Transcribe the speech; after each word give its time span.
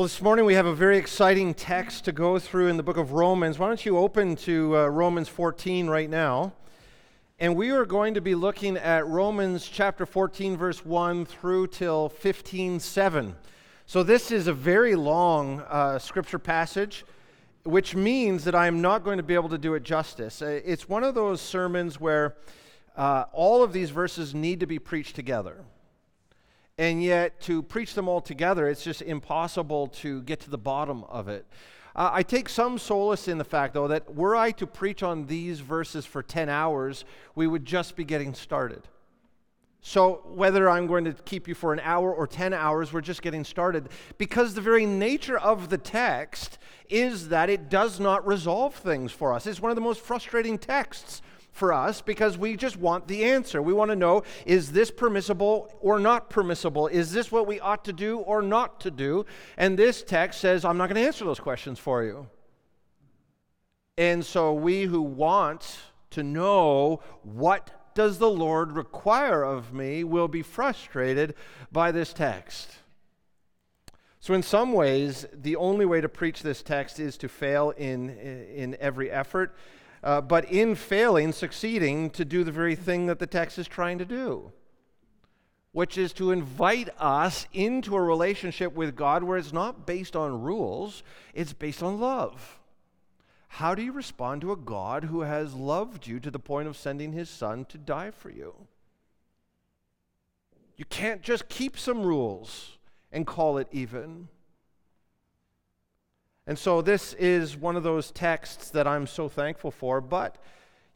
Well, 0.00 0.06
this 0.06 0.22
morning 0.22 0.46
we 0.46 0.54
have 0.54 0.64
a 0.64 0.74
very 0.74 0.96
exciting 0.96 1.52
text 1.52 2.06
to 2.06 2.12
go 2.12 2.38
through 2.38 2.68
in 2.68 2.78
the 2.78 2.82
book 2.82 2.96
of 2.96 3.12
Romans. 3.12 3.58
Why 3.58 3.66
don't 3.66 3.84
you 3.84 3.98
open 3.98 4.34
to 4.36 4.74
uh, 4.74 4.86
Romans 4.86 5.28
14 5.28 5.88
right 5.88 6.08
now? 6.08 6.54
And 7.38 7.54
we 7.54 7.68
are 7.68 7.84
going 7.84 8.14
to 8.14 8.22
be 8.22 8.34
looking 8.34 8.78
at 8.78 9.06
Romans 9.06 9.68
chapter 9.68 10.06
14, 10.06 10.56
verse 10.56 10.86
1 10.86 11.26
through 11.26 11.66
till 11.66 12.08
15, 12.08 12.80
7. 12.80 13.36
So 13.84 14.02
this 14.02 14.30
is 14.30 14.46
a 14.46 14.54
very 14.54 14.94
long 14.94 15.60
uh, 15.68 15.98
scripture 15.98 16.38
passage, 16.38 17.04
which 17.64 17.94
means 17.94 18.44
that 18.44 18.54
I 18.54 18.68
am 18.68 18.80
not 18.80 19.04
going 19.04 19.18
to 19.18 19.22
be 19.22 19.34
able 19.34 19.50
to 19.50 19.58
do 19.58 19.74
it 19.74 19.82
justice. 19.82 20.40
Uh, 20.40 20.62
it's 20.64 20.88
one 20.88 21.04
of 21.04 21.14
those 21.14 21.42
sermons 21.42 22.00
where 22.00 22.36
uh, 22.96 23.24
all 23.34 23.62
of 23.62 23.74
these 23.74 23.90
verses 23.90 24.34
need 24.34 24.60
to 24.60 24.66
be 24.66 24.78
preached 24.78 25.14
together 25.14 25.62
and 26.80 27.02
yet 27.02 27.38
to 27.42 27.62
preach 27.62 27.92
them 27.92 28.08
all 28.08 28.22
together, 28.22 28.66
it's 28.66 28.82
just 28.82 29.02
impossible 29.02 29.88
to 29.88 30.22
get 30.22 30.40
to 30.40 30.48
the 30.48 30.56
bottom 30.56 31.04
of 31.04 31.28
it. 31.28 31.46
Uh, 31.94 32.08
I 32.10 32.22
take 32.22 32.48
some 32.48 32.78
solace 32.78 33.28
in 33.28 33.36
the 33.36 33.44
fact, 33.44 33.74
though, 33.74 33.88
that 33.88 34.14
were 34.14 34.34
I 34.34 34.50
to 34.52 34.66
preach 34.66 35.02
on 35.02 35.26
these 35.26 35.60
verses 35.60 36.06
for 36.06 36.22
10 36.22 36.48
hours, 36.48 37.04
we 37.34 37.46
would 37.46 37.66
just 37.66 37.96
be 37.96 38.04
getting 38.04 38.32
started. 38.32 38.88
So, 39.82 40.22
whether 40.32 40.70
I'm 40.70 40.86
going 40.86 41.04
to 41.04 41.12
keep 41.12 41.46
you 41.46 41.54
for 41.54 41.74
an 41.74 41.80
hour 41.80 42.14
or 42.14 42.26
10 42.26 42.54
hours, 42.54 42.94
we're 42.94 43.02
just 43.02 43.20
getting 43.20 43.44
started 43.44 43.90
because 44.16 44.54
the 44.54 44.62
very 44.62 44.86
nature 44.86 45.38
of 45.38 45.68
the 45.68 45.78
text 45.78 46.56
is 46.88 47.28
that 47.28 47.50
it 47.50 47.68
does 47.68 48.00
not 48.00 48.26
resolve 48.26 48.74
things 48.74 49.12
for 49.12 49.34
us. 49.34 49.46
It's 49.46 49.60
one 49.60 49.70
of 49.70 49.76
the 49.76 49.82
most 49.82 50.00
frustrating 50.00 50.56
texts 50.56 51.20
for 51.52 51.72
us 51.72 52.00
because 52.00 52.38
we 52.38 52.56
just 52.56 52.76
want 52.76 53.08
the 53.08 53.24
answer. 53.24 53.60
We 53.60 53.72
want 53.72 53.90
to 53.90 53.96
know 53.96 54.22
is 54.46 54.72
this 54.72 54.90
permissible 54.90 55.72
or 55.80 55.98
not 55.98 56.30
permissible? 56.30 56.86
Is 56.86 57.12
this 57.12 57.32
what 57.32 57.46
we 57.46 57.60
ought 57.60 57.84
to 57.84 57.92
do 57.92 58.18
or 58.18 58.42
not 58.42 58.80
to 58.80 58.90
do? 58.90 59.26
And 59.56 59.78
this 59.78 60.02
text 60.02 60.40
says, 60.40 60.64
I'm 60.64 60.78
not 60.78 60.88
going 60.88 61.00
to 61.00 61.06
answer 61.06 61.24
those 61.24 61.40
questions 61.40 61.78
for 61.78 62.04
you. 62.04 62.28
And 63.98 64.24
so 64.24 64.54
we 64.54 64.84
who 64.84 65.02
want 65.02 65.78
to 66.10 66.22
know 66.22 67.02
what 67.22 67.94
does 67.94 68.18
the 68.18 68.30
Lord 68.30 68.72
require 68.72 69.42
of 69.42 69.72
me 69.72 70.04
will 70.04 70.28
be 70.28 70.42
frustrated 70.42 71.34
by 71.72 71.92
this 71.92 72.12
text. 72.12 72.70
So, 74.22 74.34
in 74.34 74.42
some 74.42 74.74
ways, 74.74 75.26
the 75.32 75.56
only 75.56 75.86
way 75.86 76.02
to 76.02 76.08
preach 76.08 76.42
this 76.42 76.62
text 76.62 77.00
is 77.00 77.16
to 77.18 77.28
fail 77.28 77.70
in, 77.70 78.10
in 78.10 78.76
every 78.78 79.10
effort 79.10 79.56
uh, 80.02 80.20
but 80.20 80.44
in 80.50 80.74
failing, 80.74 81.32
succeeding 81.32 82.10
to 82.10 82.24
do 82.24 82.44
the 82.44 82.52
very 82.52 82.74
thing 82.74 83.06
that 83.06 83.18
the 83.18 83.26
text 83.26 83.58
is 83.58 83.68
trying 83.68 83.98
to 83.98 84.04
do, 84.04 84.52
which 85.72 85.98
is 85.98 86.12
to 86.14 86.30
invite 86.30 86.88
us 86.98 87.46
into 87.52 87.94
a 87.94 88.00
relationship 88.00 88.74
with 88.74 88.96
God 88.96 89.22
where 89.22 89.38
it's 89.38 89.52
not 89.52 89.86
based 89.86 90.16
on 90.16 90.42
rules, 90.42 91.02
it's 91.34 91.52
based 91.52 91.82
on 91.82 92.00
love. 92.00 92.58
How 93.54 93.74
do 93.74 93.82
you 93.82 93.92
respond 93.92 94.40
to 94.42 94.52
a 94.52 94.56
God 94.56 95.04
who 95.04 95.22
has 95.22 95.54
loved 95.54 96.06
you 96.06 96.20
to 96.20 96.30
the 96.30 96.38
point 96.38 96.68
of 96.68 96.76
sending 96.76 97.12
his 97.12 97.28
son 97.28 97.64
to 97.66 97.78
die 97.78 98.10
for 98.10 98.30
you? 98.30 98.54
You 100.76 100.84
can't 100.86 101.20
just 101.20 101.48
keep 101.48 101.76
some 101.76 102.02
rules 102.02 102.78
and 103.12 103.26
call 103.26 103.58
it 103.58 103.68
even. 103.70 104.28
And 106.46 106.58
so 106.58 106.82
this 106.82 107.12
is 107.14 107.56
one 107.56 107.76
of 107.76 107.82
those 107.82 108.10
texts 108.10 108.70
that 108.70 108.86
I'm 108.86 109.06
so 109.06 109.28
thankful 109.28 109.70
for, 109.70 110.00
but 110.00 110.36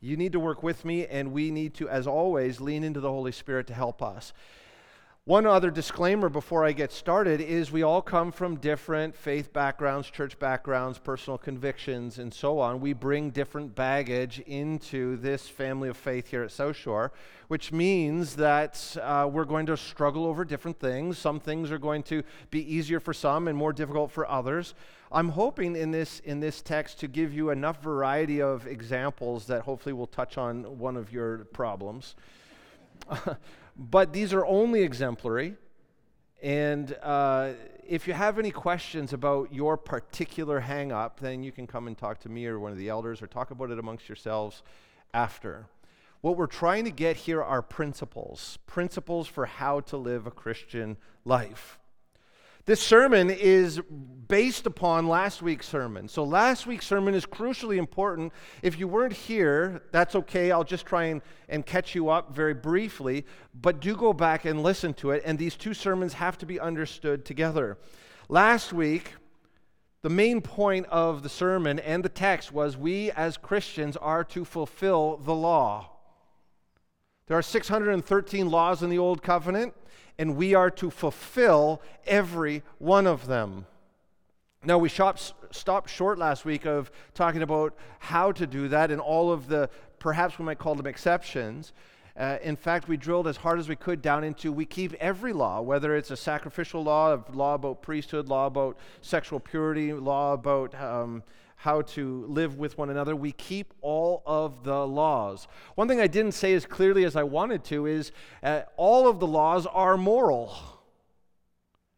you 0.00 0.16
need 0.16 0.32
to 0.32 0.40
work 0.40 0.62
with 0.62 0.84
me, 0.84 1.06
and 1.06 1.32
we 1.32 1.50
need 1.50 1.74
to, 1.74 1.88
as 1.88 2.06
always, 2.06 2.60
lean 2.60 2.84
into 2.84 3.00
the 3.00 3.10
Holy 3.10 3.32
Spirit 3.32 3.66
to 3.68 3.74
help 3.74 4.02
us. 4.02 4.32
One 5.26 5.46
other 5.46 5.70
disclaimer 5.70 6.28
before 6.28 6.66
I 6.66 6.72
get 6.72 6.92
started 6.92 7.40
is 7.40 7.72
we 7.72 7.82
all 7.82 8.02
come 8.02 8.30
from 8.30 8.56
different 8.56 9.16
faith 9.16 9.54
backgrounds, 9.54 10.10
church 10.10 10.38
backgrounds, 10.38 10.98
personal 10.98 11.38
convictions, 11.38 12.18
and 12.18 12.32
so 12.32 12.58
on. 12.58 12.78
We 12.78 12.92
bring 12.92 13.30
different 13.30 13.74
baggage 13.74 14.40
into 14.40 15.16
this 15.16 15.48
family 15.48 15.88
of 15.88 15.96
faith 15.96 16.28
here 16.28 16.42
at 16.42 16.50
South 16.50 16.76
Shore, 16.76 17.10
which 17.48 17.72
means 17.72 18.36
that 18.36 18.94
uh, 19.00 19.26
we're 19.32 19.46
going 19.46 19.64
to 19.64 19.78
struggle 19.78 20.26
over 20.26 20.44
different 20.44 20.78
things. 20.78 21.16
Some 21.16 21.40
things 21.40 21.70
are 21.72 21.78
going 21.78 22.02
to 22.02 22.22
be 22.50 22.60
easier 22.60 23.00
for 23.00 23.14
some 23.14 23.48
and 23.48 23.56
more 23.56 23.72
difficult 23.72 24.10
for 24.10 24.30
others. 24.30 24.74
I'm 25.10 25.30
hoping 25.30 25.74
in 25.74 25.90
this, 25.90 26.20
in 26.20 26.40
this 26.40 26.60
text 26.60 27.00
to 27.00 27.08
give 27.08 27.32
you 27.32 27.48
enough 27.48 27.82
variety 27.82 28.42
of 28.42 28.66
examples 28.66 29.46
that 29.46 29.62
hopefully 29.62 29.94
will 29.94 30.06
touch 30.06 30.36
on 30.36 30.78
one 30.78 30.98
of 30.98 31.10
your 31.10 31.46
problems. 31.46 32.14
but 33.76 34.12
these 34.12 34.32
are 34.32 34.44
only 34.46 34.82
exemplary. 34.82 35.56
And 36.42 36.96
uh, 37.02 37.52
if 37.88 38.06
you 38.06 38.14
have 38.14 38.38
any 38.38 38.50
questions 38.50 39.12
about 39.12 39.52
your 39.52 39.76
particular 39.76 40.60
hang 40.60 40.92
up, 40.92 41.20
then 41.20 41.42
you 41.42 41.52
can 41.52 41.66
come 41.66 41.86
and 41.86 41.96
talk 41.96 42.20
to 42.20 42.28
me 42.28 42.46
or 42.46 42.58
one 42.58 42.72
of 42.72 42.78
the 42.78 42.88
elders 42.88 43.22
or 43.22 43.26
talk 43.26 43.50
about 43.50 43.70
it 43.70 43.78
amongst 43.78 44.08
yourselves 44.08 44.62
after. 45.12 45.66
What 46.20 46.36
we're 46.36 46.46
trying 46.46 46.84
to 46.84 46.90
get 46.90 47.16
here 47.16 47.42
are 47.42 47.60
principles 47.60 48.58
principles 48.66 49.28
for 49.28 49.46
how 49.46 49.80
to 49.80 49.96
live 49.96 50.26
a 50.26 50.30
Christian 50.30 50.96
life. 51.24 51.78
This 52.66 52.80
sermon 52.80 53.28
is 53.28 53.78
based 54.26 54.64
upon 54.64 55.06
last 55.06 55.42
week's 55.42 55.68
sermon. 55.68 56.08
So, 56.08 56.24
last 56.24 56.66
week's 56.66 56.86
sermon 56.86 57.14
is 57.14 57.26
crucially 57.26 57.76
important. 57.76 58.32
If 58.62 58.78
you 58.78 58.88
weren't 58.88 59.12
here, 59.12 59.82
that's 59.92 60.14
okay. 60.14 60.50
I'll 60.50 60.64
just 60.64 60.86
try 60.86 61.04
and, 61.04 61.20
and 61.50 61.66
catch 61.66 61.94
you 61.94 62.08
up 62.08 62.34
very 62.34 62.54
briefly. 62.54 63.26
But 63.54 63.80
do 63.80 63.94
go 63.94 64.14
back 64.14 64.46
and 64.46 64.62
listen 64.62 64.94
to 64.94 65.10
it. 65.10 65.22
And 65.26 65.38
these 65.38 65.56
two 65.56 65.74
sermons 65.74 66.14
have 66.14 66.38
to 66.38 66.46
be 66.46 66.58
understood 66.58 67.26
together. 67.26 67.76
Last 68.30 68.72
week, 68.72 69.12
the 70.00 70.08
main 70.08 70.40
point 70.40 70.86
of 70.86 71.22
the 71.22 71.28
sermon 71.28 71.78
and 71.78 72.02
the 72.02 72.08
text 72.08 72.50
was 72.50 72.78
we 72.78 73.10
as 73.10 73.36
Christians 73.36 73.94
are 73.98 74.24
to 74.24 74.42
fulfill 74.46 75.18
the 75.18 75.34
law. 75.34 75.90
There 77.26 77.36
are 77.36 77.42
613 77.42 78.50
laws 78.50 78.82
in 78.82 78.88
the 78.88 78.98
Old 78.98 79.22
Covenant 79.22 79.74
and 80.18 80.36
we 80.36 80.54
are 80.54 80.70
to 80.70 80.90
fulfill 80.90 81.82
every 82.06 82.62
one 82.78 83.06
of 83.06 83.26
them. 83.26 83.66
Now, 84.64 84.78
we 84.78 84.88
stopped 84.88 85.90
short 85.90 86.18
last 86.18 86.44
week 86.44 86.64
of 86.64 86.90
talking 87.12 87.42
about 87.42 87.76
how 87.98 88.32
to 88.32 88.46
do 88.46 88.68
that 88.68 88.90
and 88.90 89.00
all 89.00 89.30
of 89.30 89.46
the, 89.48 89.68
perhaps 89.98 90.38
we 90.38 90.44
might 90.44 90.58
call 90.58 90.74
them 90.74 90.86
exceptions. 90.86 91.72
Uh, 92.16 92.38
in 92.42 92.56
fact, 92.56 92.88
we 92.88 92.96
drilled 92.96 93.26
as 93.26 93.36
hard 93.36 93.58
as 93.58 93.68
we 93.68 93.76
could 93.76 94.00
down 94.00 94.22
into 94.24 94.52
we 94.52 94.64
keep 94.64 94.94
every 94.94 95.32
law, 95.32 95.60
whether 95.60 95.96
it's 95.96 96.12
a 96.12 96.16
sacrificial 96.16 96.82
law, 96.82 97.14
a 97.14 97.22
law 97.32 97.54
about 97.54 97.82
priesthood, 97.82 98.28
law 98.28 98.46
about 98.46 98.78
sexual 99.02 99.40
purity, 99.40 99.92
law 99.92 100.32
about 100.32 100.74
um, 100.80 101.22
how 101.64 101.80
to 101.80 102.26
live 102.28 102.58
with 102.58 102.76
one 102.76 102.90
another. 102.90 103.16
We 103.16 103.32
keep 103.32 103.72
all 103.80 104.22
of 104.26 104.64
the 104.64 104.86
laws. 104.86 105.48
One 105.76 105.88
thing 105.88 105.98
I 105.98 106.06
didn't 106.06 106.32
say 106.32 106.52
as 106.52 106.66
clearly 106.66 107.06
as 107.06 107.16
I 107.16 107.22
wanted 107.22 107.64
to 107.64 107.86
is 107.86 108.12
uh, 108.42 108.64
all 108.76 109.08
of 109.08 109.18
the 109.18 109.26
laws 109.26 109.64
are 109.64 109.96
moral. 109.96 110.54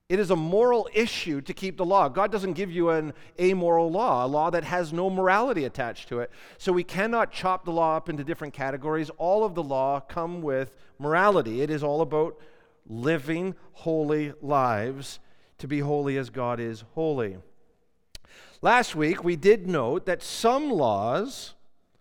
It 0.09 0.21
is 0.21 0.31
a 0.31 0.37
moral 0.37 0.89
issue 0.95 1.41
to 1.41 1.53
keep 1.53 1.79
the 1.79 1.85
law. 1.85 2.09
God 2.09 2.31
doesn't 2.31 2.53
give 2.53 2.71
you 2.71 2.91
an 2.91 3.13
amoral 3.41 3.91
law, 3.91 4.25
a 4.25 4.29
law 4.29 4.51
that 4.51 4.63
has 4.63 4.93
no 4.93 5.11
morality 5.11 5.65
attached 5.65 6.09
to 6.11 6.21
it. 6.21 6.31
So 6.59 6.73
we 6.73 6.85
cannot 6.85 7.33
chop 7.33 7.65
the 7.65 7.73
law 7.73 7.97
up 7.97 8.09
into 8.09 8.23
different 8.23 8.55
categories. 8.55 9.11
All 9.19 9.43
of 9.43 9.57
the 9.57 9.65
law 9.65 9.99
come 9.99 10.43
with 10.43 10.77
morality. 11.01 11.61
It 11.61 11.71
is 11.71 11.83
all 11.83 12.03
about 12.03 12.39
living 12.87 13.57
holy 13.73 14.33
lives 14.41 15.19
to 15.59 15.67
be 15.67 15.81
holy 15.81 16.17
as 16.19 16.31
God 16.31 16.61
is 16.61 16.85
holy. 16.95 17.39
Last 18.67 18.97
week, 18.97 19.23
we 19.23 19.37
did 19.37 19.69
note 19.69 20.07
that 20.07 20.25
some 20.25 20.73
laws 20.73 21.55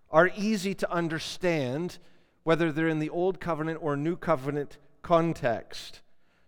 are 0.09 0.31
easy 0.35 0.73
to 0.73 0.91
understand, 0.91 1.99
whether 2.41 2.71
they're 2.71 2.87
in 2.87 2.97
the 2.97 3.11
Old 3.11 3.39
Covenant 3.39 3.77
or 3.83 3.95
New 3.95 4.15
Covenant 4.15 4.79
context. 5.03 6.01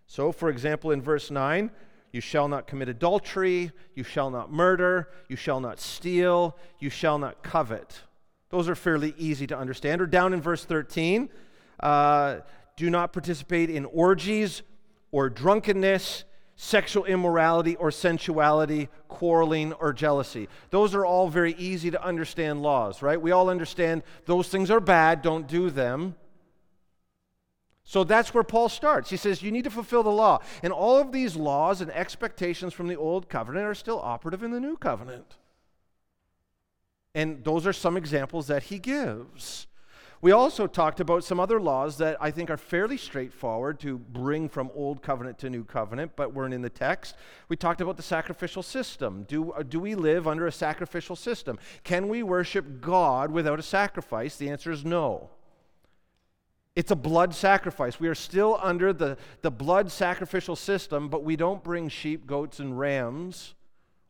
So, 0.08 0.32
for 0.32 0.48
example, 0.48 0.90
in 0.90 1.00
verse 1.00 1.30
9, 1.30 1.70
you 2.10 2.20
shall 2.20 2.48
not 2.48 2.66
commit 2.66 2.88
adultery, 2.88 3.70
you 3.94 4.02
shall 4.02 4.28
not 4.28 4.50
murder, 4.50 5.08
you 5.28 5.36
shall 5.36 5.60
not 5.60 5.78
steal, 5.78 6.56
you 6.80 6.90
shall 6.90 7.20
not 7.20 7.44
covet. 7.44 8.02
Those 8.50 8.68
are 8.68 8.74
fairly 8.74 9.14
easy 9.18 9.46
to 9.46 9.56
understand. 9.56 10.00
Or 10.00 10.06
down 10.06 10.32
in 10.32 10.42
verse 10.42 10.64
13, 10.64 11.28
uh, 11.78 12.38
do 12.76 12.90
not 12.90 13.12
participate 13.12 13.70
in 13.70 13.84
orgies 13.84 14.62
or 15.12 15.30
drunkenness 15.30 16.24
sexual 16.60 17.04
immorality 17.04 17.76
or 17.76 17.92
sensuality, 17.92 18.88
quarreling 19.06 19.72
or 19.74 19.92
jealousy. 19.92 20.48
Those 20.70 20.92
are 20.92 21.06
all 21.06 21.28
very 21.28 21.54
easy 21.54 21.92
to 21.92 22.04
understand 22.04 22.62
laws, 22.62 23.00
right? 23.00 23.20
We 23.20 23.30
all 23.30 23.48
understand 23.48 24.02
those 24.26 24.48
things 24.48 24.68
are 24.68 24.80
bad, 24.80 25.22
don't 25.22 25.46
do 25.46 25.70
them. 25.70 26.16
So 27.84 28.02
that's 28.02 28.34
where 28.34 28.42
Paul 28.42 28.68
starts. 28.68 29.08
He 29.08 29.16
says, 29.16 29.40
You 29.40 29.52
need 29.52 29.64
to 29.64 29.70
fulfill 29.70 30.02
the 30.02 30.10
law. 30.10 30.40
And 30.64 30.72
all 30.72 30.98
of 30.98 31.12
these 31.12 31.36
laws 31.36 31.80
and 31.80 31.92
expectations 31.92 32.74
from 32.74 32.88
the 32.88 32.96
old 32.96 33.28
covenant 33.28 33.64
are 33.64 33.74
still 33.74 34.00
operative 34.00 34.42
in 34.42 34.50
the 34.50 34.60
new 34.60 34.76
covenant. 34.76 35.36
And 37.14 37.44
those 37.44 37.68
are 37.68 37.72
some 37.72 37.96
examples 37.96 38.48
that 38.48 38.64
he 38.64 38.80
gives. 38.80 39.68
We 40.20 40.32
also 40.32 40.66
talked 40.66 40.98
about 40.98 41.22
some 41.22 41.38
other 41.38 41.60
laws 41.60 41.98
that 41.98 42.16
I 42.20 42.32
think 42.32 42.50
are 42.50 42.56
fairly 42.56 42.96
straightforward 42.96 43.78
to 43.80 43.98
bring 43.98 44.48
from 44.48 44.70
Old 44.74 45.00
Covenant 45.00 45.38
to 45.38 45.50
New 45.50 45.62
Covenant, 45.62 46.12
but 46.16 46.34
weren't 46.34 46.54
in 46.54 46.62
the 46.62 46.70
text. 46.70 47.14
We 47.48 47.56
talked 47.56 47.80
about 47.80 47.96
the 47.96 48.02
sacrificial 48.02 48.64
system. 48.64 49.24
Do, 49.28 49.52
uh, 49.52 49.62
do 49.62 49.78
we 49.78 49.94
live 49.94 50.26
under 50.26 50.48
a 50.48 50.52
sacrificial 50.52 51.14
system? 51.14 51.56
Can 51.84 52.08
we 52.08 52.24
worship 52.24 52.80
God 52.80 53.30
without 53.30 53.60
a 53.60 53.62
sacrifice? 53.62 54.36
The 54.36 54.50
answer 54.50 54.72
is 54.72 54.84
no. 54.84 55.30
It's 56.74 56.90
a 56.90 56.96
blood 56.96 57.32
sacrifice. 57.32 58.00
We 58.00 58.08
are 58.08 58.14
still 58.14 58.58
under 58.60 58.92
the, 58.92 59.18
the 59.42 59.52
blood 59.52 59.90
sacrificial 59.90 60.56
system, 60.56 61.08
but 61.08 61.22
we 61.22 61.36
don't 61.36 61.62
bring 61.62 61.88
sheep, 61.88 62.26
goats, 62.26 62.58
and 62.58 62.76
rams 62.76 63.54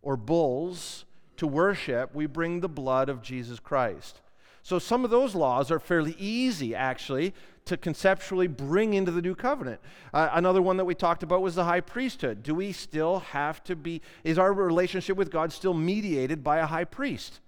or 0.01 0.17
bulls 0.17 1.05
to 1.37 1.47
worship. 1.47 2.15
We 2.15 2.25
bring 2.27 2.61
the 2.61 2.69
blood 2.69 3.11
of 3.11 3.21
Jesus 3.21 3.61
Christ. 3.61 4.23
So 4.63 4.79
some 4.79 5.05
of 5.05 5.11
those 5.11 5.35
laws 5.35 5.71
are 5.71 5.79
fairly 5.79 6.15
easy, 6.19 6.75
actually, 6.75 7.35
to 7.65 7.77
conceptually 7.77 8.47
bring 8.47 8.95
into 8.95 9.11
the 9.11 9.23
new 9.23 9.35
covenant. 9.35 9.81
Uh, 10.13 10.31
another 10.33 10.63
one 10.63 10.77
that 10.79 10.85
we 10.85 10.95
talked 10.95 11.23
about 11.23 11.43
was 11.43 11.55
the 11.55 11.65
high 11.65 11.81
priesthood. 11.81 12.43
Do 12.43 12.55
we 12.55 12.73
still 12.73 13.21
have 13.21 13.63
to 13.65 13.77
be, 13.77 14.01
is 14.25 14.39
our 14.39 14.53
relationship 14.53 15.17
with 15.17 15.31
God 15.31 15.53
still 15.53 15.75
mediated 15.75 16.43
by 16.43 16.59
a 16.59 16.67
high 16.67 16.85
priest? 16.85 17.41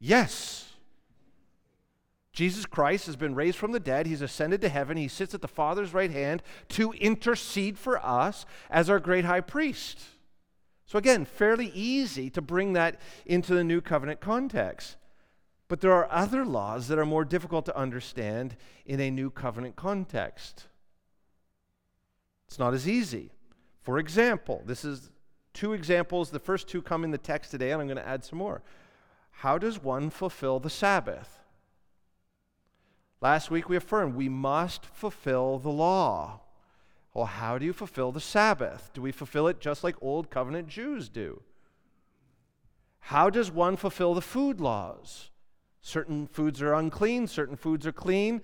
Yes. 0.00 0.72
Jesus 2.32 2.64
Christ 2.64 3.06
has 3.06 3.16
been 3.16 3.34
raised 3.34 3.58
from 3.58 3.72
the 3.72 3.80
dead. 3.80 4.06
He's 4.06 4.22
ascended 4.22 4.62
to 4.62 4.70
heaven. 4.70 4.96
He 4.96 5.08
sits 5.08 5.34
at 5.34 5.42
the 5.42 5.48
Father's 5.48 5.92
right 5.92 6.10
hand 6.10 6.42
to 6.70 6.92
intercede 6.92 7.78
for 7.78 8.04
us 8.04 8.46
as 8.70 8.88
our 8.88 8.98
great 8.98 9.26
high 9.26 9.42
priest. 9.42 10.00
So, 10.86 10.98
again, 10.98 11.24
fairly 11.24 11.70
easy 11.74 12.30
to 12.30 12.42
bring 12.42 12.72
that 12.72 13.00
into 13.26 13.54
the 13.54 13.64
new 13.64 13.80
covenant 13.80 14.20
context. 14.20 14.96
But 15.72 15.80
there 15.80 15.94
are 15.94 16.12
other 16.12 16.44
laws 16.44 16.88
that 16.88 16.98
are 16.98 17.06
more 17.06 17.24
difficult 17.24 17.64
to 17.64 17.74
understand 17.74 18.56
in 18.84 19.00
a 19.00 19.10
new 19.10 19.30
covenant 19.30 19.74
context. 19.74 20.66
It's 22.46 22.58
not 22.58 22.74
as 22.74 22.86
easy. 22.86 23.30
For 23.80 23.98
example, 23.98 24.62
this 24.66 24.84
is 24.84 25.10
two 25.54 25.72
examples. 25.72 26.28
The 26.28 26.38
first 26.38 26.68
two 26.68 26.82
come 26.82 27.04
in 27.04 27.10
the 27.10 27.16
text 27.16 27.50
today, 27.50 27.70
and 27.70 27.80
I'm 27.80 27.86
going 27.86 27.96
to 27.96 28.06
add 28.06 28.22
some 28.22 28.38
more. 28.38 28.60
How 29.30 29.56
does 29.56 29.82
one 29.82 30.10
fulfill 30.10 30.60
the 30.60 30.68
Sabbath? 30.68 31.38
Last 33.22 33.50
week 33.50 33.70
we 33.70 33.76
affirmed 33.78 34.14
we 34.14 34.28
must 34.28 34.84
fulfill 34.84 35.58
the 35.58 35.70
law. 35.70 36.40
Well, 37.14 37.24
how 37.24 37.56
do 37.56 37.64
you 37.64 37.72
fulfill 37.72 38.12
the 38.12 38.20
Sabbath? 38.20 38.90
Do 38.92 39.00
we 39.00 39.10
fulfill 39.10 39.48
it 39.48 39.58
just 39.58 39.82
like 39.82 39.96
Old 40.02 40.28
Covenant 40.28 40.68
Jews 40.68 41.08
do? 41.08 41.40
How 42.98 43.30
does 43.30 43.50
one 43.50 43.78
fulfill 43.78 44.12
the 44.12 44.20
food 44.20 44.60
laws? 44.60 45.30
Certain 45.82 46.28
foods 46.28 46.62
are 46.62 46.74
unclean, 46.74 47.26
certain 47.26 47.56
foods 47.56 47.86
are 47.86 47.92
clean. 47.92 48.40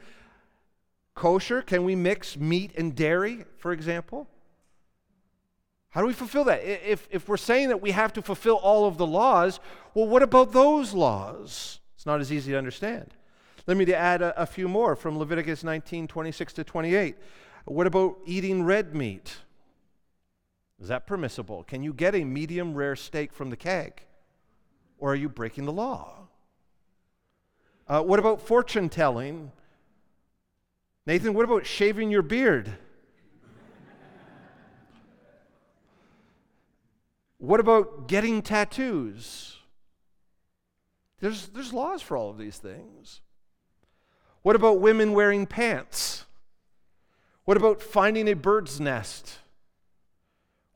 Kosher, 1.15 1.63
can 1.63 1.85
we 1.85 1.95
mix 1.95 2.37
meat 2.37 2.73
and 2.77 2.95
dairy, 2.95 3.45
for 3.57 3.73
example? 3.73 4.29
How 5.91 6.01
do 6.01 6.07
we 6.07 6.13
fulfill 6.13 6.45
that? 6.45 6.63
If, 6.63 7.09
if 7.11 7.29
we're 7.29 7.37
saying 7.37 7.69
that 7.69 7.81
we 7.81 7.93
have 7.93 8.13
to 8.15 8.23
fulfill 8.23 8.57
all 8.57 8.87
of 8.87 8.99
the 8.99 9.07
laws, 9.07 9.59
well, 9.95 10.07
what 10.07 10.23
about 10.23 10.53
those 10.53 10.93
laws? 10.93 11.81
It's 11.95 12.07
not 12.07 12.21
as 12.21 12.33
easy 12.33 12.53
to 12.53 12.59
understand. 12.59 13.15
Let 13.67 13.77
me 13.77 13.93
add 13.93 14.23
a, 14.23 14.41
a 14.41 14.47
few 14.47 14.69
more 14.69 14.97
from 14.97 15.19
Leviticus 15.19 15.65
19 15.65 16.09
26 16.09 16.53
to 16.55 16.65
28. 16.65 17.17
What 17.65 17.87
about 17.87 18.19
eating 18.27 18.65
red 18.65 18.95
meat? 18.95 19.37
Is 20.81 20.89
that 20.89 21.07
permissible? 21.07 21.65
Can 21.65 21.83
you 21.83 21.93
get 21.93 22.15
a 22.15 22.25
medium 22.25 22.75
rare 22.75 22.97
steak 22.97 23.33
from 23.33 23.51
the 23.51 23.57
keg? 23.57 24.03
Or 24.99 25.13
are 25.13 25.17
you 25.17 25.29
breaking 25.29 25.65
the 25.65 25.73
law? 25.73 26.28
Uh, 27.89 28.03
what 28.03 28.19
about 28.19 28.43
fortune 28.43 28.91
telling? 28.91 29.51
Nathan, 31.07 31.33
what 31.33 31.45
about 31.45 31.65
shaving 31.65 32.11
your 32.11 32.21
beard? 32.21 32.71
what 37.39 37.61
about 37.61 38.07
getting 38.09 38.43
tattoos? 38.43 39.57
There's, 41.21 41.49
there's 41.49 41.73
laws 41.73 42.03
for 42.03 42.17
all 42.17 42.29
of 42.29 42.37
these 42.37 42.59
things. 42.59 43.23
What 44.43 44.55
about 44.55 44.81
women 44.81 45.15
wearing 45.15 45.47
pants? 45.47 46.27
What 47.45 47.57
about 47.57 47.81
finding 47.81 48.29
a 48.29 48.35
bird's 48.35 48.79
nest? 48.79 49.39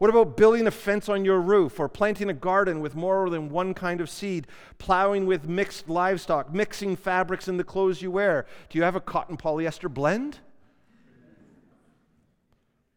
What 0.02 0.10
about 0.10 0.36
building 0.36 0.66
a 0.66 0.72
fence 0.72 1.08
on 1.08 1.24
your 1.24 1.40
roof 1.40 1.78
or 1.78 1.88
planting 1.88 2.28
a 2.28 2.34
garden 2.34 2.80
with 2.80 2.96
more 2.96 3.30
than 3.30 3.50
one 3.50 3.72
kind 3.72 4.00
of 4.00 4.10
seed, 4.10 4.48
plowing 4.78 5.26
with 5.26 5.48
mixed 5.48 5.88
livestock, 5.88 6.52
mixing 6.52 6.96
fabrics 6.96 7.46
in 7.46 7.56
the 7.56 7.62
clothes 7.62 8.02
you 8.02 8.10
wear? 8.10 8.44
Do 8.68 8.78
you 8.78 8.82
have 8.82 8.96
a 8.96 9.00
cotton 9.00 9.36
polyester 9.36 9.88
blend? 9.88 10.40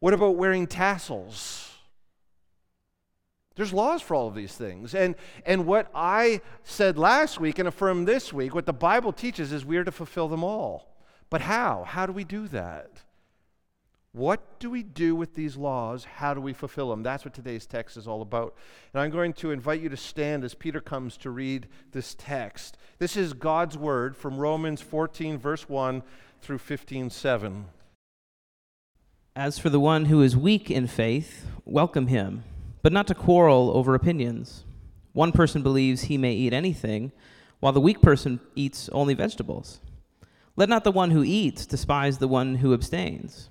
What 0.00 0.14
about 0.14 0.34
wearing 0.34 0.66
tassels? 0.66 1.70
There's 3.54 3.72
laws 3.72 4.02
for 4.02 4.16
all 4.16 4.26
of 4.26 4.34
these 4.34 4.56
things. 4.56 4.92
And, 4.92 5.14
and 5.44 5.64
what 5.64 5.88
I 5.94 6.40
said 6.64 6.98
last 6.98 7.38
week 7.38 7.60
and 7.60 7.68
affirmed 7.68 8.08
this 8.08 8.32
week, 8.32 8.52
what 8.52 8.66
the 8.66 8.72
Bible 8.72 9.12
teaches 9.12 9.52
is 9.52 9.64
we 9.64 9.76
are 9.76 9.84
to 9.84 9.92
fulfill 9.92 10.26
them 10.26 10.42
all. 10.42 10.96
But 11.30 11.42
how? 11.42 11.84
How 11.84 12.04
do 12.04 12.12
we 12.12 12.24
do 12.24 12.48
that? 12.48 13.04
What 14.16 14.60
do 14.60 14.70
we 14.70 14.82
do 14.82 15.14
with 15.14 15.34
these 15.34 15.58
laws? 15.58 16.06
How 16.06 16.32
do 16.32 16.40
we 16.40 16.54
fulfill 16.54 16.88
them? 16.88 17.02
That's 17.02 17.26
what 17.26 17.34
today's 17.34 17.66
text 17.66 17.98
is 17.98 18.08
all 18.08 18.22
about. 18.22 18.54
And 18.94 19.02
I'm 19.02 19.10
going 19.10 19.34
to 19.34 19.50
invite 19.50 19.82
you 19.82 19.90
to 19.90 19.96
stand 19.98 20.42
as 20.42 20.54
Peter 20.54 20.80
comes 20.80 21.18
to 21.18 21.28
read 21.28 21.68
this 21.92 22.14
text. 22.14 22.78
This 22.98 23.14
is 23.14 23.34
God's 23.34 23.76
word 23.76 24.16
from 24.16 24.38
Romans 24.38 24.80
14, 24.80 25.36
verse 25.36 25.68
1 25.68 26.02
through 26.40 26.56
15, 26.56 27.10
7. 27.10 27.66
As 29.36 29.58
for 29.58 29.68
the 29.68 29.78
one 29.78 30.06
who 30.06 30.22
is 30.22 30.34
weak 30.34 30.70
in 30.70 30.86
faith, 30.86 31.44
welcome 31.66 32.06
him, 32.06 32.42
but 32.80 32.94
not 32.94 33.06
to 33.08 33.14
quarrel 33.14 33.70
over 33.76 33.94
opinions. 33.94 34.64
One 35.12 35.30
person 35.30 35.62
believes 35.62 36.04
he 36.04 36.16
may 36.16 36.32
eat 36.32 36.54
anything, 36.54 37.12
while 37.60 37.72
the 37.74 37.82
weak 37.82 38.00
person 38.00 38.40
eats 38.54 38.88
only 38.88 39.12
vegetables. 39.12 39.78
Let 40.56 40.70
not 40.70 40.84
the 40.84 40.90
one 40.90 41.10
who 41.10 41.22
eats 41.22 41.66
despise 41.66 42.16
the 42.16 42.28
one 42.28 42.54
who 42.54 42.72
abstains 42.72 43.50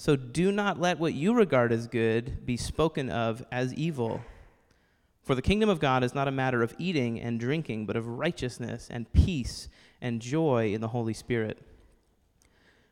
So 0.00 0.16
do 0.16 0.50
not 0.50 0.80
let 0.80 0.98
what 0.98 1.12
you 1.12 1.34
regard 1.34 1.72
as 1.72 1.86
good 1.86 2.46
be 2.46 2.56
spoken 2.56 3.10
of 3.10 3.44
as 3.52 3.74
evil. 3.74 4.22
For 5.22 5.34
the 5.34 5.42
kingdom 5.42 5.68
of 5.68 5.78
God 5.78 6.02
is 6.02 6.14
not 6.14 6.26
a 6.26 6.30
matter 6.30 6.62
of 6.62 6.74
eating 6.78 7.20
and 7.20 7.38
drinking, 7.38 7.84
but 7.84 7.96
of 7.96 8.06
righteousness 8.06 8.88
and 8.90 9.12
peace 9.12 9.68
and 10.00 10.22
joy 10.22 10.72
in 10.72 10.80
the 10.80 10.88
Holy 10.88 11.12
Spirit. 11.12 11.58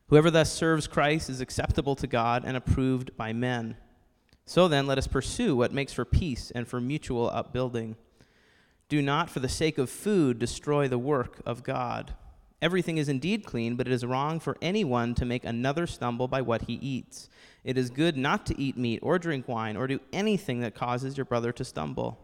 Whoever 0.09 0.31
thus 0.31 0.53
serves 0.53 0.87
Christ 0.87 1.31
is 1.31 1.41
acceptable 1.41 1.97
to 1.97 2.07
God 2.07 2.45
and 2.45 2.59
approved 2.59 3.17
by 3.17 3.33
men. 3.33 3.79
So 4.45 4.69
then, 4.69 4.87
let 4.87 4.99
us 4.99 5.07
pursue 5.07 5.57
what 5.57 5.73
makes 5.73 5.95
for 5.95 6.05
peace 6.05 6.53
and 6.55 6.69
for 6.69 6.79
mutual 6.79 7.31
upbuilding. 7.31 7.97
Do 8.91 9.01
not, 9.01 9.31
for 9.31 9.41
the 9.41 9.49
sake 9.49 9.79
of 9.79 9.89
food, 9.89 10.39
destroy 10.39 10.89
the 10.89 10.99
work 10.99 11.41
of 11.47 11.63
God. 11.63 12.13
Everything 12.61 12.99
is 12.99 13.09
indeed 13.09 13.45
clean, 13.45 13.77
but 13.77 13.87
it 13.87 13.93
is 13.93 14.05
wrong 14.05 14.41
for 14.41 14.57
anyone 14.61 15.15
to 15.15 15.25
make 15.25 15.45
another 15.45 15.87
stumble 15.87 16.27
by 16.27 16.43
what 16.43 16.63
he 16.63 16.75
eats. 16.75 17.29
It 17.63 17.79
is 17.79 17.91
good 17.91 18.17
not 18.17 18.47
to 18.47 18.61
eat 18.61 18.77
meat 18.77 18.99
or 19.03 19.19
drink 19.19 19.47
wine 19.47 19.77
or 19.77 19.87
do 19.87 20.01
anything 20.13 20.61
that 20.61 20.75
causes 20.75 21.17
your 21.17 21.25
brother 21.25 21.53
to 21.53 21.65
stumble. 21.65 22.19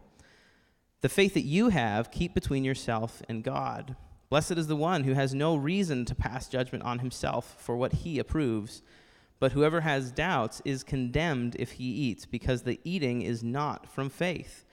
The 1.01 1.09
faith 1.09 1.35
that 1.35 1.41
you 1.41 1.69
have, 1.69 2.11
keep 2.11 2.33
between 2.33 2.65
yourself 2.65 3.21
and 3.29 3.43
God. 3.43 3.95
Blessed 4.29 4.53
is 4.53 4.67
the 4.67 4.75
one 4.75 5.03
who 5.03 5.13
has 5.13 5.33
no 5.33 5.55
reason 5.55 6.03
to 6.05 6.15
pass 6.15 6.49
judgment 6.49 6.83
on 6.83 6.99
himself 6.99 7.55
for 7.59 7.77
what 7.77 7.93
he 7.93 8.19
approves. 8.19 8.81
But 9.39 9.51
whoever 9.51 9.81
has 9.81 10.11
doubts 10.11 10.61
is 10.65 10.83
condemned 10.83 11.55
if 11.59 11.73
he 11.73 11.83
eats, 11.83 12.25
because 12.25 12.63
the 12.63 12.79
eating 12.83 13.21
is 13.21 13.43
not 13.43 13.87
from 13.87 14.09
faith. 14.09 14.65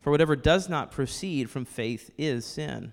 For 0.00 0.10
whatever 0.10 0.34
does 0.34 0.68
not 0.68 0.90
proceed 0.90 1.50
from 1.50 1.64
faith 1.64 2.10
is 2.16 2.46
sin. 2.46 2.92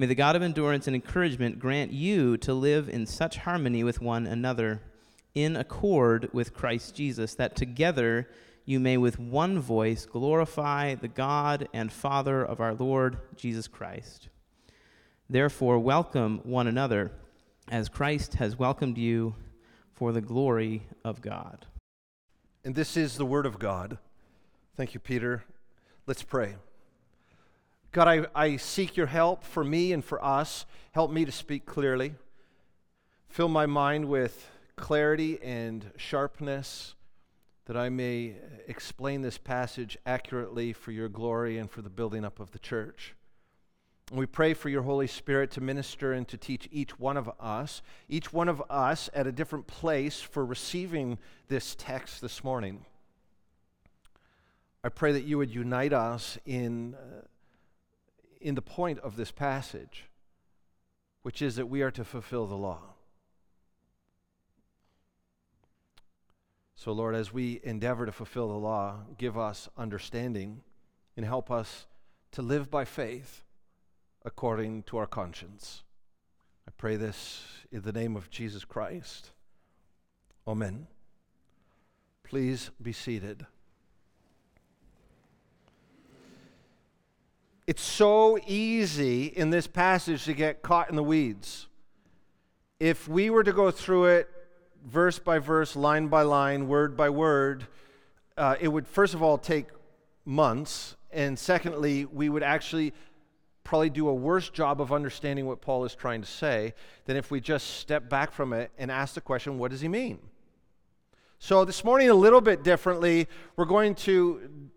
May 0.00 0.06
the 0.06 0.14
God 0.14 0.34
of 0.34 0.40
endurance 0.40 0.86
and 0.86 0.96
encouragement 0.96 1.58
grant 1.58 1.92
you 1.92 2.38
to 2.38 2.54
live 2.54 2.88
in 2.88 3.04
such 3.04 3.36
harmony 3.36 3.84
with 3.84 4.00
one 4.00 4.26
another, 4.26 4.80
in 5.34 5.56
accord 5.56 6.30
with 6.32 6.54
Christ 6.54 6.94
Jesus, 6.94 7.34
that 7.34 7.54
together 7.54 8.26
you 8.64 8.80
may 8.80 8.96
with 8.96 9.18
one 9.18 9.58
voice 9.58 10.06
glorify 10.06 10.94
the 10.94 11.06
God 11.06 11.68
and 11.74 11.92
Father 11.92 12.42
of 12.42 12.60
our 12.60 12.72
Lord 12.72 13.18
Jesus 13.36 13.68
Christ. 13.68 14.30
Therefore, 15.28 15.78
welcome 15.78 16.40
one 16.44 16.66
another 16.66 17.12
as 17.70 17.90
Christ 17.90 18.36
has 18.36 18.58
welcomed 18.58 18.96
you 18.96 19.34
for 19.92 20.12
the 20.12 20.22
glory 20.22 20.84
of 21.04 21.20
God. 21.20 21.66
And 22.64 22.74
this 22.74 22.96
is 22.96 23.18
the 23.18 23.26
Word 23.26 23.44
of 23.44 23.58
God. 23.58 23.98
Thank 24.78 24.94
you, 24.94 25.00
Peter. 25.00 25.44
Let's 26.06 26.22
pray. 26.22 26.54
God, 27.92 28.06
I, 28.06 28.26
I 28.36 28.56
seek 28.56 28.96
your 28.96 29.08
help 29.08 29.42
for 29.42 29.64
me 29.64 29.92
and 29.92 30.04
for 30.04 30.24
us. 30.24 30.64
Help 30.92 31.10
me 31.10 31.24
to 31.24 31.32
speak 31.32 31.66
clearly. 31.66 32.14
Fill 33.28 33.48
my 33.48 33.66
mind 33.66 34.04
with 34.04 34.48
clarity 34.76 35.42
and 35.42 35.90
sharpness 35.96 36.94
that 37.66 37.76
I 37.76 37.88
may 37.88 38.36
explain 38.68 39.22
this 39.22 39.38
passage 39.38 39.98
accurately 40.06 40.72
for 40.72 40.92
your 40.92 41.08
glory 41.08 41.58
and 41.58 41.68
for 41.68 41.82
the 41.82 41.90
building 41.90 42.24
up 42.24 42.38
of 42.38 42.52
the 42.52 42.60
church. 42.60 43.14
We 44.12 44.24
pray 44.24 44.54
for 44.54 44.68
your 44.68 44.82
Holy 44.82 45.08
Spirit 45.08 45.50
to 45.52 45.60
minister 45.60 46.12
and 46.12 46.28
to 46.28 46.36
teach 46.36 46.68
each 46.70 46.96
one 46.96 47.16
of 47.16 47.28
us, 47.40 47.82
each 48.08 48.32
one 48.32 48.48
of 48.48 48.62
us 48.70 49.10
at 49.14 49.26
a 49.26 49.32
different 49.32 49.66
place 49.66 50.20
for 50.20 50.44
receiving 50.44 51.18
this 51.48 51.74
text 51.76 52.20
this 52.20 52.44
morning. 52.44 52.84
I 54.84 54.90
pray 54.90 55.10
that 55.10 55.24
you 55.24 55.38
would 55.38 55.52
unite 55.52 55.92
us 55.92 56.38
in. 56.46 56.94
Uh, 56.94 57.22
In 58.40 58.54
the 58.54 58.62
point 58.62 58.98
of 59.00 59.16
this 59.16 59.30
passage, 59.30 60.04
which 61.22 61.42
is 61.42 61.56
that 61.56 61.66
we 61.66 61.82
are 61.82 61.90
to 61.90 62.04
fulfill 62.04 62.46
the 62.46 62.56
law. 62.56 62.80
So, 66.74 66.92
Lord, 66.92 67.14
as 67.14 67.30
we 67.30 67.60
endeavor 67.62 68.06
to 68.06 68.12
fulfill 68.12 68.48
the 68.48 68.54
law, 68.54 69.00
give 69.18 69.36
us 69.36 69.68
understanding 69.76 70.62
and 71.14 71.26
help 71.26 71.50
us 71.50 71.86
to 72.32 72.40
live 72.40 72.70
by 72.70 72.86
faith 72.86 73.42
according 74.24 74.84
to 74.84 74.96
our 74.96 75.06
conscience. 75.06 75.82
I 76.66 76.70
pray 76.78 76.96
this 76.96 77.44
in 77.70 77.82
the 77.82 77.92
name 77.92 78.16
of 78.16 78.30
Jesus 78.30 78.64
Christ. 78.64 79.32
Amen. 80.46 80.86
Please 82.24 82.70
be 82.80 82.92
seated. 82.92 83.44
It's 87.70 87.84
so 87.84 88.36
easy 88.48 89.26
in 89.26 89.50
this 89.50 89.68
passage 89.68 90.24
to 90.24 90.32
get 90.32 90.60
caught 90.60 90.90
in 90.90 90.96
the 90.96 91.04
weeds. 91.04 91.68
If 92.80 93.06
we 93.06 93.30
were 93.30 93.44
to 93.44 93.52
go 93.52 93.70
through 93.70 94.06
it 94.06 94.28
verse 94.84 95.20
by 95.20 95.38
verse, 95.38 95.76
line 95.76 96.08
by 96.08 96.22
line, 96.22 96.66
word 96.66 96.96
by 96.96 97.10
word, 97.10 97.68
uh, 98.36 98.56
it 98.60 98.66
would 98.66 98.88
first 98.88 99.14
of 99.14 99.22
all 99.22 99.38
take 99.38 99.66
months, 100.24 100.96
and 101.12 101.38
secondly, 101.38 102.06
we 102.06 102.28
would 102.28 102.42
actually 102.42 102.92
probably 103.62 103.90
do 103.90 104.08
a 104.08 104.14
worse 104.14 104.50
job 104.50 104.80
of 104.80 104.92
understanding 104.92 105.46
what 105.46 105.60
Paul 105.60 105.84
is 105.84 105.94
trying 105.94 106.22
to 106.22 106.28
say 106.28 106.74
than 107.04 107.16
if 107.16 107.30
we 107.30 107.40
just 107.40 107.76
step 107.76 108.10
back 108.10 108.32
from 108.32 108.52
it 108.52 108.72
and 108.78 108.90
ask 108.90 109.14
the 109.14 109.20
question, 109.20 109.58
what 109.58 109.70
does 109.70 109.80
he 109.80 109.86
mean? 109.86 110.18
So, 111.38 111.64
this 111.64 111.84
morning, 111.84 112.10
a 112.10 112.14
little 112.14 112.40
bit 112.40 112.64
differently, 112.64 113.28
we're 113.54 113.64
going 113.64 113.94
to 113.94 114.69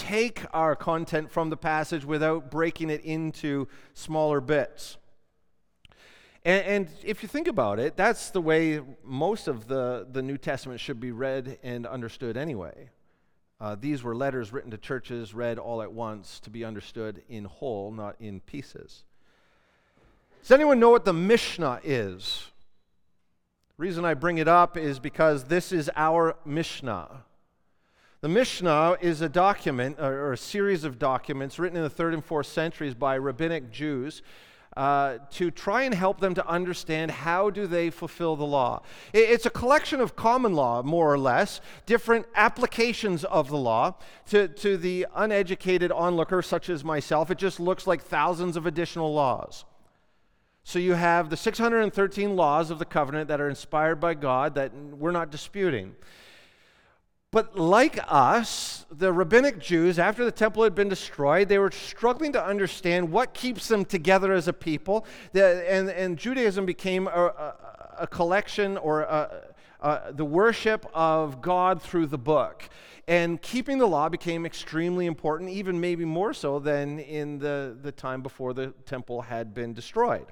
take 0.00 0.44
our 0.54 0.74
content 0.74 1.30
from 1.30 1.50
the 1.50 1.56
passage 1.58 2.06
without 2.06 2.50
breaking 2.50 2.88
it 2.88 3.04
into 3.04 3.68
smaller 3.92 4.40
bits. 4.40 4.96
And, 6.42 6.64
and, 6.64 6.88
if 7.04 7.22
you 7.22 7.28
think 7.28 7.48
about 7.48 7.78
it, 7.78 7.96
that's 7.96 8.30
the 8.30 8.40
way 8.40 8.80
most 9.04 9.46
of 9.46 9.68
the, 9.68 10.06
the 10.10 10.22
New 10.22 10.38
Testament 10.38 10.80
should 10.80 10.98
be 10.98 11.12
read 11.12 11.58
and 11.62 11.86
understood 11.86 12.38
anyway. 12.38 12.88
Uh, 13.60 13.76
these 13.78 14.02
were 14.02 14.16
letters 14.16 14.54
written 14.54 14.70
to 14.70 14.78
churches, 14.78 15.34
read 15.34 15.58
all 15.58 15.82
at 15.82 15.92
once, 15.92 16.40
to 16.40 16.48
be 16.48 16.64
understood 16.64 17.22
in 17.28 17.44
whole, 17.44 17.92
not 17.92 18.16
in 18.18 18.40
pieces. 18.40 19.04
Does 20.40 20.50
anyone 20.50 20.80
know 20.80 20.88
what 20.88 21.04
the 21.04 21.12
Mishnah 21.12 21.80
is? 21.84 22.46
The 23.76 23.82
reason 23.82 24.06
I 24.06 24.14
bring 24.14 24.38
it 24.38 24.48
up 24.48 24.78
is 24.78 24.98
because 24.98 25.44
this 25.44 25.72
is 25.72 25.90
our 25.94 26.36
Mishnah. 26.46 27.24
The 28.22 28.28
Mishnah 28.28 28.98
is 29.00 29.22
a 29.22 29.30
document, 29.30 29.98
or 29.98 30.34
a 30.34 30.36
series 30.36 30.84
of 30.84 30.98
documents 30.98 31.58
written 31.58 31.78
in 31.78 31.82
the 31.82 31.88
third 31.88 32.12
and 32.12 32.22
fourth 32.22 32.48
centuries 32.48 32.92
by 32.92 33.14
rabbinic 33.14 33.70
Jews. 33.70 34.20
Uh, 34.76 35.18
to 35.32 35.50
try 35.50 35.82
and 35.82 35.92
help 35.92 36.20
them 36.20 36.32
to 36.32 36.46
understand 36.46 37.10
how 37.10 37.50
do 37.50 37.66
they 37.66 37.90
fulfill 37.90 38.36
the 38.36 38.44
law. 38.44 38.80
It's 39.12 39.44
a 39.44 39.50
collection 39.50 40.00
of 40.00 40.14
common 40.14 40.54
law 40.54 40.80
more 40.84 41.12
or 41.12 41.18
less 41.18 41.60
different 41.86 42.26
applications 42.36 43.24
of 43.24 43.48
the 43.48 43.56
law 43.56 43.96
to, 44.26 44.46
to 44.46 44.76
the 44.76 45.08
uneducated 45.12 45.90
onlooker 45.90 46.40
such 46.40 46.70
as 46.70 46.84
myself. 46.84 47.32
It 47.32 47.38
just 47.38 47.58
looks 47.58 47.88
like 47.88 48.00
thousands 48.00 48.56
of 48.56 48.64
additional 48.64 49.12
laws. 49.12 49.64
So 50.62 50.78
you 50.78 50.92
have 50.92 51.30
the 51.30 51.36
613 51.36 52.36
laws 52.36 52.70
of 52.70 52.78
the 52.78 52.84
covenant 52.84 53.26
that 53.26 53.40
are 53.40 53.48
inspired 53.48 53.96
by 53.96 54.14
god 54.14 54.54
that 54.54 54.72
we're 54.72 55.10
not 55.10 55.32
disputing 55.32 55.96
but 57.32 57.56
like 57.56 57.98
us, 58.08 58.86
the 58.90 59.12
rabbinic 59.12 59.60
Jews, 59.60 60.00
after 60.00 60.24
the 60.24 60.32
temple 60.32 60.64
had 60.64 60.74
been 60.74 60.88
destroyed, 60.88 61.48
they 61.48 61.58
were 61.58 61.70
struggling 61.70 62.32
to 62.32 62.44
understand 62.44 63.12
what 63.12 63.34
keeps 63.34 63.68
them 63.68 63.84
together 63.84 64.32
as 64.32 64.48
a 64.48 64.52
people. 64.52 65.06
and, 65.32 65.88
and 65.90 66.18
Judaism 66.18 66.66
became 66.66 67.06
a, 67.06 67.10
a, 67.10 67.54
a 68.00 68.06
collection 68.08 68.76
or 68.78 69.02
a, 69.02 70.12
the 70.12 70.24
worship 70.24 70.84
of 70.92 71.40
God 71.40 71.80
through 71.80 72.06
the 72.06 72.18
book. 72.18 72.68
And 73.06 73.40
keeping 73.40 73.78
the 73.78 73.86
law 73.86 74.08
became 74.08 74.44
extremely 74.44 75.06
important, 75.06 75.50
even 75.50 75.80
maybe 75.80 76.04
more 76.04 76.34
so 76.34 76.58
than 76.58 76.98
in 76.98 77.38
the, 77.38 77.76
the 77.80 77.92
time 77.92 78.22
before 78.22 78.54
the 78.54 78.68
temple 78.86 79.22
had 79.22 79.54
been 79.54 79.72
destroyed. 79.72 80.26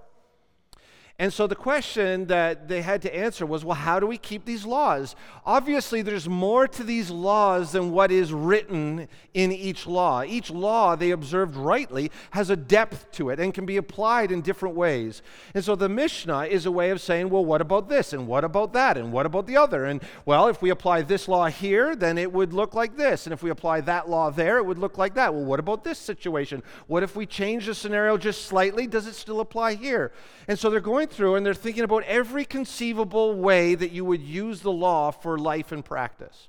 And 1.21 1.33
so 1.33 1.49
the 1.49 1.57
question 1.57 2.27
that 2.27 2.69
they 2.69 2.81
had 2.81 3.03
to 3.03 3.15
answer 3.15 3.45
was 3.45 3.65
well, 3.65 3.75
how 3.75 3.99
do 3.99 4.07
we 4.07 4.19
keep 4.19 4.45
these 4.45 4.65
laws? 4.65 5.17
Obviously, 5.45 6.01
there's 6.01 6.29
more 6.29 6.69
to 6.69 6.85
these 6.85 7.11
laws 7.11 7.73
than 7.73 7.91
what 7.91 8.13
is 8.13 8.33
written 8.33 9.09
in 9.35 9.51
each 9.51 9.85
law. 9.85 10.23
Each 10.23 10.49
law 10.49 10.95
they 10.95 11.11
observed 11.11 11.57
rightly 11.57 12.13
has 12.31 12.51
a 12.51 12.57
depth 12.57 13.11
to 13.13 13.31
it 13.31 13.41
and 13.41 13.53
can 13.53 13.67
be 13.67 13.79
applied 13.79 14.31
in 14.31 14.43
different 14.43 14.77
ways. 14.77 15.21
And 15.55 15.65
so 15.65 15.75
the 15.75 15.89
Mishnah 15.89 16.45
is 16.45 16.67
a 16.67 16.71
way 16.71 16.91
of 16.91 17.01
saying, 17.01 17.31
well, 17.31 17.45
what 17.45 17.61
about 17.61 17.89
this? 17.89 18.13
And 18.13 18.29
what 18.29 18.45
about 18.45 18.73
that? 18.75 18.97
And 18.97 19.13
what 19.13 19.27
about 19.27 19.49
the 19.49 19.57
other? 19.57 19.87
And 19.87 20.01
well, 20.25 20.47
if 20.47 20.63
we 20.63 20.71
apply 20.71 21.03
this 21.03 21.27
law 21.27 21.47
here, 21.47 21.97
then 21.97 22.17
it 22.17 22.33
would 22.33 22.53
look 22.53 22.75
like 22.75 22.97
this. 22.97 23.27
And 23.27 23.33
if 23.33 23.43
we 23.43 23.51
apply 23.51 23.81
that 23.81 24.09
law 24.09 24.31
there, 24.31 24.59
it 24.59 24.67
would 24.67 24.79
look 24.79 24.97
like 24.97 25.15
that. 25.15 25.35
Well, 25.35 25.45
what 25.45 25.59
about 25.59 25.83
this 25.83 25.99
situation? 25.99 26.63
What 26.87 27.03
if 27.03 27.17
we 27.17 27.27
change 27.27 27.67
the 27.67 27.75
scenario 27.75 28.17
just 28.17 28.45
slightly? 28.45 28.87
Does 28.87 29.09
it 29.09 29.17
still 29.17 29.41
apply 29.41 29.75
here? 29.75 30.13
And 30.47 30.57
so 30.57 30.71
they're 30.71 30.79
going 30.79 31.08
through 31.11 31.35
and 31.35 31.45
they're 31.45 31.55
thinking 31.55 31.85
about 31.85 32.05
every 32.05 32.45
conceivable 32.45 33.35
way 33.35 33.75
that 33.75 33.93
you 33.93 34.05
would 34.05 34.23
use 34.23 34.61
the 34.61 34.73
law 34.73 35.11
for 35.11 35.39
life 35.39 35.73
and 35.73 35.85
practice. 35.85 36.49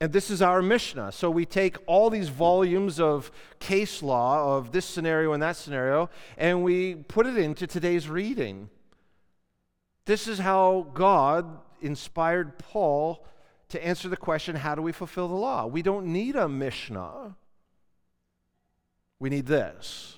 And 0.00 0.12
this 0.12 0.30
is 0.30 0.42
our 0.42 0.60
Mishnah. 0.60 1.12
So 1.12 1.30
we 1.30 1.46
take 1.46 1.76
all 1.86 2.10
these 2.10 2.28
volumes 2.28 3.00
of 3.00 3.30
case 3.58 4.02
law 4.02 4.56
of 4.56 4.72
this 4.72 4.84
scenario 4.84 5.32
and 5.32 5.42
that 5.42 5.56
scenario, 5.56 6.10
and 6.36 6.62
we 6.62 6.96
put 6.96 7.26
it 7.26 7.38
into 7.38 7.66
today's 7.66 8.08
reading. 8.08 8.68
This 10.04 10.28
is 10.28 10.38
how 10.38 10.88
God 10.92 11.58
inspired 11.80 12.58
Paul 12.58 13.24
to 13.70 13.84
answer 13.84 14.08
the 14.08 14.16
question 14.16 14.56
how 14.56 14.74
do 14.74 14.82
we 14.82 14.92
fulfill 14.92 15.28
the 15.28 15.34
law? 15.34 15.66
We 15.66 15.82
don't 15.82 16.06
need 16.06 16.36
a 16.36 16.48
Mishnah, 16.48 17.36
we 19.18 19.30
need 19.30 19.46
this. 19.46 20.16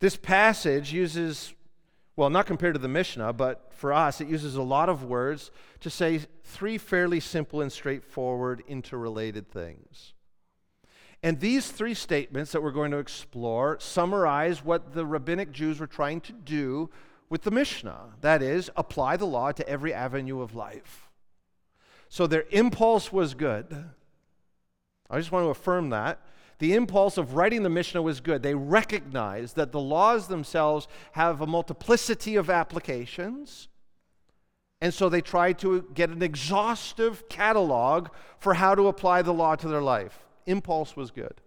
This 0.00 0.16
passage 0.16 0.92
uses, 0.92 1.52
well, 2.16 2.30
not 2.30 2.46
compared 2.46 2.74
to 2.74 2.80
the 2.80 2.88
Mishnah, 2.88 3.34
but 3.34 3.70
for 3.70 3.92
us, 3.92 4.20
it 4.20 4.28
uses 4.28 4.56
a 4.56 4.62
lot 4.62 4.88
of 4.88 5.04
words 5.04 5.50
to 5.80 5.90
say 5.90 6.20
three 6.42 6.78
fairly 6.78 7.20
simple 7.20 7.60
and 7.60 7.70
straightforward, 7.70 8.62
interrelated 8.66 9.50
things. 9.50 10.14
And 11.22 11.38
these 11.38 11.70
three 11.70 11.92
statements 11.92 12.52
that 12.52 12.62
we're 12.62 12.70
going 12.70 12.92
to 12.92 12.98
explore 12.98 13.78
summarize 13.78 14.64
what 14.64 14.94
the 14.94 15.04
rabbinic 15.04 15.52
Jews 15.52 15.78
were 15.78 15.86
trying 15.86 16.22
to 16.22 16.32
do 16.32 16.88
with 17.28 17.42
the 17.42 17.50
Mishnah 17.50 18.14
that 18.22 18.42
is, 18.42 18.70
apply 18.76 19.18
the 19.18 19.26
law 19.26 19.52
to 19.52 19.68
every 19.68 19.92
avenue 19.92 20.40
of 20.40 20.54
life. 20.54 21.10
So 22.08 22.26
their 22.26 22.46
impulse 22.50 23.12
was 23.12 23.34
good. 23.34 23.84
I 25.10 25.18
just 25.18 25.30
want 25.30 25.44
to 25.44 25.50
affirm 25.50 25.90
that 25.90 26.20
the 26.60 26.74
impulse 26.74 27.16
of 27.16 27.34
writing 27.34 27.62
the 27.62 27.70
Mishnah 27.70 28.02
was 28.02 28.20
good. 28.20 28.42
They 28.42 28.54
recognized 28.54 29.56
that 29.56 29.72
the 29.72 29.80
laws 29.80 30.28
themselves 30.28 30.86
have 31.12 31.40
a 31.40 31.46
multiplicity 31.46 32.36
of 32.36 32.50
applications. 32.50 33.68
And 34.82 34.92
so 34.92 35.08
they 35.08 35.22
tried 35.22 35.58
to 35.60 35.88
get 35.94 36.10
an 36.10 36.22
exhaustive 36.22 37.28
catalog 37.30 38.08
for 38.38 38.54
how 38.54 38.74
to 38.74 38.88
apply 38.88 39.22
the 39.22 39.32
law 39.32 39.56
to 39.56 39.68
their 39.68 39.80
life. 39.80 40.26
Impulse 40.46 40.96
was 40.96 41.10
good. 41.10 41.40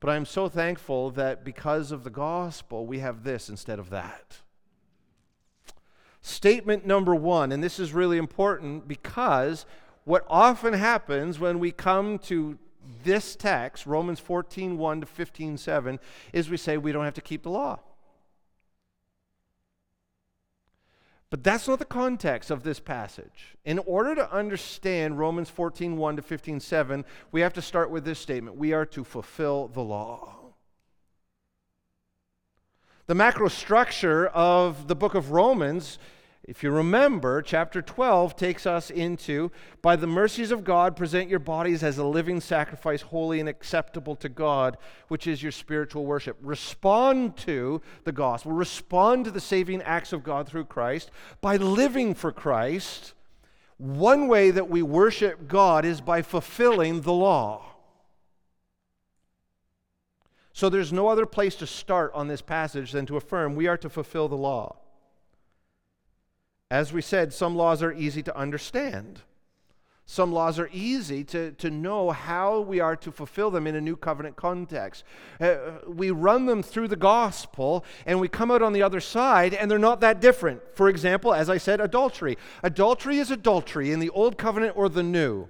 But 0.00 0.10
I'm 0.10 0.26
so 0.26 0.48
thankful 0.48 1.10
that 1.12 1.44
because 1.44 1.92
of 1.92 2.02
the 2.02 2.10
gospel, 2.10 2.86
we 2.86 2.98
have 2.98 3.22
this 3.22 3.48
instead 3.48 3.78
of 3.78 3.90
that. 3.90 4.40
Statement 6.20 6.84
number 6.84 7.14
one, 7.14 7.52
and 7.52 7.62
this 7.62 7.78
is 7.78 7.92
really 7.92 8.18
important 8.18 8.88
because 8.88 9.64
what 10.04 10.26
often 10.28 10.72
happens 10.74 11.38
when 11.38 11.60
we 11.60 11.70
come 11.70 12.18
to 12.18 12.58
this 13.04 13.36
text, 13.36 13.86
Romans 13.86 14.20
14 14.20 14.76
1 14.76 15.00
to 15.00 15.06
15 15.06 15.56
7, 15.56 16.00
is 16.32 16.50
we 16.50 16.56
say 16.56 16.76
we 16.76 16.92
don't 16.92 17.04
have 17.04 17.14
to 17.14 17.20
keep 17.20 17.42
the 17.42 17.50
law. 17.50 17.78
But 21.30 21.42
that's 21.42 21.66
not 21.66 21.80
the 21.80 21.84
context 21.84 22.50
of 22.52 22.62
this 22.62 22.78
passage. 22.78 23.56
In 23.64 23.80
order 23.80 24.14
to 24.14 24.32
understand 24.32 25.18
Romans 25.18 25.50
14 25.50 25.96
1 25.96 26.16
to 26.16 26.22
15 26.22 26.60
7, 26.60 27.04
we 27.32 27.40
have 27.40 27.52
to 27.54 27.62
start 27.62 27.90
with 27.90 28.04
this 28.04 28.18
statement 28.18 28.56
we 28.56 28.72
are 28.72 28.86
to 28.86 29.02
fulfill 29.02 29.68
the 29.68 29.80
law. 29.80 30.36
The 33.06 33.14
macro 33.14 33.48
structure 33.48 34.28
of 34.28 34.86
the 34.88 34.94
book 34.94 35.14
of 35.14 35.32
Romans 35.32 35.98
if 36.46 36.62
you 36.62 36.70
remember, 36.70 37.40
chapter 37.40 37.80
12 37.80 38.36
takes 38.36 38.66
us 38.66 38.90
into 38.90 39.50
by 39.80 39.96
the 39.96 40.06
mercies 40.06 40.50
of 40.50 40.62
God, 40.62 40.94
present 40.94 41.30
your 41.30 41.38
bodies 41.38 41.82
as 41.82 41.96
a 41.96 42.04
living 42.04 42.38
sacrifice, 42.38 43.00
holy 43.00 43.40
and 43.40 43.48
acceptable 43.48 44.14
to 44.16 44.28
God, 44.28 44.76
which 45.08 45.26
is 45.26 45.42
your 45.42 45.52
spiritual 45.52 46.04
worship. 46.04 46.36
Respond 46.42 47.38
to 47.38 47.80
the 48.04 48.12
gospel, 48.12 48.52
respond 48.52 49.24
to 49.24 49.30
the 49.30 49.40
saving 49.40 49.80
acts 49.82 50.12
of 50.12 50.22
God 50.22 50.46
through 50.46 50.66
Christ 50.66 51.10
by 51.40 51.56
living 51.56 52.14
for 52.14 52.30
Christ. 52.30 53.14
One 53.78 54.28
way 54.28 54.50
that 54.50 54.68
we 54.68 54.82
worship 54.82 55.48
God 55.48 55.86
is 55.86 56.02
by 56.02 56.20
fulfilling 56.20 57.00
the 57.00 57.12
law. 57.12 57.64
So 60.52 60.68
there's 60.68 60.92
no 60.92 61.08
other 61.08 61.24
place 61.24 61.54
to 61.56 61.66
start 61.66 62.12
on 62.14 62.28
this 62.28 62.42
passage 62.42 62.92
than 62.92 63.06
to 63.06 63.16
affirm 63.16 63.54
we 63.54 63.66
are 63.66 63.78
to 63.78 63.88
fulfill 63.88 64.28
the 64.28 64.36
law. 64.36 64.76
As 66.74 66.92
we 66.92 67.02
said, 67.02 67.32
some 67.32 67.54
laws 67.54 67.84
are 67.84 67.92
easy 67.92 68.20
to 68.24 68.36
understand. 68.36 69.20
Some 70.06 70.32
laws 70.32 70.58
are 70.58 70.68
easy 70.72 71.22
to, 71.22 71.52
to 71.52 71.70
know 71.70 72.10
how 72.10 72.58
we 72.58 72.80
are 72.80 72.96
to 72.96 73.12
fulfill 73.12 73.52
them 73.52 73.68
in 73.68 73.76
a 73.76 73.80
new 73.80 73.94
covenant 73.94 74.34
context. 74.34 75.04
Uh, 75.40 75.54
we 75.86 76.10
run 76.10 76.46
them 76.46 76.64
through 76.64 76.88
the 76.88 76.96
gospel 76.96 77.84
and 78.06 78.18
we 78.18 78.26
come 78.26 78.50
out 78.50 78.60
on 78.60 78.72
the 78.72 78.82
other 78.82 78.98
side 78.98 79.54
and 79.54 79.70
they're 79.70 79.78
not 79.78 80.00
that 80.00 80.20
different. 80.20 80.62
For 80.74 80.88
example, 80.88 81.32
as 81.32 81.48
I 81.48 81.58
said, 81.58 81.80
adultery. 81.80 82.36
Adultery 82.64 83.18
is 83.18 83.30
adultery 83.30 83.92
in 83.92 84.00
the 84.00 84.10
old 84.10 84.36
covenant 84.36 84.76
or 84.76 84.88
the 84.88 85.04
new. 85.04 85.46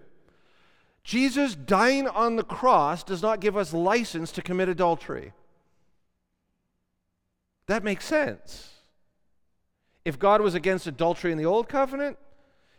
Jesus 1.05 1.55
dying 1.55 2.07
on 2.07 2.37
the 2.37 2.45
cross 2.45 3.03
does 3.03 3.23
not 3.23 3.41
give 3.41 3.57
us 3.57 3.73
license 3.73 4.31
to 4.33 4.43
commit 4.43 4.69
adultery. 4.69 5.33
That 7.67 7.83
makes 7.83 8.05
sense. 8.05 8.74
If 10.05 10.19
God 10.19 10.41
was 10.41 10.55
against 10.55 10.87
adultery 10.87 11.33
in 11.33 11.39
the 11.39 11.47
old 11.47 11.69
covenant 11.69 12.19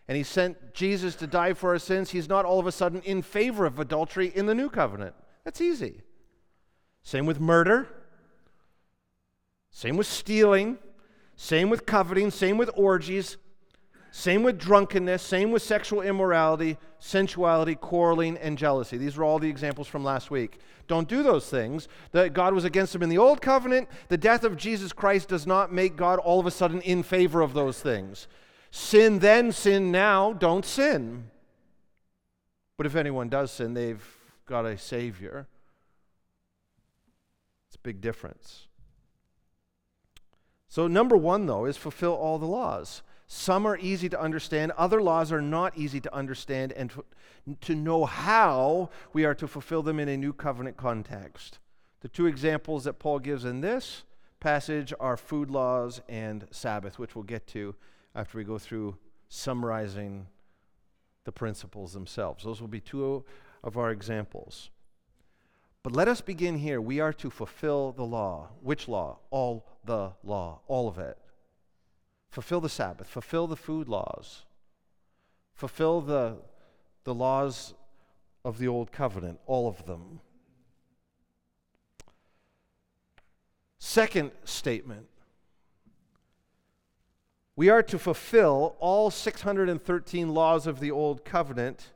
and 0.08 0.16
he 0.16 0.24
sent 0.24 0.74
Jesus 0.74 1.16
to 1.16 1.28
die 1.28 1.54
for 1.54 1.72
our 1.72 1.80
sins, 1.80 2.12
he's 2.12 2.30
not 2.30 2.46
all 2.46 2.60
of 2.60 2.68
a 2.68 2.72
sudden 2.72 3.02
in 3.02 3.22
favor 3.22 3.66
of 3.66 3.80
adultery 3.80 4.32
in 4.34 4.46
the 4.46 4.56
new 4.56 4.70
covenant. 4.70 5.16
That's 5.44 5.62
easy. 5.62 6.02
Same 7.04 7.26
with 7.26 7.40
murder. 7.40 7.88
Same 9.72 9.98
with 9.98 10.08
stealing. 10.08 10.78
Same 11.36 11.70
with 11.70 11.86
coveting. 11.86 12.32
Same 12.32 12.58
with 12.58 12.70
orgies. 12.76 13.38
Same 14.18 14.44
with 14.44 14.58
drunkenness, 14.58 15.22
same 15.22 15.52
with 15.52 15.62
sexual 15.62 16.02
immorality, 16.02 16.78
sensuality, 17.00 17.76
quarreling, 17.76 18.38
and 18.38 18.58
jealousy. 18.58 18.98
These 18.98 19.18
are 19.18 19.26
all 19.26 19.40
the 19.40 19.50
examples 19.50 19.90
from 19.90 20.06
last 20.06 20.32
week. 20.32 20.60
Don't 20.88 21.10
do 21.10 21.22
those 21.22 21.50
things. 21.50 21.90
God 22.32 22.54
was 22.54 22.64
against 22.64 22.94
them 22.94 23.04
in 23.04 23.10
the 23.10 23.18
old 23.18 23.42
covenant. 23.42 23.90
The 24.08 24.18
death 24.18 24.46
of 24.46 24.56
Jesus 24.56 24.94
Christ 24.94 25.28
does 25.28 25.46
not 25.46 25.74
make 25.74 25.98
God 25.98 26.20
all 26.20 26.40
of 26.40 26.46
a 26.46 26.52
sudden 26.52 26.80
in 26.80 27.04
favor 27.04 27.42
of 27.42 27.54
those 27.54 27.82
things. 27.82 28.30
Sin 28.72 29.20
then, 29.20 29.52
sin 29.52 29.92
now, 29.92 30.32
don't 30.32 30.64
sin. 30.64 31.30
But 32.78 32.86
if 32.86 32.96
anyone 32.96 33.28
does 33.28 33.52
sin, 33.52 33.74
they've 33.74 34.02
got 34.46 34.66
a 34.66 34.78
Savior. 34.78 35.46
It's 37.68 37.76
a 37.76 37.80
big 37.80 38.00
difference. 38.00 38.68
So, 40.70 40.88
number 40.88 41.18
one, 41.18 41.48
though, 41.48 41.66
is 41.66 41.76
fulfill 41.76 42.14
all 42.14 42.40
the 42.40 42.46
laws. 42.46 43.02
Some 43.28 43.66
are 43.66 43.78
easy 43.78 44.08
to 44.10 44.22
understand, 44.22 44.72
other 44.78 45.02
laws 45.02 45.32
are 45.32 45.42
not 45.42 45.78
easy 45.78 46.00
to 46.02 46.14
understand 46.14 46.72
and 46.74 46.92
to, 46.92 47.06
to 47.62 47.76
know 47.76 48.06
how 48.06 48.90
we 49.14 49.26
are 49.26 49.34
to 49.36 49.48
fulfill 49.48 49.82
them 49.82 50.00
in 50.00 50.08
a 50.08 50.18
new 50.18 50.32
covenant 50.32 50.78
context. 50.78 51.60
The 52.02 52.08
two 52.08 52.28
examples 52.28 52.84
that 52.84 53.00
Paul 53.00 53.20
gives 53.20 53.46
in 53.46 53.62
this 53.62 54.04
passage 54.40 54.94
are 55.00 55.18
food 55.18 55.50
laws 55.50 56.02
and 56.08 56.46
Sabbath, 56.52 57.00
which 57.00 57.16
we'll 57.16 57.24
get 57.24 57.48
to 57.48 57.74
after 58.14 58.38
we 58.38 58.44
go 58.44 58.60
through 58.60 58.96
summarizing 59.28 60.28
the 61.24 61.32
principles 61.32 61.94
themselves. 61.94 62.44
Those 62.44 62.62
will 62.62 62.68
be 62.68 62.80
two 62.80 63.26
of 63.64 63.76
our 63.76 63.90
examples. 63.90 64.70
But 65.82 65.94
let 65.94 66.08
us 66.08 66.22
begin 66.22 66.60
here. 66.60 66.80
We 66.80 67.00
are 67.00 67.14
to 67.14 67.30
fulfill 67.32 67.92
the 67.92 68.04
law. 68.04 68.50
Which 68.62 68.88
law? 68.88 69.18
All 69.32 69.66
the 69.84 70.12
law, 70.24 70.60
all 70.68 70.88
of 70.88 71.00
it. 71.00 71.18
Fulfill 72.36 72.60
the 72.60 72.68
Sabbath, 72.68 73.08
fulfill 73.08 73.48
the 73.48 73.56
food 73.56 73.88
laws, 73.88 74.44
fulfill 75.54 76.02
the, 76.02 76.36
the 77.06 77.14
laws 77.14 77.74
of 78.44 78.60
the 78.60 78.68
Old 78.68 78.92
Covenant, 78.92 79.40
all 79.46 79.70
of 79.70 79.86
them. 79.86 80.20
Second 83.80 84.32
statement 84.44 85.08
we 87.56 87.70
are 87.70 87.84
to 87.84 87.98
fulfill 87.98 88.76
all 88.80 89.10
613 89.10 90.34
laws 90.34 90.68
of 90.68 90.82
the 90.82 90.92
Old 90.92 91.24
Covenant 91.24 91.94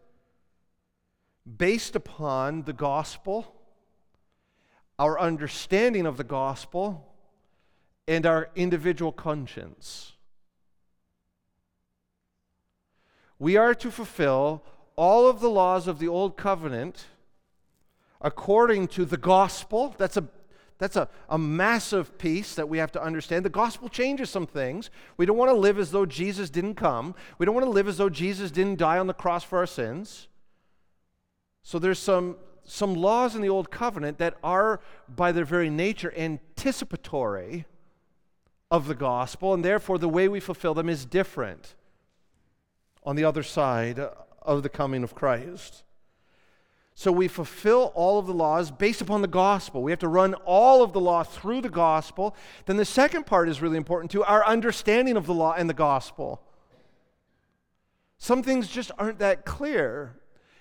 based 1.58 1.98
upon 1.98 2.62
the 2.62 2.72
gospel 2.72 3.60
our 5.00 5.18
understanding 5.18 6.06
of 6.06 6.18
the 6.18 6.24
gospel, 6.26 7.08
and 8.06 8.26
our 8.26 8.50
individual 8.54 9.14
conscience. 9.14 10.14
We 13.40 13.56
are 13.56 13.74
to 13.74 13.90
fulfill 13.90 14.64
all 14.98 15.30
of 15.30 15.40
the 15.40 15.50
laws 15.50 15.88
of 15.88 15.98
the 15.98 16.10
old 16.10 16.36
covenant 16.36 17.06
according 18.22 18.90
to 18.90 19.06
the 19.06 19.18
gospel. 19.18 19.96
That's 19.98 20.18
a 20.18 20.28
that's 20.78 20.96
a, 20.96 21.10
a 21.28 21.38
massive 21.38 22.18
piece 22.18 22.56
that 22.56 22.70
we 22.70 22.78
have 22.78 22.92
to 22.94 23.04
understand. 23.04 23.44
The 23.44 23.50
gospel 23.50 23.90
changes 23.90 24.30
some 24.30 24.48
things. 24.48 24.90
We 25.18 25.26
don't 25.26 25.36
want 25.36 25.52
to 25.52 25.58
live 25.58 25.78
as 25.78 25.92
though 25.92 26.06
Jesus 26.06 26.50
didn't 26.50 26.76
come. 26.76 27.16
We 27.38 27.46
don't 27.46 27.54
want 27.54 27.66
to 27.66 27.72
live 27.72 27.90
as 27.90 27.98
though 27.98 28.10
Jesus 28.10 28.50
didn't 28.50 28.80
die 28.80 28.98
on 28.98 29.08
the 29.08 29.14
cross 29.14 29.44
for 29.44 29.58
our 29.58 29.68
sins. 29.68 30.30
So 31.64 31.80
there's 31.80 32.00
some, 32.00 32.38
some 32.64 32.96
laws 32.96 33.36
in 33.36 33.42
the 33.42 33.50
old 33.50 33.70
covenant 33.70 34.20
that 34.20 34.38
are, 34.42 34.80
by 35.14 35.34
their 35.34 35.44
very 35.44 35.70
nature, 35.70 36.14
anticipatory 36.16 37.66
of 38.72 38.88
the 38.88 38.96
gospel, 38.96 39.54
and 39.54 39.66
therefore 39.66 39.98
the 39.98 40.08
way 40.08 40.30
we 40.30 40.40
fulfill 40.40 40.74
them 40.74 40.88
is 40.88 41.06
different 41.06 41.76
on 43.10 43.16
the 43.16 43.24
other 43.24 43.42
side 43.42 44.00
of 44.44 44.62
the 44.62 44.70
coming 44.70 45.02
of 45.02 45.16
Christ. 45.16 45.82
So 46.94 47.12
we 47.12 47.28
fulfill 47.28 47.92
all 47.96 48.20
of 48.20 48.28
the 48.28 48.36
laws 48.36 48.70
based 48.70 49.02
upon 49.02 49.24
the 49.24 49.28
gospel. 49.28 49.82
We 49.82 49.92
have 49.92 50.02
to 50.02 50.08
run 50.08 50.36
all 50.46 50.84
of 50.84 50.94
the 50.94 51.02
law 51.02 51.24
through 51.24 51.62
the 51.62 51.72
gospel. 51.72 52.36
Then 52.68 52.78
the 52.78 52.86
second 52.86 53.26
part 53.26 53.50
is 53.50 53.64
really 53.64 53.78
important 53.78 54.12
too 54.12 54.24
our 54.24 54.46
understanding 54.46 55.18
of 55.18 55.26
the 55.26 55.34
law 55.34 55.56
and 55.58 55.68
the 55.68 55.74
gospel. 55.74 56.40
Some 58.20 58.44
things 58.44 58.68
just 58.68 58.92
aren't 59.00 59.18
that 59.18 59.44
clear. 59.44 60.16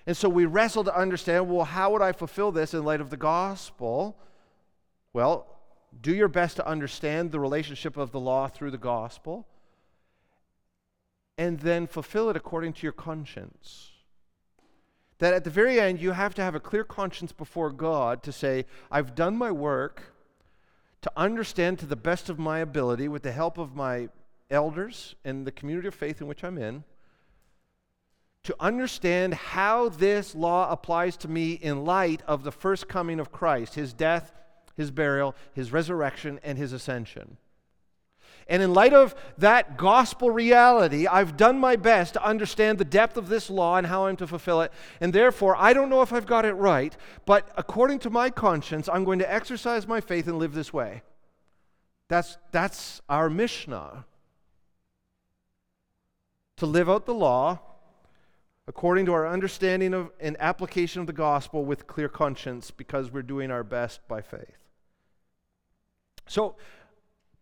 And 0.07 0.17
so 0.17 0.27
we 0.27 0.47
wrestle 0.47 0.83
to 0.85 0.97
understand 0.97 1.51
well, 1.51 1.65
how 1.65 1.91
would 1.91 2.01
I 2.01 2.13
fulfill 2.13 2.51
this 2.51 2.73
in 2.73 2.83
light 2.83 2.99
of 2.99 3.11
the 3.11 3.17
gospel? 3.17 4.17
Well, 5.13 5.45
do 6.01 6.15
your 6.15 6.29
best 6.29 6.55
to 6.55 6.67
understand 6.67 7.31
the 7.31 7.39
relationship 7.39 7.95
of 7.95 8.11
the 8.11 8.19
law 8.19 8.47
through 8.47 8.71
the 8.71 8.79
gospel, 8.79 9.45
and 11.39 11.61
then 11.61 11.87
fulfill 11.87 12.29
it 12.29 12.35
according 12.35 12.73
to 12.73 12.83
your 12.83 12.91
conscience 12.91 13.89
that 15.19 15.33
at 15.33 15.43
the 15.43 15.49
very 15.49 15.79
end, 15.79 16.01
you 16.01 16.11
have 16.11 16.33
to 16.33 16.41
have 16.41 16.55
a 16.55 16.59
clear 16.59 16.83
conscience 16.83 17.31
before 17.31 17.71
God 17.71 18.23
to 18.23 18.31
say, 18.31 18.65
I've 18.89 19.15
done 19.15 19.37
my 19.37 19.51
work 19.51 20.13
to 21.01 21.11
understand 21.15 21.79
to 21.79 21.85
the 21.85 21.95
best 21.95 22.29
of 22.29 22.39
my 22.39 22.59
ability, 22.59 23.07
with 23.07 23.23
the 23.23 23.31
help 23.31 23.57
of 23.57 23.75
my 23.75 24.09
elders 24.49 25.15
and 25.23 25.45
the 25.45 25.51
community 25.51 25.87
of 25.87 25.95
faith 25.95 26.19
in 26.19 26.27
which 26.27 26.43
I'm 26.43 26.57
in, 26.57 26.83
to 28.43 28.55
understand 28.59 29.33
how 29.33 29.89
this 29.89 30.35
law 30.35 30.69
applies 30.71 31.15
to 31.17 31.27
me 31.27 31.53
in 31.53 31.85
light 31.85 32.21
of 32.25 32.43
the 32.43 32.51
first 32.51 32.87
coming 32.87 33.19
of 33.19 33.31
Christ, 33.31 33.75
his 33.75 33.93
death, 33.93 34.33
his 34.75 34.91
burial, 34.91 35.35
his 35.53 35.71
resurrection, 35.71 36.39
and 36.43 36.57
his 36.57 36.73
ascension. 36.73 37.37
And 38.49 38.63
in 38.63 38.73
light 38.73 38.93
of 38.93 39.13
that 39.37 39.77
gospel 39.77 40.31
reality, 40.31 41.05
I've 41.05 41.37
done 41.37 41.59
my 41.59 41.75
best 41.75 42.15
to 42.15 42.25
understand 42.25 42.79
the 42.79 42.83
depth 42.83 43.15
of 43.15 43.29
this 43.29 43.47
law 43.49 43.77
and 43.77 43.85
how 43.85 44.07
I'm 44.07 44.15
to 44.17 44.27
fulfill 44.27 44.61
it. 44.61 44.73
And 44.99 45.13
therefore, 45.13 45.55
I 45.55 45.71
don't 45.71 45.89
know 45.89 46.01
if 46.01 46.11
I've 46.11 46.25
got 46.25 46.45
it 46.45 46.53
right, 46.53 46.97
but 47.27 47.47
according 47.55 47.99
to 47.99 48.09
my 48.09 48.31
conscience, 48.31 48.89
I'm 48.89 49.03
going 49.03 49.19
to 49.19 49.31
exercise 49.31 49.87
my 49.87 50.01
faith 50.01 50.27
and 50.27 50.39
live 50.39 50.53
this 50.53 50.73
way. 50.73 51.03
That's, 52.07 52.37
that's 52.51 53.01
our 53.07 53.29
Mishnah. 53.29 54.05
To 56.57 56.65
live 56.65 56.89
out 56.89 57.05
the 57.05 57.13
law 57.13 57.59
according 58.67 59.05
to 59.05 59.13
our 59.13 59.27
understanding 59.27 59.93
of 59.93 60.11
and 60.19 60.37
application 60.39 61.01
of 61.01 61.07
the 61.07 61.13
gospel 61.13 61.65
with 61.65 61.87
clear 61.87 62.09
conscience 62.09 62.71
because 62.71 63.11
we're 63.11 63.21
doing 63.21 63.51
our 63.51 63.63
best 63.63 63.99
by 64.07 64.21
faith. 64.21 64.57
So, 66.27 66.55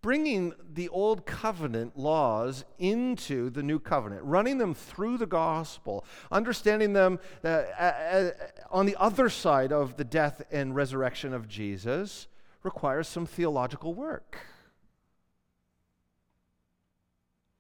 bringing 0.02 0.54
the 0.74 0.90
old 0.90 1.26
covenant 1.26 1.98
laws 1.98 2.64
into 2.78 3.50
the 3.50 3.64
new 3.64 3.80
covenant, 3.80 4.24
running 4.24 4.58
them 4.58 4.74
through 4.74 5.18
the 5.18 5.26
gospel, 5.26 6.06
understanding 6.32 6.94
them 6.94 7.20
uh, 7.44 7.48
uh, 7.48 8.32
on 8.70 8.86
the 8.86 8.96
other 8.98 9.30
side 9.30 9.72
of 9.72 9.98
the 9.98 10.04
death 10.04 10.42
and 10.52 10.76
resurrection 10.76 11.34
of 11.34 11.48
Jesus, 11.48 12.28
requires 12.64 13.08
some 13.08 13.26
theological 13.26 13.94
work. 13.94 14.38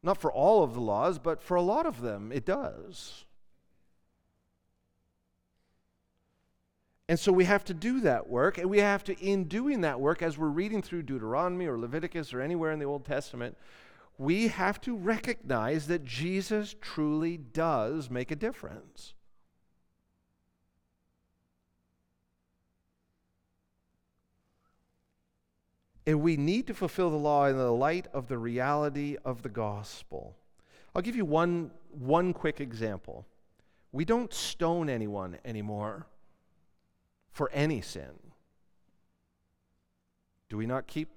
Not 0.03 0.17
for 0.17 0.31
all 0.31 0.63
of 0.63 0.73
the 0.73 0.81
laws, 0.81 1.19
but 1.19 1.41
for 1.41 1.55
a 1.55 1.61
lot 1.61 1.85
of 1.85 2.01
them, 2.01 2.31
it 2.31 2.45
does. 2.45 3.25
And 7.09 7.17
so 7.17 7.31
we 7.31 7.45
have 7.45 7.63
to 7.65 7.73
do 7.73 8.01
that 8.01 8.27
work, 8.27 8.57
and 8.57 8.69
we 8.69 8.79
have 8.79 9.03
to, 9.05 9.17
in 9.17 9.45
doing 9.45 9.81
that 9.81 9.99
work, 9.99 10.21
as 10.21 10.37
we're 10.37 10.47
reading 10.47 10.81
through 10.81 11.03
Deuteronomy 11.03 11.65
or 11.65 11.79
Leviticus 11.79 12.33
or 12.33 12.41
anywhere 12.41 12.71
in 12.71 12.79
the 12.79 12.85
Old 12.85 13.05
Testament, 13.05 13.57
we 14.17 14.49
have 14.49 14.81
to 14.81 14.95
recognize 14.95 15.87
that 15.87 16.03
Jesus 16.03 16.75
truly 16.81 17.37
does 17.37 18.09
make 18.09 18.29
a 18.29 18.35
difference. 18.35 19.13
And 26.05 26.21
we 26.21 26.35
need 26.35 26.67
to 26.67 26.73
fulfill 26.73 27.09
the 27.09 27.17
law 27.17 27.45
in 27.45 27.57
the 27.57 27.71
light 27.71 28.07
of 28.13 28.27
the 28.27 28.37
reality 28.37 29.15
of 29.23 29.43
the 29.43 29.49
gospel. 29.49 30.35
I'll 30.93 31.01
give 31.01 31.15
you 31.15 31.25
one, 31.25 31.71
one 31.89 32.33
quick 32.33 32.59
example. 32.59 33.25
We 33.93 34.03
don't 34.03 34.33
stone 34.33 34.89
anyone 34.89 35.37
anymore 35.45 36.07
for 37.37 37.51
any 37.51 37.81
sin. 37.81 38.09
Do 40.49 40.57
we 40.57 40.65
not 40.65 40.87
keep 40.87 41.09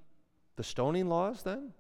the 0.56 0.62
stoning 0.62 1.08
laws 1.08 1.42
then? 1.42 1.72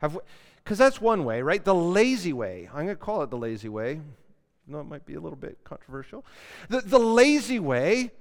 Because 0.00 0.78
that's 0.78 1.00
one 1.00 1.24
way, 1.24 1.42
right? 1.42 1.62
The 1.64 1.74
lazy 1.74 2.32
way. 2.32 2.68
I'm 2.68 2.84
going 2.84 2.88
to 2.88 2.94
call 2.94 3.22
it 3.22 3.30
the 3.30 3.36
lazy 3.36 3.68
way. 3.68 4.00
No, 4.68 4.78
it 4.78 4.84
might 4.84 5.04
be 5.04 5.14
a 5.14 5.20
little 5.20 5.36
bit 5.36 5.58
controversial. 5.64 6.24
The, 6.68 6.82
the 6.82 7.00
lazy 7.00 7.58
way 7.58 8.12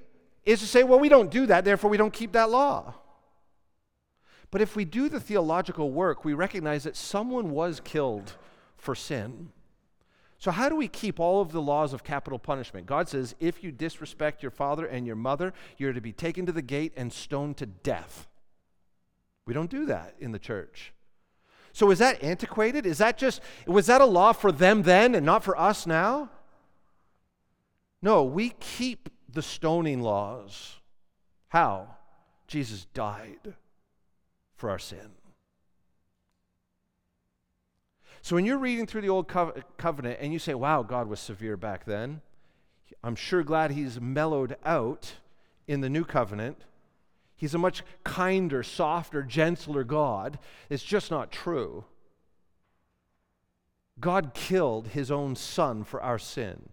is 0.44 0.60
to 0.62 0.66
say, 0.66 0.82
well, 0.82 1.00
we 1.00 1.08
don't 1.08 1.30
do 1.30 1.46
that, 1.46 1.66
therefore 1.66 1.92
we 1.92 1.98
don't 1.98 2.14
keep 2.14 2.32
that 2.32 2.50
law. 2.50 2.96
But 4.50 4.62
if 4.62 4.76
we 4.76 4.86
do 4.86 5.08
the 5.08 5.20
theological 5.20 5.92
work, 5.92 6.26
we 6.26 6.34
recognize 6.34 6.84
that 6.86 6.96
someone 6.96 7.52
was 7.52 7.80
killed 7.80 8.38
for 8.76 8.96
sin. 8.96 9.52
So, 10.40 10.52
how 10.52 10.70
do 10.70 10.76
we 10.76 10.88
keep 10.88 11.20
all 11.20 11.42
of 11.42 11.52
the 11.52 11.62
laws 11.62 11.92
of 11.92 12.06
capital 12.06 12.40
punishment? 12.40 12.88
God 12.88 13.10
says, 13.10 13.36
if 13.42 13.62
you 13.62 13.74
disrespect 13.74 14.42
your 14.42 14.52
father 14.52 14.86
and 14.86 15.06
your 15.06 15.18
mother, 15.18 15.54
you're 15.78 15.92
to 15.92 16.00
be 16.00 16.14
taken 16.14 16.46
to 16.46 16.54
the 16.54 16.62
gate 16.62 16.94
and 16.96 17.12
stoned 17.12 17.58
to 17.58 17.66
death. 17.66 18.30
We 19.46 19.54
don't 19.54 19.70
do 19.70 19.86
that 19.88 20.16
in 20.20 20.32
the 20.32 20.40
church. 20.40 20.94
So, 21.74 21.92
is 21.92 22.00
that 22.00 22.24
antiquated? 22.24 22.86
Is 22.86 23.00
that 23.00 23.18
just, 23.18 23.42
was 23.68 23.88
that 23.88 24.00
a 24.00 24.06
law 24.06 24.32
for 24.32 24.52
them 24.52 24.84
then 24.84 25.14
and 25.14 25.26
not 25.26 25.44
for 25.44 25.60
us 25.60 25.86
now? 25.86 26.30
No, 28.02 28.24
we 28.24 28.54
keep 28.62 29.10
the 29.28 29.42
stoning 29.42 30.02
laws. 30.02 30.78
How? 31.50 31.98
Jesus 32.48 32.86
died 32.94 33.56
for 34.56 34.70
our 34.70 34.80
sin. 34.80 35.19
So 38.22 38.36
when 38.36 38.46
you're 38.46 38.58
reading 38.58 38.86
through 38.86 39.02
the 39.02 39.10
Old 39.10 39.28
Covenant 39.28 40.18
and 40.20 40.34
you 40.34 40.40
say, 40.40 40.54
wow, 40.54 40.84
God 40.84 41.08
was 41.08 41.20
severe 41.20 41.58
back 41.58 41.86
then, 41.86 42.22
I'm 43.04 43.16
sure 43.16 43.44
glad 43.44 43.72
he's 43.72 44.00
mellowed 44.00 44.58
out 44.66 45.14
in 45.68 45.82
the 45.82 45.90
New 45.90 46.04
Covenant. 46.04 46.66
He's 47.36 47.54
a 47.54 47.58
much 47.58 47.84
kinder, 48.04 48.64
softer, 48.64 49.24
gentler 49.24 49.86
God. 49.86 50.40
It's 50.70 50.84
just 50.84 51.10
not 51.10 51.32
true. 51.32 51.86
God 54.00 54.34
killed 54.34 54.90
his 54.90 55.12
own 55.12 55.36
son 55.36 55.84
for 55.84 56.02
our 56.02 56.20
sin. 56.20 56.70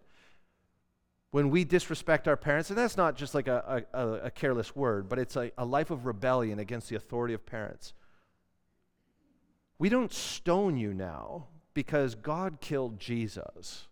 When 1.30 1.50
we 1.50 1.64
disrespect 1.64 2.26
our 2.26 2.36
parents, 2.36 2.70
and 2.70 2.78
that's 2.78 2.96
not 2.96 3.16
just 3.16 3.34
like 3.34 3.46
a, 3.46 3.84
a, 3.92 4.00
a 4.24 4.30
careless 4.30 4.74
word, 4.74 5.08
but 5.08 5.18
it's 5.18 5.36
a, 5.36 5.52
a 5.58 5.64
life 5.64 5.90
of 5.90 6.06
rebellion 6.06 6.58
against 6.58 6.88
the 6.88 6.96
authority 6.96 7.34
of 7.34 7.44
parents. 7.46 7.92
We 9.78 9.88
don't 9.88 10.12
stone 10.12 10.76
you 10.76 10.94
now 10.94 11.46
because 11.74 12.14
God 12.14 12.60
killed 12.60 12.98
Jesus. 12.98 13.88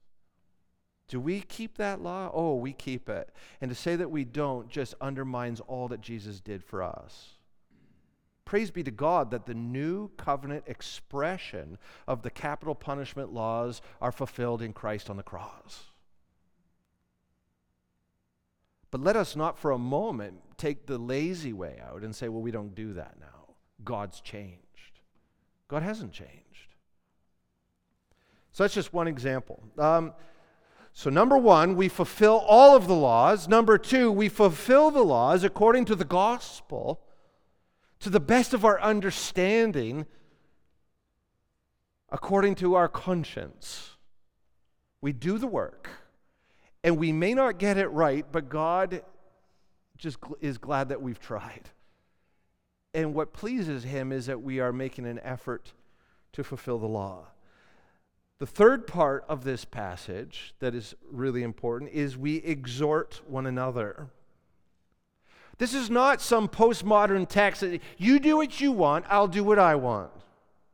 Do 1.08 1.20
we 1.20 1.42
keep 1.42 1.76
that 1.76 2.00
law? 2.00 2.30
Oh, 2.32 2.54
we 2.56 2.72
keep 2.72 3.08
it. 3.08 3.30
And 3.60 3.70
to 3.70 3.74
say 3.74 3.94
that 3.96 4.10
we 4.10 4.24
don't 4.24 4.68
just 4.68 4.94
undermines 5.00 5.60
all 5.60 5.88
that 5.88 6.00
Jesus 6.00 6.40
did 6.40 6.64
for 6.64 6.82
us. 6.82 7.32
Praise 8.46 8.70
be 8.70 8.82
to 8.82 8.90
God 8.90 9.30
that 9.30 9.46
the 9.46 9.54
new 9.54 10.08
covenant 10.16 10.64
expression 10.66 11.78
of 12.06 12.22
the 12.22 12.30
capital 12.30 12.74
punishment 12.74 13.32
laws 13.32 13.80
are 14.00 14.12
fulfilled 14.12 14.62
in 14.62 14.72
Christ 14.72 15.08
on 15.08 15.16
the 15.16 15.22
cross. 15.22 15.84
But 18.90 19.00
let 19.00 19.16
us 19.16 19.34
not 19.34 19.58
for 19.58 19.72
a 19.72 19.78
moment 19.78 20.40
take 20.56 20.86
the 20.86 20.98
lazy 20.98 21.52
way 21.52 21.82
out 21.84 22.02
and 22.02 22.14
say, 22.14 22.28
well, 22.28 22.42
we 22.42 22.50
don't 22.50 22.74
do 22.74 22.92
that 22.94 23.16
now. 23.18 23.54
God's 23.82 24.20
changed. 24.20 24.63
God 25.74 25.82
hasn't 25.82 26.12
changed. 26.12 26.68
So 28.52 28.62
that's 28.62 28.74
just 28.74 28.92
one 28.92 29.08
example. 29.08 29.60
Um, 29.76 30.14
So, 30.92 31.10
number 31.10 31.36
one, 31.36 31.74
we 31.74 31.88
fulfill 31.88 32.36
all 32.46 32.76
of 32.76 32.86
the 32.86 32.94
laws. 32.94 33.48
Number 33.48 33.76
two, 33.76 34.12
we 34.12 34.28
fulfill 34.28 34.92
the 34.92 35.02
laws 35.02 35.42
according 35.42 35.86
to 35.86 35.96
the 35.96 36.04
gospel 36.04 37.00
to 37.98 38.08
the 38.08 38.20
best 38.20 38.54
of 38.54 38.64
our 38.64 38.80
understanding, 38.80 40.06
according 42.08 42.54
to 42.54 42.74
our 42.74 42.86
conscience. 42.88 43.96
We 45.00 45.12
do 45.12 45.38
the 45.38 45.48
work, 45.48 45.88
and 46.84 46.96
we 46.96 47.10
may 47.10 47.34
not 47.34 47.58
get 47.58 47.76
it 47.78 47.88
right, 47.88 48.24
but 48.30 48.48
God 48.48 49.02
just 49.96 50.18
is 50.40 50.56
glad 50.58 50.90
that 50.90 51.02
we've 51.02 51.18
tried. 51.18 51.70
And 52.94 53.12
what 53.12 53.32
pleases 53.32 53.82
Him 53.82 54.12
is 54.12 54.26
that 54.26 54.40
we 54.40 54.60
are 54.60 54.72
making 54.72 55.04
an 55.04 55.20
effort 55.24 55.72
to 56.32 56.44
fulfill 56.44 56.78
the 56.78 56.86
law. 56.86 57.26
The 58.38 58.46
third 58.46 58.86
part 58.86 59.24
of 59.28 59.44
this 59.44 59.64
passage 59.64 60.54
that 60.60 60.74
is 60.74 60.94
really 61.10 61.42
important 61.42 61.90
is 61.92 62.16
we 62.16 62.36
exhort 62.36 63.20
one 63.26 63.46
another. 63.46 64.08
This 65.58 65.74
is 65.74 65.90
not 65.90 66.20
some 66.20 66.48
postmodern 66.48 67.28
text 67.28 67.60
that 67.60 67.80
you 67.96 68.18
do 68.18 68.36
what 68.36 68.60
you 68.60 68.72
want, 68.72 69.04
I'll 69.08 69.28
do 69.28 69.44
what 69.44 69.58
I 69.58 69.76
want. 69.76 70.10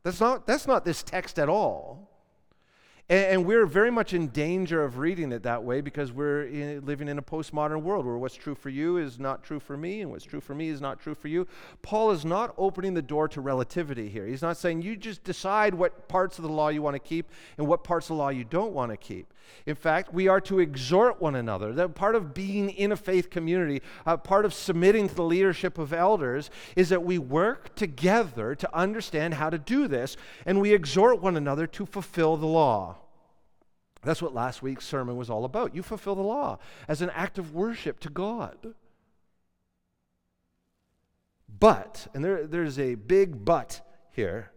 That's 0.03 0.19
not, 0.19 0.47
that's 0.47 0.65
not 0.65 0.85
this 0.85 1.03
text 1.03 1.37
at 1.37 1.49
all. 1.49 2.10
And, 3.09 3.25
and 3.25 3.45
we're 3.45 3.65
very 3.65 3.91
much 3.91 4.13
in 4.13 4.27
danger 4.27 4.83
of 4.83 4.97
reading 4.97 5.31
it 5.31 5.43
that 5.43 5.63
way 5.63 5.81
because 5.81 6.11
we're 6.11 6.43
in, 6.43 6.85
living 6.85 7.07
in 7.07 7.17
a 7.17 7.21
postmodern 7.21 7.81
world 7.81 8.05
where 8.05 8.17
what's 8.17 8.35
true 8.35 8.55
for 8.55 8.69
you 8.69 8.97
is 8.97 9.19
not 9.19 9.43
true 9.43 9.59
for 9.59 9.77
me, 9.77 10.01
and 10.01 10.11
what's 10.11 10.25
true 10.25 10.41
for 10.41 10.55
me 10.55 10.69
is 10.69 10.81
not 10.81 10.99
true 10.99 11.15
for 11.15 11.27
you. 11.27 11.47
Paul 11.81 12.11
is 12.11 12.25
not 12.25 12.53
opening 12.57 12.93
the 12.93 13.01
door 13.01 13.27
to 13.29 13.41
relativity 13.41 14.09
here. 14.09 14.25
He's 14.25 14.41
not 14.41 14.57
saying 14.57 14.81
you 14.81 14.95
just 14.95 15.23
decide 15.23 15.73
what 15.73 16.07
parts 16.07 16.37
of 16.37 16.43
the 16.43 16.51
law 16.51 16.69
you 16.69 16.81
want 16.81 16.95
to 16.95 16.99
keep 16.99 17.29
and 17.57 17.67
what 17.67 17.83
parts 17.83 18.09
of 18.09 18.15
the 18.15 18.21
law 18.21 18.29
you 18.29 18.43
don't 18.43 18.73
want 18.73 18.91
to 18.91 18.97
keep. 18.97 19.33
In 19.65 19.75
fact, 19.75 20.13
we 20.13 20.27
are 20.27 20.41
to 20.41 20.59
exhort 20.59 21.21
one 21.21 21.35
another. 21.35 21.73
That 21.73 21.95
part 21.95 22.15
of 22.15 22.33
being 22.33 22.69
in 22.69 22.91
a 22.91 22.97
faith 22.97 23.29
community, 23.29 23.81
uh, 24.05 24.17
part 24.17 24.45
of 24.45 24.53
submitting 24.53 25.09
to 25.09 25.15
the 25.15 25.23
leadership 25.23 25.77
of 25.77 25.93
elders, 25.93 26.49
is 26.75 26.89
that 26.89 27.03
we 27.03 27.17
work 27.17 27.75
together 27.75 28.55
to 28.55 28.75
understand 28.75 29.35
how 29.35 29.49
to 29.49 29.57
do 29.57 29.87
this, 29.87 30.17
and 30.45 30.59
we 30.59 30.73
exhort 30.73 31.21
one 31.21 31.37
another 31.37 31.67
to 31.67 31.85
fulfill 31.85 32.37
the 32.37 32.47
law. 32.47 32.97
That's 34.03 34.21
what 34.21 34.33
last 34.33 34.63
week's 34.63 34.85
sermon 34.85 35.15
was 35.15 35.29
all 35.29 35.45
about. 35.45 35.75
You 35.75 35.83
fulfill 35.83 36.15
the 36.15 36.21
law 36.21 36.57
as 36.87 37.01
an 37.01 37.11
act 37.11 37.37
of 37.37 37.53
worship 37.53 37.99
to 37.99 38.09
God. 38.09 38.73
But, 41.59 42.07
and 42.15 42.23
there, 42.23 42.47
there's 42.47 42.79
a 42.79 42.95
big 42.95 43.45
but 43.45 43.81
here, 44.11 44.51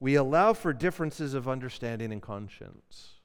we 0.00 0.14
allow 0.14 0.54
for 0.54 0.72
differences 0.72 1.34
of 1.34 1.46
understanding 1.46 2.12
and 2.12 2.22
conscience. 2.22 3.20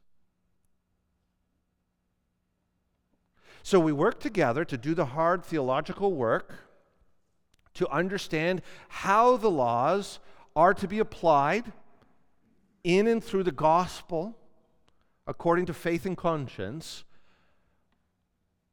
So 3.68 3.82
we 3.82 3.92
work 3.92 4.22
together 4.22 4.64
to 4.64 4.78
do 4.78 4.96
the 4.96 5.08
hard 5.08 5.44
theological 5.44 6.14
work 6.14 6.54
to 7.74 7.86
understand 7.90 8.62
how 8.88 9.36
the 9.36 9.50
laws 9.50 10.20
are 10.56 10.74
to 10.76 10.88
be 10.88 11.00
applied 11.00 11.74
in 12.86 13.08
and 13.08 13.22
through 13.22 13.44
the 13.44 13.52
gospel 13.52 14.38
according 15.28 15.66
to 15.66 15.74
faith 15.74 16.06
and 16.06 16.16
conscience, 16.16 17.04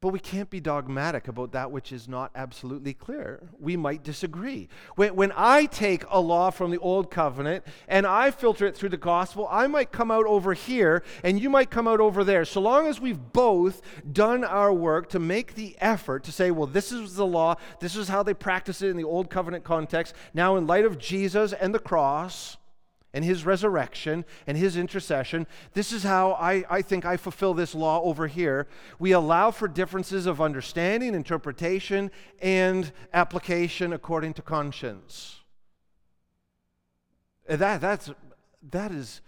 but 0.04 0.12
we 0.12 0.20
can't 0.20 0.50
be 0.50 0.60
dogmatic 0.60 1.28
about 1.28 1.52
that 1.52 1.70
which 1.70 1.90
is 1.90 2.06
not 2.06 2.30
absolutely 2.34 2.92
clear. 2.92 3.48
We 3.58 3.74
might 3.74 4.02
disagree. 4.02 4.68
When, 4.96 5.16
when 5.16 5.32
I 5.34 5.64
take 5.64 6.04
a 6.10 6.20
law 6.20 6.50
from 6.50 6.70
the 6.70 6.78
Old 6.80 7.10
Covenant 7.10 7.64
and 7.88 8.06
I 8.06 8.30
filter 8.30 8.66
it 8.66 8.76
through 8.76 8.90
the 8.90 8.98
gospel, 8.98 9.48
I 9.50 9.66
might 9.66 9.92
come 9.92 10.10
out 10.10 10.26
over 10.26 10.52
here 10.52 11.02
and 11.22 11.40
you 11.40 11.48
might 11.48 11.70
come 11.70 11.88
out 11.88 12.00
over 12.00 12.22
there. 12.22 12.44
So 12.44 12.60
long 12.60 12.86
as 12.86 13.00
we've 13.00 13.32
both 13.32 13.80
done 14.12 14.44
our 14.44 14.74
work 14.74 15.08
to 15.08 15.18
make 15.18 15.54
the 15.54 15.74
effort 15.80 16.22
to 16.24 16.32
say, 16.32 16.50
well, 16.50 16.66
this 16.66 16.92
is 16.92 17.14
the 17.14 17.24
law, 17.24 17.54
this 17.80 17.96
is 17.96 18.06
how 18.06 18.22
they 18.22 18.34
practice 18.34 18.82
it 18.82 18.90
in 18.90 18.98
the 18.98 19.04
Old 19.04 19.30
Covenant 19.30 19.64
context. 19.64 20.14
Now, 20.34 20.56
in 20.56 20.66
light 20.66 20.84
of 20.84 20.98
Jesus 20.98 21.54
and 21.54 21.74
the 21.74 21.78
cross, 21.78 22.58
and 23.14 23.24
his 23.24 23.46
resurrection 23.46 24.24
and 24.46 24.58
his 24.58 24.76
intercession. 24.76 25.46
This 25.72 25.92
is 25.92 26.02
how 26.02 26.32
I, 26.32 26.64
I 26.68 26.82
think 26.82 27.06
I 27.06 27.16
fulfill 27.16 27.54
this 27.54 27.74
law 27.74 28.02
over 28.02 28.26
here. 28.26 28.66
We 28.98 29.12
allow 29.12 29.52
for 29.52 29.68
differences 29.68 30.26
of 30.26 30.40
understanding, 30.40 31.14
interpretation, 31.14 32.10
and 32.42 32.92
application 33.14 33.92
according 33.92 34.34
to 34.34 34.42
conscience. 34.42 35.40
That, 37.46 37.80
that's, 37.80 38.10
that 38.70 38.90
is, 38.90 39.20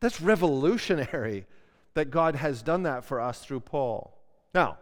that's 0.00 0.20
revolutionary 0.20 1.46
that 1.94 2.10
God 2.10 2.36
has 2.36 2.62
done 2.62 2.84
that 2.84 3.04
for 3.04 3.20
us 3.20 3.44
through 3.44 3.60
Paul. 3.60 4.16
Now, 4.54 4.78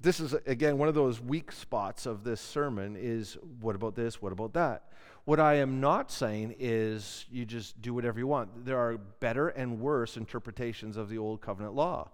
this 0.00 0.20
is 0.20 0.34
again 0.46 0.76
one 0.76 0.86
of 0.86 0.94
those 0.94 1.20
weak 1.20 1.50
spots 1.50 2.04
of 2.04 2.24
this 2.24 2.40
sermon 2.40 2.94
is 2.98 3.38
what 3.60 3.74
about 3.74 3.94
this 3.94 4.20
what 4.20 4.32
about 4.32 4.52
that 4.52 4.82
what 5.24 5.40
I 5.40 5.54
am 5.54 5.80
not 5.80 6.10
saying 6.10 6.56
is 6.58 7.24
you 7.30 7.46
just 7.46 7.80
do 7.80 7.94
whatever 7.94 8.18
you 8.18 8.26
want. 8.26 8.66
There 8.66 8.78
are 8.78 8.98
better 8.98 9.48
and 9.48 9.80
worse 9.80 10.16
interpretations 10.16 10.96
of 10.96 11.08
the 11.08 11.18
Old 11.18 11.40
Covenant 11.40 11.74
law. 11.74 12.10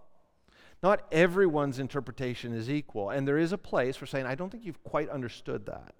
Not 0.82 1.06
everyone's 1.12 1.78
interpretation 1.78 2.54
is 2.54 2.70
equal, 2.70 3.10
and 3.10 3.26
there 3.26 3.38
is 3.38 3.52
a 3.52 3.58
place 3.58 3.96
for 3.96 4.06
saying, 4.06 4.26
I 4.26 4.34
don't 4.34 4.50
think 4.50 4.64
you've 4.64 4.82
quite 4.84 5.10
understood 5.10 5.66
that. 5.66 5.94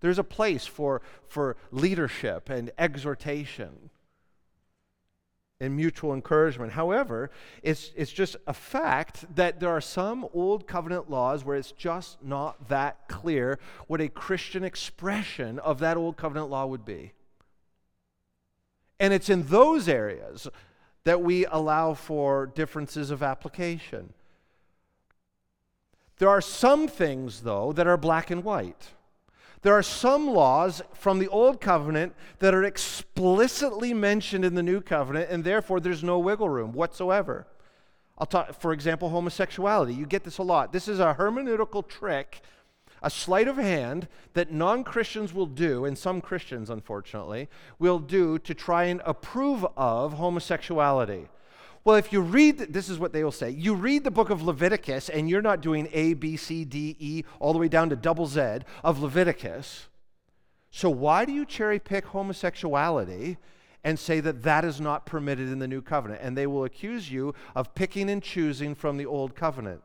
There's 0.00 0.18
a 0.18 0.24
place 0.24 0.66
for, 0.66 1.02
for 1.26 1.56
leadership 1.70 2.48
and 2.48 2.70
exhortation 2.78 3.90
and 5.64 5.74
mutual 5.74 6.12
encouragement. 6.12 6.72
However, 6.72 7.30
it's, 7.62 7.90
it's 7.96 8.12
just 8.12 8.36
a 8.46 8.52
fact 8.52 9.24
that 9.34 9.58
there 9.58 9.70
are 9.70 9.80
some 9.80 10.26
old 10.32 10.66
covenant 10.66 11.10
laws 11.10 11.44
where 11.44 11.56
it's 11.56 11.72
just 11.72 12.22
not 12.22 12.68
that 12.68 13.08
clear 13.08 13.58
what 13.86 14.00
a 14.00 14.08
Christian 14.08 14.62
expression 14.62 15.58
of 15.58 15.78
that 15.80 15.96
old 15.96 16.16
covenant 16.16 16.50
law 16.50 16.66
would 16.66 16.84
be. 16.84 17.12
And 19.00 19.12
it's 19.12 19.28
in 19.28 19.44
those 19.48 19.88
areas 19.88 20.48
that 21.04 21.22
we 21.22 21.46
allow 21.46 21.94
for 21.94 22.46
differences 22.46 23.10
of 23.10 23.22
application. 23.22 24.12
There 26.18 26.28
are 26.28 26.40
some 26.40 26.86
things, 26.86 27.40
though, 27.40 27.72
that 27.72 27.86
are 27.86 27.96
black 27.96 28.30
and 28.30 28.44
white. 28.44 28.90
There 29.64 29.72
are 29.72 29.82
some 29.82 30.28
laws 30.28 30.82
from 30.92 31.18
the 31.18 31.28
Old 31.28 31.58
Covenant 31.58 32.14
that 32.40 32.52
are 32.52 32.64
explicitly 32.64 33.94
mentioned 33.94 34.44
in 34.44 34.54
the 34.54 34.62
New 34.62 34.82
Covenant, 34.82 35.30
and 35.30 35.42
therefore 35.42 35.80
there's 35.80 36.04
no 36.04 36.18
wiggle 36.18 36.50
room 36.50 36.72
whatsoever. 36.72 37.46
I'll 38.18 38.26
talk, 38.26 38.60
for 38.60 38.74
example, 38.74 39.08
homosexuality. 39.08 39.94
You 39.94 40.04
get 40.04 40.22
this 40.22 40.36
a 40.36 40.42
lot. 40.42 40.74
This 40.74 40.86
is 40.86 41.00
a 41.00 41.14
hermeneutical 41.18 41.88
trick, 41.88 42.42
a 43.02 43.08
sleight 43.08 43.48
of 43.48 43.56
hand 43.56 44.06
that 44.34 44.52
non 44.52 44.84
Christians 44.84 45.32
will 45.32 45.46
do, 45.46 45.86
and 45.86 45.96
some 45.96 46.20
Christians, 46.20 46.68
unfortunately, 46.68 47.48
will 47.78 47.98
do 47.98 48.38
to 48.40 48.52
try 48.52 48.84
and 48.84 49.00
approve 49.06 49.66
of 49.78 50.12
homosexuality. 50.12 51.28
Well, 51.84 51.96
if 51.96 52.12
you 52.12 52.22
read, 52.22 52.58
this 52.58 52.88
is 52.88 52.98
what 52.98 53.12
they 53.12 53.22
will 53.22 53.32
say 53.32 53.50
you 53.50 53.74
read 53.74 54.04
the 54.04 54.10
book 54.10 54.30
of 54.30 54.42
Leviticus 54.42 55.10
and 55.10 55.28
you're 55.28 55.42
not 55.42 55.60
doing 55.60 55.88
A, 55.92 56.14
B, 56.14 56.36
C, 56.36 56.64
D, 56.64 56.96
E, 56.98 57.24
all 57.40 57.52
the 57.52 57.58
way 57.58 57.68
down 57.68 57.90
to 57.90 57.96
double 57.96 58.26
Z 58.26 58.60
of 58.82 59.00
Leviticus. 59.02 59.88
So 60.70 60.88
why 60.90 61.24
do 61.24 61.32
you 61.32 61.44
cherry 61.44 61.78
pick 61.78 62.06
homosexuality 62.06 63.36
and 63.84 63.98
say 63.98 64.20
that 64.20 64.42
that 64.42 64.64
is 64.64 64.80
not 64.80 65.04
permitted 65.04 65.48
in 65.50 65.58
the 65.58 65.68
new 65.68 65.82
covenant? 65.82 66.20
And 66.22 66.36
they 66.36 66.46
will 66.46 66.64
accuse 66.64 67.12
you 67.12 67.34
of 67.54 67.74
picking 67.74 68.08
and 68.08 68.22
choosing 68.22 68.74
from 68.74 68.96
the 68.96 69.06
old 69.06 69.36
covenant. 69.36 69.82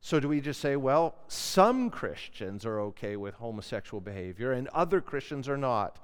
So, 0.00 0.20
do 0.20 0.28
we 0.28 0.40
just 0.40 0.60
say, 0.60 0.76
well, 0.76 1.16
some 1.26 1.90
Christians 1.90 2.64
are 2.64 2.78
okay 2.80 3.16
with 3.16 3.34
homosexual 3.34 4.00
behavior 4.00 4.52
and 4.52 4.68
other 4.68 5.00
Christians 5.00 5.48
are 5.48 5.56
not? 5.56 5.98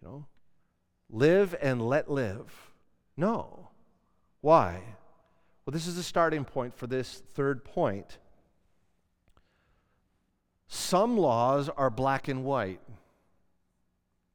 You 0.00 0.08
know, 0.08 0.26
Live 1.10 1.54
and 1.60 1.86
let 1.86 2.10
live. 2.10 2.72
No. 3.16 3.68
Why? 4.40 4.80
Well, 5.64 5.72
this 5.72 5.86
is 5.86 5.96
the 5.96 6.02
starting 6.02 6.44
point 6.44 6.74
for 6.74 6.86
this 6.86 7.22
third 7.34 7.64
point. 7.64 8.18
Some 10.66 11.16
laws 11.16 11.68
are 11.70 11.90
black 11.90 12.28
and 12.28 12.44
white. 12.44 12.80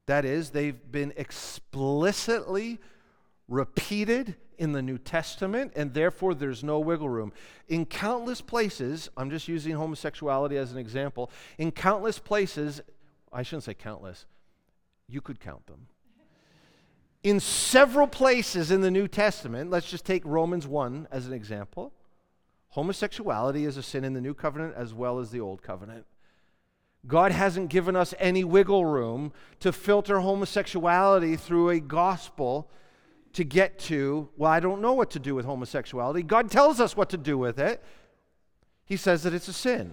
That 0.06 0.24
is, 0.24 0.50
they've 0.50 0.78
been 0.90 1.12
explicitly 1.16 2.78
repeated 3.48 4.34
in 4.58 4.72
the 4.72 4.82
New 4.82 4.98
Testament, 4.98 5.72
and 5.76 5.94
therefore 5.94 6.34
there's 6.34 6.62
no 6.62 6.78
wiggle 6.80 7.08
room. 7.08 7.32
In 7.68 7.86
countless 7.86 8.40
places, 8.40 9.08
I'm 9.16 9.30
just 9.30 9.48
using 9.48 9.74
homosexuality 9.74 10.56
as 10.56 10.72
an 10.72 10.78
example, 10.78 11.30
in 11.56 11.70
countless 11.72 12.18
places, 12.18 12.80
I 13.32 13.42
shouldn't 13.42 13.64
say 13.64 13.74
countless, 13.74 14.26
you 15.08 15.20
could 15.20 15.40
count 15.40 15.66
them 15.66 15.86
in 17.24 17.40
several 17.40 18.06
places 18.06 18.70
in 18.70 18.82
the 18.82 18.90
New 18.90 19.08
Testament, 19.08 19.70
let's 19.70 19.90
just 19.90 20.04
take 20.04 20.22
Romans 20.26 20.66
1 20.66 21.08
as 21.10 21.26
an 21.26 21.32
example. 21.32 21.92
Homosexuality 22.68 23.64
is 23.64 23.78
a 23.78 23.82
sin 23.82 24.04
in 24.04 24.12
the 24.12 24.20
New 24.20 24.34
Covenant 24.34 24.74
as 24.76 24.92
well 24.92 25.18
as 25.18 25.30
the 25.30 25.40
Old 25.40 25.62
Covenant. 25.62 26.04
God 27.06 27.32
hasn't 27.32 27.70
given 27.70 27.96
us 27.96 28.14
any 28.18 28.44
wiggle 28.44 28.84
room 28.84 29.32
to 29.60 29.72
filter 29.72 30.20
homosexuality 30.20 31.36
through 31.36 31.70
a 31.70 31.80
gospel 31.80 32.70
to 33.32 33.42
get 33.42 33.78
to, 33.78 34.28
well, 34.36 34.50
I 34.50 34.60
don't 34.60 34.82
know 34.82 34.92
what 34.92 35.10
to 35.12 35.18
do 35.18 35.34
with 35.34 35.46
homosexuality. 35.46 36.22
God 36.22 36.50
tells 36.50 36.78
us 36.78 36.96
what 36.96 37.08
to 37.10 37.16
do 37.16 37.38
with 37.38 37.58
it. 37.58 37.82
He 38.84 38.96
says 38.96 39.22
that 39.22 39.32
it's 39.32 39.48
a 39.48 39.52
sin, 39.52 39.90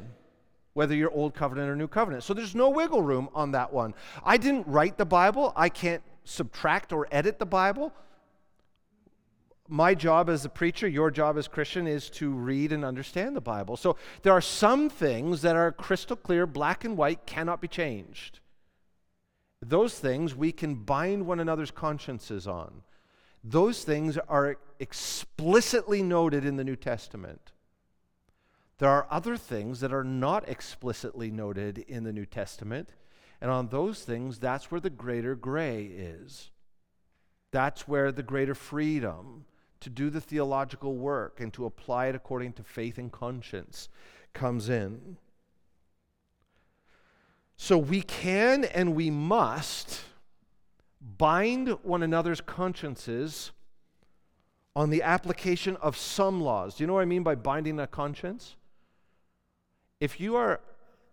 whether 0.73 0.93
you're 0.93 1.11
old 1.11 1.33
covenant 1.33 1.69
or 1.69 1.75
new 1.77 1.87
covenant. 1.87 2.23
So 2.23 2.33
there's 2.33 2.55
no 2.55 2.69
wiggle 2.69 3.01
room 3.01 3.29
on 3.33 3.51
that 3.51 3.71
one. 3.71 3.93
I 4.23 4.35
didn't 4.35 4.67
write 4.67 4.97
the 4.97 5.05
Bible, 5.05 5.53
I 5.55 5.69
can't 5.69 6.03
subtract 6.23 6.93
or 6.93 7.07
edit 7.11 7.39
the 7.39 7.45
Bible. 7.45 7.93
My 9.67 9.95
job 9.95 10.29
as 10.29 10.43
a 10.43 10.49
preacher, 10.49 10.87
your 10.87 11.11
job 11.11 11.37
as 11.37 11.47
Christian, 11.47 11.87
is 11.87 12.09
to 12.11 12.31
read 12.31 12.71
and 12.71 12.83
understand 12.83 13.35
the 13.35 13.41
Bible. 13.41 13.77
So 13.77 13.95
there 14.21 14.33
are 14.33 14.41
some 14.41 14.89
things 14.89 15.41
that 15.43 15.55
are 15.55 15.71
crystal 15.71 16.17
clear, 16.17 16.45
black 16.45 16.83
and 16.83 16.97
white, 16.97 17.25
cannot 17.25 17.61
be 17.61 17.67
changed. 17.67 18.39
Those 19.61 19.97
things 19.97 20.35
we 20.35 20.51
can 20.51 20.75
bind 20.75 21.25
one 21.25 21.39
another's 21.39 21.71
consciences 21.71 22.47
on. 22.47 22.81
Those 23.43 23.83
things 23.83 24.17
are 24.17 24.57
explicitly 24.79 26.03
noted 26.03 26.45
in 26.45 26.57
the 26.57 26.63
New 26.63 26.75
Testament. 26.75 27.51
There 28.79 28.89
are 28.89 29.07
other 29.11 29.37
things 29.37 29.79
that 29.81 29.93
are 29.93 30.03
not 30.03 30.49
explicitly 30.49 31.31
noted 31.31 31.77
in 31.77 32.03
the 32.03 32.11
New 32.11 32.25
Testament, 32.25 32.89
and 33.41 33.49
on 33.49 33.69
those 33.69 34.03
things, 34.03 34.37
that's 34.37 34.69
where 34.69 34.79
the 34.79 34.89
greater 34.89 35.35
gray 35.35 35.85
is. 35.85 36.51
That's 37.51 37.87
where 37.87 38.11
the 38.11 38.23
greater 38.23 38.53
freedom 38.55 39.45
to 39.79 39.89
do 39.89 40.09
the 40.11 40.21
theological 40.21 40.95
work 40.95 41.39
and 41.39 41.51
to 41.53 41.65
apply 41.65 42.07
it 42.07 42.15
according 42.15 42.53
to 42.53 42.63
faith 42.63 42.99
and 42.99 43.11
conscience 43.11 43.89
comes 44.33 44.69
in. 44.69 45.17
So 47.57 47.77
we 47.77 48.01
can 48.01 48.63
and 48.63 48.95
we 48.95 49.09
must 49.09 50.01
bind 51.17 51.69
one 51.83 52.03
another's 52.03 52.41
consciences 52.41 53.51
on 54.75 54.91
the 54.91 55.01
application 55.01 55.75
of 55.77 55.97
some 55.97 56.41
laws. 56.41 56.75
Do 56.75 56.83
you 56.83 56.87
know 56.87 56.93
what 56.93 57.01
I 57.01 57.05
mean 57.05 57.23
by 57.23 57.35
binding 57.35 57.79
a 57.79 57.87
conscience? 57.87 58.55
If 59.99 60.19
you 60.19 60.35
are 60.35 60.61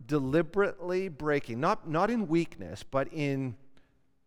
deliberately 0.04 1.08
breaking, 1.08 1.60
not, 1.60 1.88
not 1.88 2.10
in 2.10 2.28
weakness, 2.28 2.82
but 2.82 3.08
in 3.12 3.56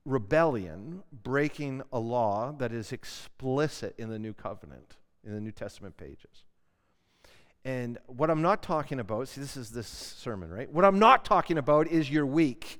rebellion, 0.05 1.03
breaking 1.11 1.81
a 1.91 1.99
law 1.99 2.51
that 2.57 2.71
is 2.71 2.91
explicit 2.91 3.95
in 3.97 4.09
the 4.09 4.19
New 4.19 4.33
Covenant, 4.33 4.97
in 5.23 5.33
the 5.33 5.41
New 5.41 5.51
Testament 5.51 5.97
pages, 5.97 6.43
and 7.63 7.99
what 8.07 8.29
I'm 8.29 8.41
not 8.41 8.63
talking 8.63 8.99
about, 8.99 9.27
see, 9.27 9.41
this 9.41 9.55
is 9.55 9.69
this 9.69 9.87
sermon, 9.87 10.49
right? 10.49 10.71
What 10.71 10.83
I'm 10.83 10.97
not 10.97 11.23
talking 11.23 11.57
about 11.57 11.87
is 11.87 12.09
you're 12.09 12.25
weak 12.25 12.79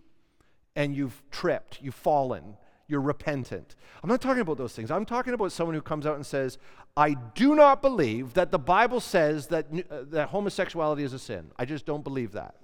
and 0.76 0.96
you've 0.96 1.22
tripped, 1.30 1.80
you've 1.82 1.96
fallen, 1.96 2.58
you're 2.88 3.02
repentant. 3.02 3.76
I'm 4.04 4.10
not 4.10 4.22
talking 4.22 4.42
about 4.42 4.58
those 4.58 4.74
things. 4.74 4.90
I'm 4.90 5.06
talking 5.06 5.34
about 5.34 5.52
someone 5.52 5.76
who 5.76 5.82
comes 5.82 6.08
out 6.08 6.16
and 6.16 6.26
says, 6.26 6.58
I 6.98 7.14
do 7.36 7.56
not 7.56 7.82
believe 7.82 8.34
that 8.34 8.52
the 8.52 8.60
Bible 8.60 9.00
says 9.00 9.48
that, 9.48 9.68
uh, 9.90 10.04
that 10.10 10.30
homosexuality 10.30 11.04
is 11.04 11.14
a 11.14 11.20
sin. 11.20 11.52
I 11.58 11.66
just 11.66 11.86
don't 11.86 12.04
believe 12.04 12.32
that. 12.32 12.56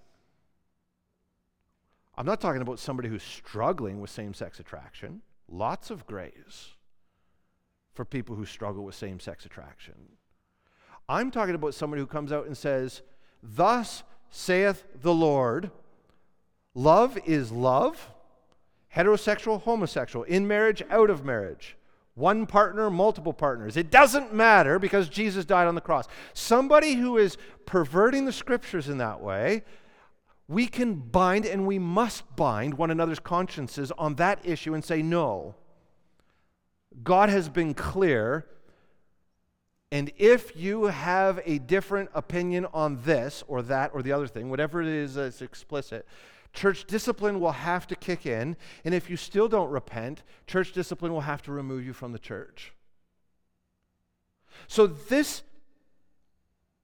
I'm 2.17 2.25
not 2.25 2.41
talking 2.41 2.61
about 2.61 2.79
somebody 2.79 3.09
who's 3.09 3.23
struggling 3.23 4.01
with 4.01 4.09
same 4.09 4.33
sex 4.33 4.59
attraction. 4.59 5.21
Lots 5.47 5.91
of 5.91 6.07
grace 6.07 6.75
for 7.93 8.05
people 8.05 8.35
who 8.35 8.45
struggle 8.45 8.83
with 8.83 8.95
same 8.95 9.19
sex 9.19 9.45
attraction. 9.45 9.93
I'm 11.07 11.31
talking 11.31 11.55
about 11.55 11.73
someone 11.73 11.99
who 11.99 12.07
comes 12.07 12.31
out 12.31 12.47
and 12.47 12.57
says, 12.57 13.01
Thus 13.41 14.03
saith 14.29 14.83
the 15.01 15.13
Lord, 15.13 15.71
love 16.73 17.17
is 17.25 17.51
love, 17.51 18.11
heterosexual, 18.95 19.61
homosexual, 19.61 20.23
in 20.25 20.47
marriage, 20.47 20.83
out 20.89 21.09
of 21.09 21.23
marriage, 21.23 21.77
one 22.15 22.45
partner, 22.45 22.89
multiple 22.89 23.33
partners. 23.33 23.77
It 23.77 23.91
doesn't 23.91 24.33
matter 24.33 24.79
because 24.79 25.07
Jesus 25.07 25.45
died 25.45 25.67
on 25.67 25.75
the 25.75 25.81
cross. 25.81 26.07
Somebody 26.33 26.95
who 26.95 27.17
is 27.17 27.37
perverting 27.65 28.25
the 28.25 28.33
scriptures 28.33 28.89
in 28.89 28.97
that 28.97 29.21
way, 29.21 29.63
we 30.47 30.67
can 30.67 30.95
bind 30.95 31.45
and 31.45 31.67
we 31.67 31.79
must 31.79 32.35
bind 32.35 32.75
one 32.75 32.91
another's 32.91 33.19
consciences 33.19 33.91
on 33.97 34.15
that 34.15 34.39
issue 34.43 34.73
and 34.73 34.83
say, 34.83 35.01
No. 35.01 35.55
God 37.03 37.29
has 37.29 37.47
been 37.47 37.73
clear 37.75 38.47
and 39.91 40.11
if 40.17 40.55
you 40.55 40.85
have 40.85 41.39
a 41.45 41.59
different 41.59 42.09
opinion 42.13 42.67
on 42.73 43.01
this 43.03 43.43
or 43.47 43.61
that 43.63 43.91
or 43.93 44.01
the 44.01 44.11
other 44.11 44.27
thing, 44.27 44.49
whatever 44.49 44.81
it 44.81 44.87
is 44.87 45.15
that's 45.15 45.41
explicit, 45.41 46.05
church 46.53 46.85
discipline 46.85 47.39
will 47.39 47.53
have 47.53 47.87
to 47.87 47.95
kick 47.95 48.25
in. 48.25 48.57
And 48.83 48.93
if 48.93 49.09
you 49.09 49.15
still 49.15 49.47
don't 49.47 49.69
repent, 49.69 50.23
church 50.45 50.73
discipline 50.73 51.13
will 51.13 51.21
have 51.21 51.41
to 51.43 51.53
remove 51.53 51.85
you 51.85 51.93
from 51.93 52.11
the 52.11 52.19
church. 52.19 52.73
So 54.67 54.87
this 54.87 55.43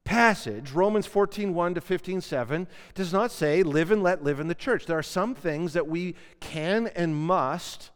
passage, 0.04 0.72
Romans 0.72 1.06
14, 1.06 1.54
1 1.54 1.76
to 1.76 1.82
15, 1.82 2.22
7, 2.22 2.68
does 2.94 3.14
not 3.14 3.32
say 3.32 3.64
live 3.64 3.92
and 3.92 4.04
let 4.04 4.24
live 4.24 4.40
in 4.40 4.48
the 4.48 4.56
church. 4.56 4.86
There 4.86 4.98
are 4.98 5.04
some 5.04 5.36
things 5.36 5.74
that 5.74 5.88
we 5.88 6.16
can 6.40 6.88
and 6.88 7.16
must 7.16 7.92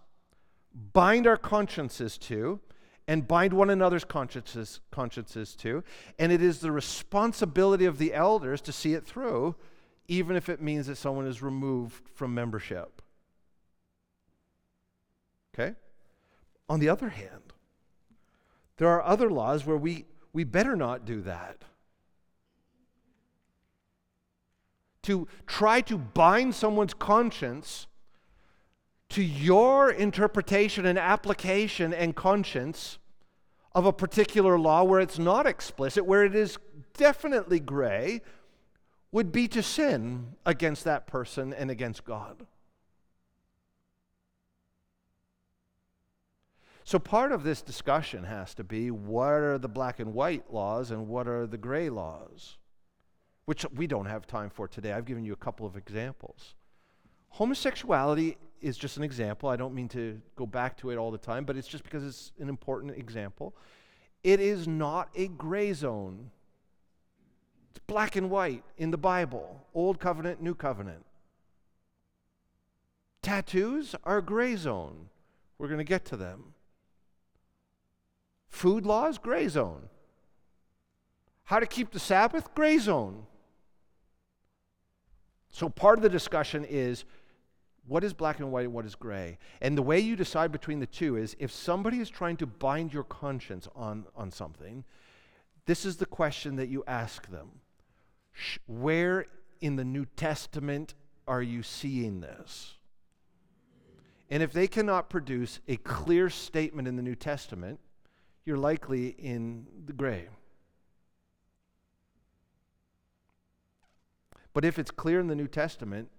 bind 0.93 1.27
our 1.27 1.37
consciences 1.37 2.17
to 2.19 2.59
and 3.07 3.27
bind 3.27 3.53
one 3.53 3.69
another's 3.69 4.03
consciences, 4.03 4.81
consciences 4.91 5.55
to. 5.55 5.83
And 6.19 6.31
it 6.31 6.41
is 6.41 6.59
the 6.59 6.71
responsibility 6.71 7.85
of 7.85 7.97
the 7.97 8.13
elders 8.13 8.61
to 8.61 8.71
see 8.71 8.93
it 8.93 9.05
through, 9.05 9.55
even 10.07 10.35
if 10.35 10.49
it 10.49 10.61
means 10.61 10.87
that 10.87 10.97
someone 10.97 11.25
is 11.25 11.41
removed 11.41 12.09
from 12.09 12.33
membership. 12.33 13.01
Okay? 15.53 15.75
On 16.69 16.79
the 16.79 16.89
other 16.89 17.09
hand, 17.09 17.53
there 18.77 18.89
are 18.89 19.03
other 19.03 19.29
laws 19.29 19.65
where 19.65 19.77
we, 19.77 20.05
we 20.33 20.43
better 20.43 20.75
not 20.75 21.05
do 21.05 21.21
that. 21.21 21.63
To 25.07 25.27
try 25.45 25.81
to 25.81 25.97
bind 25.97 26.53
someone's 26.53 26.93
conscience 26.93 27.87
to 29.09 29.23
your 29.23 29.89
interpretation 29.89 30.85
and 30.85 30.99
application 30.99 31.93
and 31.93 32.15
conscience 32.15 32.97
of 33.73 33.85
a 33.85 33.93
particular 33.93 34.59
law 34.59 34.83
where 34.83 34.99
it's 34.99 35.17
not 35.17 35.47
explicit, 35.47 36.05
where 36.05 36.25
it 36.25 36.35
is 36.35 36.57
definitely 36.97 37.59
gray, 37.59 38.21
would 39.13 39.31
be 39.31 39.47
to 39.47 39.63
sin 39.63 40.35
against 40.45 40.83
that 40.83 41.07
person 41.07 41.53
and 41.53 41.71
against 41.71 42.03
God. 42.03 42.45
So, 46.83 46.99
part 46.99 47.31
of 47.31 47.43
this 47.43 47.61
discussion 47.61 48.25
has 48.25 48.53
to 48.55 48.63
be 48.63 48.91
what 48.91 49.29
are 49.29 49.57
the 49.57 49.69
black 49.69 49.99
and 49.99 50.13
white 50.13 50.53
laws 50.53 50.91
and 50.91 51.07
what 51.07 51.27
are 51.27 51.45
the 51.45 51.57
gray 51.57 51.89
laws, 51.89 52.57
which 53.47 53.65
we 53.73 53.87
don't 53.87 54.07
have 54.07 54.27
time 54.27 54.49
for 54.49 54.67
today. 54.67 54.91
I've 54.91 55.05
given 55.05 55.23
you 55.23 55.31
a 55.31 55.37
couple 55.37 55.65
of 55.65 55.77
examples. 55.77 56.53
Homosexuality 57.29 58.37
is 58.59 58.77
just 58.77 58.97
an 58.97 59.03
example. 59.03 59.47
I 59.47 59.55
don't 59.55 59.73
mean 59.73 59.87
to 59.89 60.21
go 60.35 60.45
back 60.45 60.75
to 60.79 60.89
it 60.89 60.97
all 60.97 61.11
the 61.11 61.17
time, 61.17 61.45
but 61.45 61.55
it's 61.55 61.67
just 61.67 61.85
because 61.85 62.03
it's 62.03 62.33
an 62.39 62.49
important 62.49 62.97
example. 62.97 63.55
It 64.21 64.41
is 64.41 64.67
not 64.67 65.07
a 65.15 65.29
gray 65.29 65.71
zone. 65.71 66.29
It's 67.69 67.79
black 67.87 68.17
and 68.17 68.29
white 68.29 68.65
in 68.77 68.91
the 68.91 68.97
Bible 68.97 69.65
Old 69.73 69.97
Covenant, 69.97 70.41
New 70.41 70.53
Covenant. 70.53 71.05
Tattoos 73.21 73.95
are 74.03 74.19
gray 74.19 74.57
zone. 74.57 75.07
We're 75.57 75.69
going 75.69 75.77
to 75.77 75.85
get 75.85 76.03
to 76.05 76.17
them. 76.17 76.53
Food 78.49 78.85
laws, 78.85 79.17
gray 79.17 79.47
zone. 79.47 79.83
How 81.45 81.61
to 81.61 81.65
keep 81.65 81.91
the 81.91 81.99
Sabbath, 81.99 82.53
gray 82.53 82.77
zone. 82.77 83.25
So 85.49 85.69
part 85.69 85.97
of 85.97 86.03
the 86.03 86.09
discussion 86.09 86.65
is 86.65 87.05
what 87.87 88.03
is 88.03 88.13
black 88.13 88.39
and 88.39 88.51
white 88.51 88.65
and 88.65 88.73
what 88.73 88.85
is 88.85 88.95
gray? 88.95 89.37
And 89.61 89.77
the 89.77 89.81
way 89.81 89.99
you 89.99 90.15
decide 90.15 90.51
between 90.51 90.79
the 90.79 90.87
two 90.87 91.15
is 91.15 91.35
if 91.39 91.51
somebody 91.51 91.99
is 91.99 92.09
trying 92.09 92.37
to 92.37 92.45
bind 92.45 92.93
your 92.93 93.03
conscience 93.03 93.67
on, 93.75 94.05
on 94.15 94.29
something, 94.31 94.83
this 95.65 95.85
is 95.85 95.97
the 95.97 96.05
question 96.05 96.57
that 96.57 96.67
you 96.67 96.83
ask 96.87 97.29
them 97.29 97.49
Where 98.65 99.25
in 99.61 99.77
the 99.77 99.85
New 99.85 100.05
Testament 100.05 100.93
are 101.27 101.41
you 101.41 101.63
seeing 101.63 102.21
this? 102.21 102.75
And 104.29 104.43
if 104.43 104.51
they 104.51 104.67
cannot 104.67 105.09
produce 105.09 105.61
a 105.67 105.77
clear 105.77 106.29
statement 106.29 106.87
in 106.87 106.97
the 106.97 107.01
New 107.01 107.15
Testament, 107.15 107.79
you're 108.45 108.57
likely 108.57 109.07
in 109.07 109.67
the 109.85 109.93
gray. 109.93 110.27
But 114.57 114.65
if 114.65 114.79
it's 114.79 114.89
clear 114.89 115.19
in 115.19 115.27
the 115.27 115.35
New 115.35 115.47
Testament, 115.47 116.09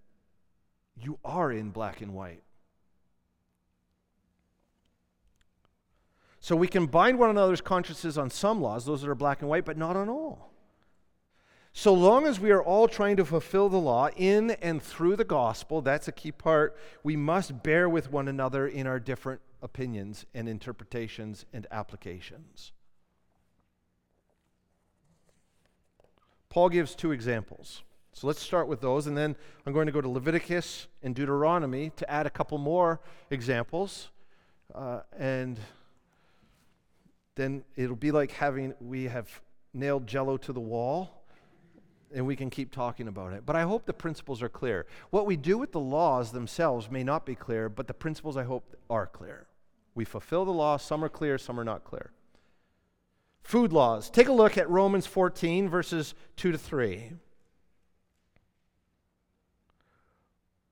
you 0.95 1.19
are 1.25 1.51
in 1.51 1.71
black 1.71 2.03
and 2.03 2.15
white. 2.15 2.45
So 6.39 6.55
we 6.55 6.69
can 6.69 6.87
bind 6.87 7.19
one 7.19 7.31
another's 7.31 7.61
consciences 7.61 8.17
on 8.17 8.31
some 8.31 8.63
laws, 8.63 8.85
those 8.85 9.03
that 9.03 9.11
are 9.11 9.17
black 9.17 9.41
and 9.41 9.51
white, 9.51 9.65
but 9.65 9.77
not 9.77 9.97
on 9.97 10.09
all. 10.09 10.53
So 11.73 11.93
long 11.93 12.29
as 12.29 12.39
we 12.39 12.53
are 12.53 12.63
all 12.63 12.87
trying 12.87 13.17
to 13.17 13.25
fulfill 13.25 13.69
the 13.69 13.77
law 13.77 14.09
in 14.17 14.53
and 14.53 14.81
through 14.81 15.17
the 15.17 15.25
gospel, 15.25 15.83
that's 15.83 16.07
a 16.07 16.13
key 16.13 16.31
part, 16.31 16.79
we 17.03 17.17
must 17.17 17.65
bear 17.65 17.89
with 17.89 18.13
one 18.13 18.29
another 18.29 18.69
in 18.69 18.87
our 18.87 19.01
different 19.01 19.41
opinions 19.63 20.27
and 20.33 20.49
interpretations 20.49 21.45
and 21.53 21.67
applications. 21.73 22.71
Paul 26.49 26.69
gives 26.69 26.95
two 26.95 27.11
examples. 27.11 27.83
So 28.19 28.27
let's 28.27 28.43
start 28.43 28.67
with 28.67 28.81
those, 28.81 29.07
and 29.07 29.17
then 29.17 29.37
I'm 29.65 29.73
going 29.73 29.87
to 29.87 29.93
go 29.93 30.01
to 30.01 30.09
Leviticus 30.09 30.89
and 31.05 31.15
Deuteronomy 31.15 31.93
to 31.95 32.11
add 32.11 32.27
a 32.27 32.31
couple 32.31 32.59
more 32.59 32.99
examples. 33.31 34.09
Uh, 34.75 35.03
and 35.17 35.57
then 37.37 37.63
it'll 37.77 37.95
be 37.95 38.11
like 38.11 38.33
having, 38.33 38.75
we 38.81 39.05
have 39.05 39.29
nailed 39.73 40.09
jello 40.09 40.37
to 40.37 40.53
the 40.53 40.59
wall 40.59 41.23
and 42.13 42.27
we 42.27 42.35
can 42.35 42.51
keep 42.51 42.73
talking 42.73 43.07
about 43.07 43.35
it. 43.35 43.47
But 43.47 43.55
I 43.55 43.63
hope 43.63 43.87
the 43.87 43.93
principles 43.93 44.43
are 44.43 44.49
clear. 44.49 44.87
What 45.11 45.25
we 45.25 45.37
do 45.37 45.57
with 45.57 45.71
the 45.71 45.79
laws 45.79 46.33
themselves 46.33 46.91
may 46.91 47.05
not 47.05 47.25
be 47.25 47.37
clear, 47.37 47.69
but 47.69 47.87
the 47.87 47.95
principles 47.95 48.37
I 48.37 48.43
hope 48.43 48.77
are 48.91 49.07
clear. 49.07 49.47
We 49.95 50.05
fulfill 50.05 50.45
the 50.45 50.51
law, 50.51 50.77
some 50.77 51.05
are 51.05 51.09
clear, 51.09 51.39
some 51.39 51.61
are 51.61 51.65
not 51.65 51.85
clear. 51.85 52.11
Food 53.45 53.73
laws. 53.73 54.11
Take 54.11 54.27
a 54.27 54.33
look 54.33 54.59
at 54.59 54.69
Romans 54.69 55.07
14, 55.07 55.69
verses 55.69 56.15
2 56.37 56.51
to 56.51 56.59
3. 56.59 57.13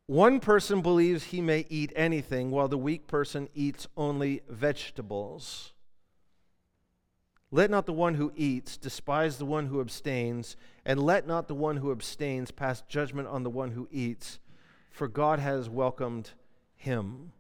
One 0.07 0.39
person 0.39 0.83
believes 0.83 1.25
he 1.25 1.41
may 1.41 1.67
eat 1.69 1.93
anything, 1.97 2.53
while 2.53 2.69
the 2.69 2.79
weak 2.79 3.09
person 3.09 3.49
eats 3.55 3.89
only 3.97 4.43
vegetables. 4.49 5.73
Let 7.51 7.71
not 7.71 7.87
the 7.87 7.93
one 7.93 8.15
who 8.15 8.33
eats 8.37 8.77
despise 8.77 9.39
the 9.39 9.45
one 9.45 9.67
who 9.67 9.81
abstains, 9.81 10.57
and 10.85 11.03
let 11.03 11.27
not 11.27 11.49
the 11.49 11.55
one 11.57 11.79
who 11.79 11.91
abstains 11.91 12.53
pass 12.53 12.83
judgment 12.83 13.27
on 13.27 13.43
the 13.43 13.51
one 13.51 13.73
who 13.73 13.89
eats, 13.91 14.39
for 14.91 15.09
God 15.09 15.41
has 15.41 15.69
welcomed 15.69 16.31
him. 16.77 17.33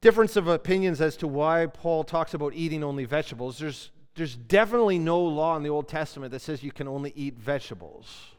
Difference 0.00 0.36
of 0.36 0.46
opinions 0.46 1.00
as 1.00 1.16
to 1.16 1.26
why 1.26 1.66
Paul 1.66 2.04
talks 2.04 2.34
about 2.34 2.54
eating 2.54 2.84
only 2.84 3.04
vegetables. 3.04 3.58
There's, 3.58 3.90
there's 4.14 4.36
definitely 4.36 4.98
no 4.98 5.20
law 5.20 5.56
in 5.56 5.64
the 5.64 5.70
Old 5.70 5.88
Testament 5.88 6.30
that 6.32 6.42
says 6.42 6.62
you 6.62 6.72
can 6.72 6.86
only 6.86 7.12
eat 7.16 7.36
vegetables 7.36 8.33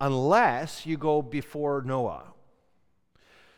unless 0.00 0.86
you 0.86 0.96
go 0.96 1.22
before 1.22 1.82
Noah. 1.84 2.24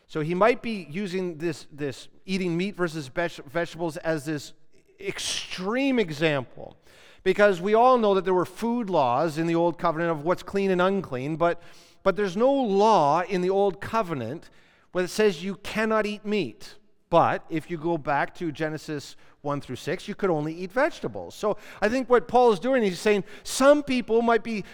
So 0.07 0.21
he 0.21 0.35
might 0.35 0.61
be 0.61 0.87
using 0.91 1.39
this, 1.39 1.67
this 1.73 2.09
eating 2.27 2.57
meat 2.57 2.77
versus 2.77 3.09
vegetables 3.09 3.97
as 3.99 4.25
this 4.25 4.53
extreme 5.01 5.99
example. 5.99 6.77
Because 7.25 7.61
we 7.61 7.75
all 7.75 7.99
know 7.99 8.15
that 8.15 8.25
there 8.25 8.35
were 8.35 8.45
food 8.45 8.91
laws 8.91 9.39
in 9.39 9.47
the 9.47 9.55
Old 9.55 9.79
Covenant 9.79 10.11
of 10.11 10.25
what's 10.25 10.43
clean 10.43 10.71
and 10.71 10.83
unclean, 10.83 11.37
but, 11.37 11.63
but 12.03 12.17
there's 12.17 12.37
no 12.37 12.53
law 12.53 13.23
in 13.23 13.41
the 13.41 13.51
Old 13.51 13.81
Covenant 13.81 14.51
where 14.91 15.05
it 15.05 15.09
says 15.09 15.43
you 15.43 15.55
cannot 15.57 16.05
eat 16.05 16.27
meat. 16.27 16.75
But 17.09 17.45
if 17.49 17.71
you 17.71 17.77
go 17.77 17.97
back 17.97 18.35
to 18.37 18.51
Genesis 18.51 19.17
1 19.43 19.61
through 19.61 19.77
6, 19.77 20.09
you 20.09 20.15
could 20.15 20.31
only 20.31 20.55
eat 20.55 20.73
vegetables. 20.73 21.35
So 21.35 21.57
I 21.81 21.89
think 21.89 22.09
what 22.09 22.27
Paul 22.27 22.53
is 22.53 22.59
doing, 22.59 22.83
he's 22.83 22.99
saying 22.99 23.25
some 23.45 23.83
people 23.83 24.23
might 24.23 24.43
be 24.43 24.65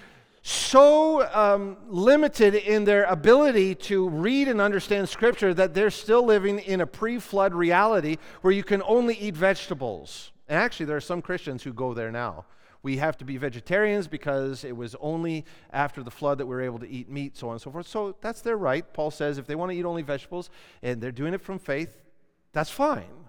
so 0.49 1.29
um, 1.35 1.77
limited 1.89 2.55
in 2.55 2.85
their 2.85 3.05
ability 3.05 3.75
to 3.75 4.09
read 4.09 4.49
and 4.49 4.63
understand 4.63 5.07
Scripture 5.07 5.53
that 5.53 5.75
they're 5.75 5.91
still 5.91 6.25
living 6.25 6.59
in 6.61 6.81
a 6.81 6.87
pre 6.87 7.19
flood 7.19 7.53
reality 7.53 8.17
where 8.41 8.53
you 8.53 8.65
can 8.65 8.83
only 8.87 9.15
eat 9.17 9.37
vegetables. 9.37 10.33
And 10.49 10.59
actually, 10.59 10.87
there 10.87 10.97
are 10.97 11.03
some 11.03 11.21
Christians 11.21 11.63
who 11.63 11.75
go 11.75 11.93
there 11.93 12.11
now. 12.11 12.47
We 12.83 12.97
have 12.97 13.19
to 13.19 13.27
be 13.27 13.37
vegetarians 13.37 14.09
because 14.09 14.65
it 14.65 14.75
was 14.75 14.97
only 15.03 15.45
after 15.71 16.03
the 16.03 16.11
flood 16.11 16.39
that 16.39 16.47
we 16.47 16.55
were 16.55 16.63
able 16.63 16.79
to 16.79 16.89
eat 16.89 17.11
meat, 17.11 17.37
so 17.37 17.49
on 17.49 17.53
and 17.53 17.61
so 17.61 17.71
forth. 17.71 17.87
So 17.87 18.17
that's 18.23 18.41
their 18.41 18.57
right. 18.57 18.91
Paul 18.95 19.11
says 19.11 19.37
if 19.37 19.47
they 19.47 19.55
want 19.55 19.73
to 19.73 19.77
eat 19.77 19.85
only 19.85 20.01
vegetables 20.01 20.49
and 20.83 20.99
they're 20.99 21.13
doing 21.13 21.35
it 21.35 21.43
from 21.43 21.59
faith, 21.59 22.01
that's 22.55 22.71
fine. 22.71 23.28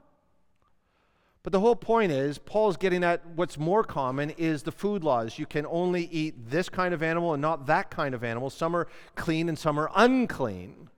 But 1.41 1.53
the 1.53 1.59
whole 1.59 1.75
point 1.75 2.11
is, 2.11 2.37
Paul's 2.37 2.75
getting 2.75 3.03
at 3.03 3.25
what's 3.35 3.57
more 3.57 3.83
common 3.83 4.31
is 4.31 4.63
the 4.63 4.71
food 4.71 5.03
laws. 5.03 5.39
You 5.39 5.45
can 5.45 5.65
only 5.67 6.05
eat 6.11 6.49
this 6.49 6.67
kind 6.67 6.93
of 6.93 7.01
animal 7.01 7.33
and 7.33 7.41
not 7.41 7.65
that 7.67 7.89
kind 7.89 8.13
of 8.13 8.23
animal. 8.23 8.49
Some 8.49 8.75
are 8.75 8.87
clean 9.15 9.47
and 9.47 9.57
some 9.57 9.79
are 9.79 9.89
unclean. 9.95 10.89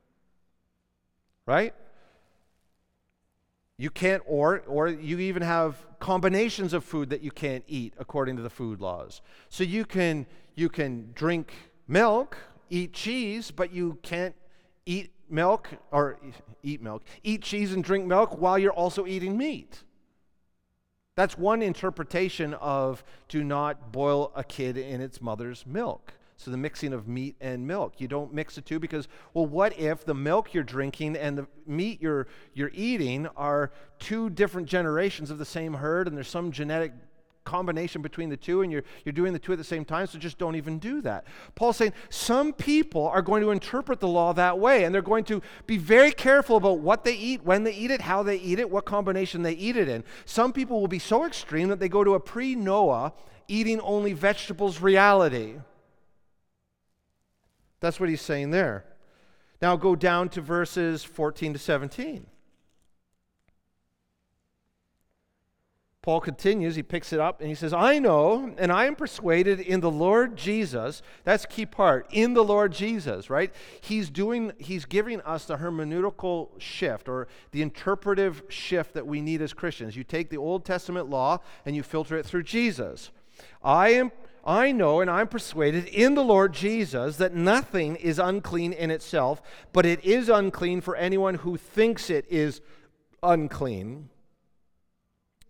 Right? 1.46 1.76
You 3.78 3.92
can't, 3.92 4.24
or, 4.26 4.64
or 4.68 4.88
you 4.88 5.20
even 5.20 5.44
have 5.44 5.86
combinations 6.00 6.74
of 6.74 6.84
food 6.84 7.12
that 7.12 7.22
you 7.22 7.32
can't 7.32 7.64
eat 7.68 7.94
according 7.98 8.36
to 8.38 8.42
the 8.42 8.50
food 8.50 8.82
laws. 8.82 9.22
So 9.50 9.64
you 9.64 9.86
can, 9.86 10.26
you 10.56 10.70
can 10.70 11.12
drink 11.14 11.54
milk, 11.88 12.38
eat 12.70 12.94
cheese, 12.94 13.52
but 13.52 13.72
you 13.72 14.00
can't 14.02 14.36
eat 14.86 15.12
milk, 15.30 15.70
or 15.92 16.20
eat 16.64 16.82
milk, 16.82 17.04
eat 17.24 17.44
cheese 17.44 17.74
and 17.74 17.84
drink 17.84 18.06
milk 18.06 18.40
while 18.40 18.58
you're 18.58 18.72
also 18.72 19.06
eating 19.06 19.38
meat. 19.38 19.84
That's 21.16 21.38
one 21.38 21.62
interpretation 21.62 22.54
of 22.56 23.04
do 23.28 23.44
not 23.44 23.92
boil 23.92 24.32
a 24.36 24.44
kid 24.44 24.78
in 24.78 25.02
its 25.02 25.22
mother's 25.22 25.66
milk. 25.66 26.14
So 26.38 26.50
the 26.50 26.58
mixing 26.58 26.94
of 26.94 27.08
meat 27.08 27.36
and 27.40 27.68
milk. 27.68 28.00
You 28.00 28.08
don't 28.08 28.34
mix 28.34 28.56
the 28.56 28.62
two 28.62 28.80
because, 28.80 29.08
well, 29.34 29.46
what 29.46 29.78
if 29.78 30.06
the 30.06 30.16
milk 30.16 30.54
you're 30.54 30.64
drinking 30.64 31.16
and 31.16 31.38
the 31.38 31.48
meat 31.68 32.02
you're, 32.02 32.28
you're 32.54 32.72
eating 32.74 33.28
are 33.36 33.72
two 34.00 34.30
different 34.32 34.68
generations 34.68 35.30
of 35.30 35.38
the 35.38 35.46
same 35.46 35.76
herd 35.76 36.08
and 36.08 36.18
there's 36.18 36.30
some 36.30 36.52
genetic 36.52 36.94
combination 37.44 38.02
between 38.02 38.30
the 38.30 38.38
two 38.38 38.62
and 38.62 38.72
you're, 38.72 38.84
you're 39.04 39.14
doing 39.14 39.34
the 39.34 39.40
two 39.40 39.52
at 39.52 39.58
the 39.58 39.64
same 39.64 39.84
time, 39.86 40.08
so 40.08 40.18
just 40.20 40.38
don't 40.38 40.56
even 40.56 40.80
do 40.80 41.02
that. 41.02 41.26
Paul's 41.56 41.78
saying 41.78 41.94
some 42.10 42.54
people 42.54 43.08
are 43.08 43.22
going 43.22 43.42
to 43.42 43.52
interpret 43.52 44.00
the 44.00 44.08
law 44.08 44.34
that 44.34 44.60
way, 44.60 44.84
and 44.84 44.94
they're 44.94 45.02
going 45.02 45.24
to 45.26 45.42
be 45.66 45.78
very 45.78 46.12
careful 46.12 46.58
about 46.58 46.80
what 46.80 47.04
they 47.04 47.16
eat, 47.16 47.44
when 47.44 47.64
they 47.64 47.74
eat 47.74 47.92
it, 47.92 48.02
how 48.02 48.24
they 48.24 48.38
eat 48.38 48.60
it, 48.60 48.70
what 48.70 48.86
combination 48.86 49.42
they 49.42 49.54
eat 49.54 49.76
it 49.76 49.88
in. 49.88 50.04
Some 50.26 50.54
people 50.54 50.80
will 50.80 50.88
be 50.88 51.00
so 51.00 51.26
extreme 51.26 51.70
that 51.70 51.80
they 51.80 51.90
go 51.90 52.04
to 52.04 52.14
a 52.14 52.20
pre 52.20 52.56
Noah 52.56 53.14
eating 53.48 53.80
only 53.82 54.14
vegetables 54.14 54.82
reality. 54.82 55.56
That's 57.80 58.00
what 58.00 58.10
he's 58.10 58.22
saying 58.22 58.52
there. 58.52 58.86
Now 59.62 59.76
go 59.76 59.96
down 59.96 60.30
to 60.30 60.42
verses 60.42 61.04
14 61.04 61.54
to 61.54 61.60
17. 61.60 62.26
Paul 66.04 66.20
continues, 66.20 66.76
he 66.76 66.82
picks 66.82 67.14
it 67.14 67.20
up, 67.20 67.42
and 67.42 67.50
he 67.50 67.54
says, 67.54 67.74
I 67.74 68.00
know 68.00 68.56
and 68.58 68.72
I 68.72 68.86
am 68.86 68.96
persuaded 68.96 69.60
in 69.60 69.82
the 69.82 69.92
Lord 69.92 70.36
Jesus. 70.36 71.04
That's 71.26 71.46
key 71.46 71.68
part, 71.68 72.08
in 72.10 72.34
the 72.34 72.44
Lord 72.44 72.72
Jesus, 72.72 73.30
right? 73.30 73.54
He's 73.82 74.10
doing, 74.10 74.54
he's 74.58 74.86
giving 74.86 75.22
us 75.22 75.46
the 75.46 75.58
hermeneutical 75.58 76.60
shift 76.60 77.08
or 77.08 77.28
the 77.52 77.62
interpretive 77.62 78.42
shift 78.50 78.96
that 78.96 79.06
we 79.06 79.22
need 79.22 79.44
as 79.44 79.54
Christians. 79.54 79.96
You 79.96 80.04
take 80.04 80.32
the 80.32 80.38
Old 80.38 80.66
Testament 80.66 81.08
law 81.08 81.38
and 81.68 81.76
you 81.76 81.84
filter 81.84 82.18
it 82.18 82.26
through 82.26 82.44
Jesus. 82.44 83.12
I 83.64 83.90
am 83.90 84.12
I 84.44 84.72
know 84.72 85.02
and 85.02 85.10
I'm 85.10 85.28
persuaded 85.28 85.86
in 85.86 86.16
the 86.16 86.24
Lord 86.24 86.52
Jesus 86.52 87.18
that 87.18 87.36
nothing 87.36 87.96
is 87.96 88.18
unclean 88.18 88.74
in 88.74 88.90
itself, 88.90 89.40
but 89.72 89.86
it 89.86 90.04
is 90.04 90.30
unclean 90.30 90.82
for 90.82 90.96
anyone 90.96 91.36
who 91.36 91.58
thinks 91.58 92.10
it 92.10 92.26
is 92.28 92.62
unclean. 93.22 94.10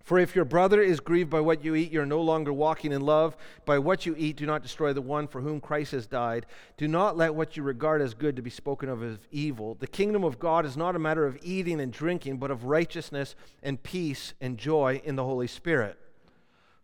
For 0.04 0.20
if 0.20 0.36
your 0.36 0.46
brother 0.46 0.82
is 0.82 1.00
grieved 1.00 1.30
by 1.30 1.42
what 1.42 1.64
you 1.64 1.76
eat, 1.76 1.92
you're 1.92 2.06
no 2.06 2.22
longer 2.22 2.52
walking 2.52 2.92
in 2.92 3.02
love. 3.02 3.36
By 3.66 3.80
what 3.80 4.06
you 4.06 4.16
eat, 4.18 4.36
do 4.36 4.46
not 4.46 4.64
destroy 4.64 4.94
the 4.94 5.02
one 5.02 5.28
for 5.28 5.42
whom 5.42 5.60
Christ 5.60 5.92
has 5.92 6.08
died. 6.08 6.46
Do 6.78 6.88
not 6.88 7.18
let 7.18 7.36
what 7.36 7.56
you 7.56 7.64
regard 7.64 8.02
as 8.02 8.14
good 8.14 8.36
to 8.36 8.42
be 8.42 8.50
spoken 8.50 8.90
of 8.90 9.04
as 9.04 9.18
evil. 9.32 9.76
The 9.76 9.88
kingdom 9.88 10.24
of 10.24 10.40
God 10.40 10.66
is 10.66 10.76
not 10.76 10.96
a 10.96 11.00
matter 11.00 11.26
of 11.26 11.38
eating 11.44 11.80
and 11.80 11.94
drinking, 11.94 12.38
but 12.38 12.52
of 12.52 12.66
righteousness 12.66 13.36
and 13.62 13.82
peace 13.82 14.34
and 14.42 14.58
joy 14.58 15.02
in 15.04 15.16
the 15.16 15.24
Holy 15.24 15.48
Spirit. 15.48 15.98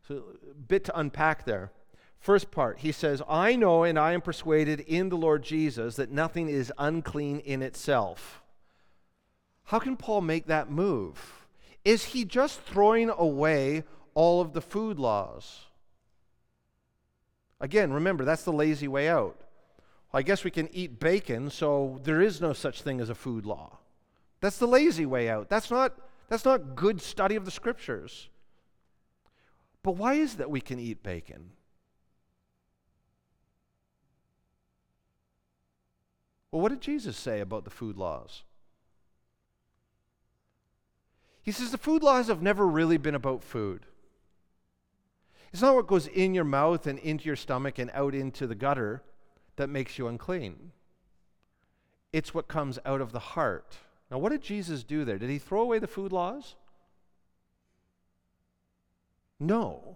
So, 0.08 0.24
a 0.50 0.54
bit 0.54 0.86
to 0.86 1.00
unpack 1.00 1.46
there. 1.46 1.72
First 2.20 2.52
part, 2.52 2.80
he 2.80 2.92
says, 2.92 3.22
I 3.28 3.56
know 3.56 3.84
and 3.84 3.98
I 3.98 4.14
am 4.14 4.22
persuaded 4.22 4.80
in 4.82 5.10
the 5.10 5.18
Lord 5.18 5.44
Jesus 5.44 5.96
that 5.98 6.12
nothing 6.12 6.50
is 6.50 6.74
unclean 6.78 7.40
in 7.40 7.62
itself. 7.62 8.42
How 9.66 9.80
can 9.80 9.98
Paul 9.98 10.22
make 10.22 10.48
that 10.48 10.72
move? 10.72 11.47
Is 11.88 12.04
he 12.04 12.26
just 12.26 12.60
throwing 12.64 13.10
away 13.10 13.86
all 14.14 14.42
of 14.42 14.52
the 14.52 14.60
food 14.60 15.00
laws? 15.00 15.68
Again, 17.62 17.94
remember, 17.94 18.26
that's 18.26 18.44
the 18.44 18.52
lazy 18.52 18.90
way 18.90 19.08
out. 19.08 19.40
I 20.14 20.22
guess 20.22 20.44
we 20.44 20.52
can 20.52 20.68
eat 20.74 21.00
bacon, 21.00 21.50
so 21.50 22.02
there 22.04 22.22
is 22.22 22.42
no 22.42 22.52
such 22.52 22.82
thing 22.82 23.00
as 23.00 23.10
a 23.10 23.16
food 23.16 23.46
law. 23.46 23.78
That's 24.42 24.58
the 24.58 24.68
lazy 24.68 25.06
way 25.06 25.30
out. 25.30 25.48
That's 25.48 25.72
not, 25.72 25.94
that's 26.28 26.44
not 26.44 26.76
good 26.76 27.02
study 27.02 27.38
of 27.38 27.46
the 27.46 27.52
scriptures. 27.52 28.28
But 29.82 29.96
why 29.96 30.16
is 30.16 30.36
that 30.36 30.52
we 30.52 30.60
can 30.60 30.80
eat 30.80 31.04
bacon? 31.04 31.52
Well, 36.52 36.62
what 36.62 36.70
did 36.70 36.82
Jesus 36.82 37.16
say 37.16 37.40
about 37.40 37.64
the 37.64 37.70
food 37.70 37.96
laws? 37.96 38.44
He 41.48 41.54
says 41.54 41.72
the 41.72 41.78
food 41.78 42.04
laws 42.04 42.28
have 42.28 42.42
never 42.42 42.68
really 42.68 42.98
been 42.98 43.16
about 43.16 43.42
food. 43.42 43.86
It's 45.54 45.62
not 45.62 45.76
what 45.76 45.88
goes 45.88 46.06
in 46.08 46.34
your 46.34 46.44
mouth 46.44 46.86
and 46.86 47.00
into 47.00 47.24
your 47.24 47.38
stomach 47.38 47.80
and 47.80 47.90
out 47.94 48.14
into 48.14 48.48
the 48.48 48.54
gutter 48.54 49.02
that 49.56 49.70
makes 49.70 49.98
you 49.98 50.10
unclean. 50.10 50.74
It's 52.12 52.34
what 52.34 52.50
comes 52.50 52.80
out 52.86 53.00
of 53.00 53.14
the 53.14 53.20
heart. 53.20 53.78
Now, 54.12 54.18
what 54.18 54.34
did 54.34 54.42
Jesus 54.42 54.84
do 54.84 55.06
there? 55.06 55.18
Did 55.18 55.30
he 55.30 55.40
throw 55.40 55.62
away 55.62 55.80
the 55.80 55.88
food 55.88 56.12
laws? 56.12 56.56
No. 59.40 59.96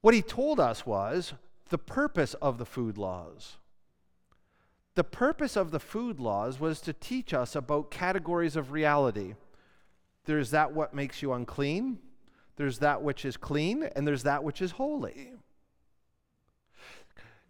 What 0.00 0.14
he 0.14 0.22
told 0.22 0.60
us 0.60 0.86
was 0.86 1.32
the 1.70 1.78
purpose 1.78 2.34
of 2.34 2.58
the 2.58 2.64
food 2.64 2.96
laws. 2.96 3.56
The 4.96 5.04
purpose 5.04 5.56
of 5.56 5.70
the 5.70 5.78
food 5.78 6.18
laws 6.18 6.58
was 6.58 6.80
to 6.80 6.92
teach 6.94 7.34
us 7.34 7.54
about 7.54 7.90
categories 7.90 8.56
of 8.56 8.72
reality. 8.72 9.34
There's 10.24 10.50
that 10.50 10.72
what 10.72 10.94
makes 10.94 11.20
you 11.22 11.34
unclean, 11.34 11.98
there's 12.56 12.78
that 12.78 13.02
which 13.02 13.26
is 13.26 13.36
clean, 13.36 13.84
and 13.94 14.08
there's 14.08 14.22
that 14.22 14.42
which 14.42 14.62
is 14.62 14.72
holy. 14.72 15.32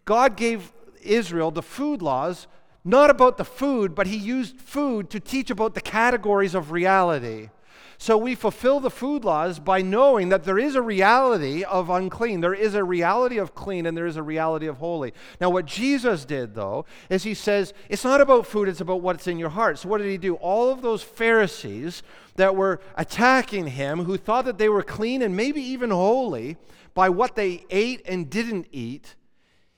God 0.04 0.36
gave 0.36 0.72
Israel 1.02 1.52
the 1.52 1.62
food 1.62 2.02
laws 2.02 2.48
not 2.84 3.10
about 3.10 3.36
the 3.36 3.44
food, 3.44 3.94
but 3.94 4.08
he 4.08 4.16
used 4.16 4.60
food 4.60 5.08
to 5.10 5.20
teach 5.20 5.48
about 5.48 5.74
the 5.74 5.80
categories 5.80 6.54
of 6.54 6.72
reality. 6.72 7.50
So 7.98 8.18
we 8.18 8.34
fulfill 8.34 8.80
the 8.80 8.90
food 8.90 9.24
laws 9.24 9.58
by 9.58 9.80
knowing 9.80 10.28
that 10.28 10.44
there 10.44 10.58
is 10.58 10.74
a 10.74 10.82
reality 10.82 11.64
of 11.64 11.88
unclean, 11.88 12.40
there 12.40 12.54
is 12.54 12.74
a 12.74 12.84
reality 12.84 13.38
of 13.38 13.54
clean, 13.54 13.86
and 13.86 13.96
there 13.96 14.06
is 14.06 14.16
a 14.16 14.22
reality 14.22 14.66
of 14.66 14.76
holy. 14.78 15.14
Now, 15.40 15.48
what 15.48 15.64
Jesus 15.64 16.24
did, 16.26 16.54
though, 16.54 16.84
is 17.08 17.22
he 17.22 17.32
says 17.32 17.72
it's 17.88 18.04
not 18.04 18.20
about 18.20 18.46
food, 18.46 18.68
it's 18.68 18.82
about 18.82 19.00
what's 19.00 19.26
in 19.26 19.38
your 19.38 19.48
heart. 19.48 19.78
So, 19.78 19.88
what 19.88 19.98
did 19.98 20.10
he 20.10 20.18
do? 20.18 20.34
All 20.34 20.70
of 20.70 20.82
those 20.82 21.02
Pharisees 21.02 22.02
that 22.36 22.54
were 22.54 22.80
attacking 22.96 23.68
him, 23.68 24.04
who 24.04 24.18
thought 24.18 24.44
that 24.44 24.58
they 24.58 24.68
were 24.68 24.82
clean 24.82 25.22
and 25.22 25.34
maybe 25.34 25.62
even 25.62 25.90
holy 25.90 26.58
by 26.92 27.08
what 27.08 27.34
they 27.34 27.64
ate 27.70 28.02
and 28.06 28.28
didn't 28.28 28.66
eat, 28.72 29.14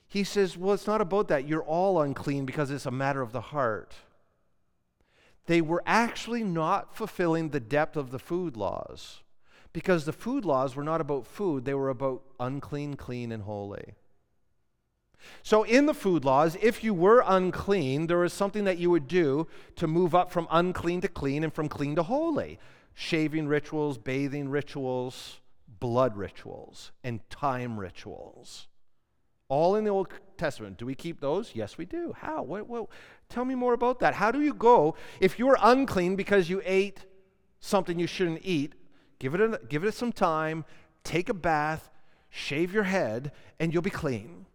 he 0.09 0.25
says, 0.25 0.57
Well, 0.57 0.75
it's 0.75 0.89
not 0.89 1.01
about 1.01 1.29
that. 1.29 1.47
You're 1.47 1.63
all 1.63 2.01
unclean 2.01 2.47
because 2.47 2.73
it's 2.73 2.87
a 2.87 2.91
matter 2.91 3.23
of 3.23 3.31
the 3.31 3.41
heart 3.41 3.95
they 5.49 5.63
were 5.63 5.83
actually 5.87 6.45
not 6.45 6.95
fulfilling 6.95 7.49
the 7.49 7.59
depth 7.59 7.97
of 7.97 8.11
the 8.11 8.19
food 8.19 8.55
laws 8.55 9.23
because 9.73 10.05
the 10.05 10.13
food 10.13 10.45
laws 10.45 10.77
were 10.77 10.85
not 10.85 11.01
about 11.01 11.27
food, 11.27 11.65
they 11.65 11.73
were 11.73 11.89
about 11.89 12.23
unclean, 12.39 12.95
clean, 12.95 13.33
and 13.33 13.45
holy. 13.45 13.95
So, 15.43 15.63
in 15.63 15.87
the 15.87 15.95
food 15.95 16.23
laws, 16.23 16.57
if 16.61 16.85
you 16.85 16.93
were 16.93 17.25
unclean, 17.27 18.09
there 18.09 18.19
was 18.19 18.35
something 18.35 18.65
that 18.65 18.77
you 18.77 18.91
would 18.91 19.09
do 19.09 19.47
to 19.77 19.87
move 19.87 20.15
up 20.15 20.31
from 20.31 20.47
unclean 20.51 21.01
to 21.01 21.09
clean 21.09 21.43
and 21.43 21.53
from 21.53 21.69
clean 21.69 21.97
to 21.97 22.03
holy 22.03 22.59
shaving 22.95 23.47
rituals, 23.47 23.97
bathing 23.97 24.49
rituals, 24.51 25.41
blood 25.81 26.17
rituals, 26.17 26.91
and 27.03 27.21
time 27.31 27.79
rituals. 27.81 28.67
All 29.49 29.77
in 29.77 29.85
the 29.85 29.91
Old 29.91 30.09
Testament. 30.39 30.79
Do 30.79 30.87
we 30.87 30.95
keep 30.95 31.21
those? 31.21 31.53
Yes, 31.55 31.77
we 31.77 31.85
do. 31.85 32.15
How? 32.17 32.43
What, 32.43 32.69
what, 32.69 32.89
tell 33.29 33.45
me 33.45 33.55
more 33.55 33.75
about 33.75 33.99
that. 34.01 34.15
How 34.15 34.31
do 34.31 34.41
you 34.41 34.55
go 34.55 34.95
if 35.21 35.39
you're 35.39 35.59
unclean 35.61 36.17
because 36.17 36.49
you 36.49 36.63
ate 36.65 37.01
something 37.61 37.99
you 37.99 38.07
shouldn't 38.07 38.41
eat? 38.43 38.75
Give 39.19 39.35
it, 39.35 39.41
a, 39.41 39.61
give 39.69 39.85
it 39.85 39.95
some 39.95 40.13
time, 40.13 40.65
take 41.05 41.29
a 41.29 41.35
bath, 41.35 41.91
shave 42.31 42.73
your 42.73 42.85
head, 42.85 43.33
and 43.59 43.73
you'll 43.73 43.83
be 43.83 43.91
clean. 43.91 44.47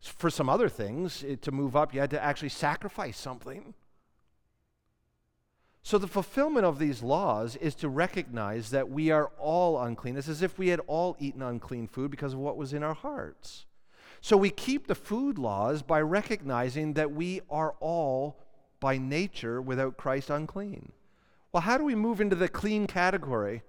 For 0.00 0.28
some 0.28 0.50
other 0.50 0.68
things, 0.68 1.24
to 1.40 1.50
move 1.50 1.74
up, 1.74 1.94
you 1.94 2.00
had 2.00 2.10
to 2.10 2.22
actually 2.22 2.50
sacrifice 2.50 3.18
something. 3.18 3.72
So, 5.82 5.98
the 5.98 6.08
fulfillment 6.08 6.64
of 6.64 6.78
these 6.78 7.02
laws 7.02 7.56
is 7.56 7.74
to 7.76 7.90
recognize 7.90 8.70
that 8.70 8.88
we 8.88 9.10
are 9.10 9.30
all 9.38 9.78
unclean. 9.78 10.16
It's 10.16 10.28
as 10.28 10.40
if 10.40 10.58
we 10.58 10.68
had 10.68 10.80
all 10.86 11.14
eaten 11.18 11.42
unclean 11.42 11.88
food 11.88 12.10
because 12.10 12.32
of 12.32 12.38
what 12.38 12.56
was 12.56 12.72
in 12.72 12.82
our 12.82 12.94
hearts. 12.94 13.66
So, 14.24 14.38
we 14.38 14.48
keep 14.48 14.86
the 14.86 14.94
food 14.94 15.36
laws 15.36 15.82
by 15.82 16.00
recognizing 16.00 16.94
that 16.94 17.12
we 17.12 17.42
are 17.50 17.74
all, 17.78 18.38
by 18.80 18.96
nature, 18.96 19.60
without 19.60 19.98
Christ, 19.98 20.30
unclean. 20.30 20.92
Well, 21.52 21.60
how 21.60 21.76
do 21.76 21.84
we 21.84 21.94
move 21.94 22.22
into 22.22 22.34
the 22.34 22.48
clean 22.48 22.86
category? 22.86 23.60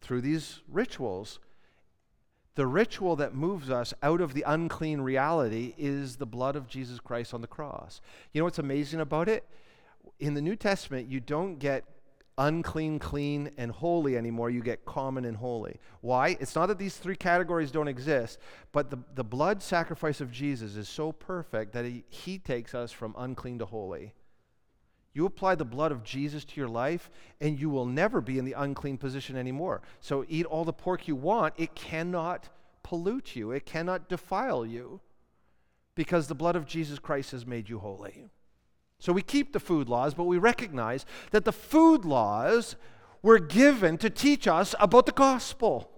Through 0.00 0.20
these 0.20 0.60
rituals. 0.68 1.40
The 2.54 2.68
ritual 2.68 3.16
that 3.16 3.34
moves 3.34 3.70
us 3.70 3.92
out 4.04 4.20
of 4.20 4.34
the 4.34 4.44
unclean 4.46 5.00
reality 5.00 5.74
is 5.76 6.14
the 6.14 6.24
blood 6.24 6.54
of 6.54 6.68
Jesus 6.68 7.00
Christ 7.00 7.34
on 7.34 7.40
the 7.40 7.48
cross. 7.48 8.00
You 8.32 8.40
know 8.40 8.44
what's 8.44 8.60
amazing 8.60 9.00
about 9.00 9.28
it? 9.28 9.44
in 10.20 10.34
the 10.34 10.42
New 10.42 10.56
Testament, 10.56 11.08
you 11.10 11.20
don't 11.20 11.58
get 11.58 11.84
unclean, 12.36 12.98
clean, 12.98 13.50
and 13.56 13.70
holy 13.70 14.16
anymore. 14.16 14.50
You 14.50 14.62
get 14.62 14.84
common 14.84 15.24
and 15.24 15.36
holy. 15.36 15.78
Why? 16.00 16.36
It's 16.40 16.54
not 16.54 16.66
that 16.66 16.78
these 16.78 16.96
three 16.96 17.16
categories 17.16 17.70
don't 17.70 17.88
exist, 17.88 18.38
but 18.72 18.90
the, 18.90 18.98
the 19.14 19.24
blood 19.24 19.62
sacrifice 19.62 20.20
of 20.20 20.30
Jesus 20.30 20.76
is 20.76 20.88
so 20.88 21.12
perfect 21.12 21.72
that 21.72 21.84
he, 21.84 22.04
he 22.08 22.38
takes 22.38 22.74
us 22.74 22.90
from 22.92 23.14
unclean 23.16 23.58
to 23.60 23.66
holy. 23.66 24.14
You 25.12 25.26
apply 25.26 25.54
the 25.54 25.64
blood 25.64 25.92
of 25.92 26.02
Jesus 26.02 26.44
to 26.44 26.60
your 26.60 26.68
life, 26.68 27.08
and 27.40 27.58
you 27.58 27.70
will 27.70 27.86
never 27.86 28.20
be 28.20 28.36
in 28.36 28.44
the 28.44 28.54
unclean 28.54 28.98
position 28.98 29.36
anymore. 29.36 29.82
So 30.00 30.24
eat 30.28 30.44
all 30.44 30.64
the 30.64 30.72
pork 30.72 31.06
you 31.06 31.14
want, 31.14 31.54
it 31.56 31.76
cannot 31.76 32.48
pollute 32.82 33.36
you, 33.36 33.52
it 33.52 33.64
cannot 33.64 34.08
defile 34.08 34.66
you, 34.66 35.00
because 35.94 36.26
the 36.26 36.34
blood 36.34 36.56
of 36.56 36.66
Jesus 36.66 36.98
Christ 36.98 37.30
has 37.30 37.46
made 37.46 37.68
you 37.68 37.78
holy. 37.78 38.24
So 38.98 39.12
we 39.12 39.22
keep 39.22 39.52
the 39.52 39.60
food 39.60 39.88
laws, 39.88 40.14
but 40.14 40.24
we 40.24 40.38
recognize 40.38 41.04
that 41.30 41.44
the 41.44 41.52
food 41.52 42.04
laws 42.04 42.76
were 43.22 43.38
given 43.38 43.98
to 43.98 44.10
teach 44.10 44.46
us 44.46 44.74
about 44.80 45.06
the 45.06 45.12
gospel. 45.12 45.90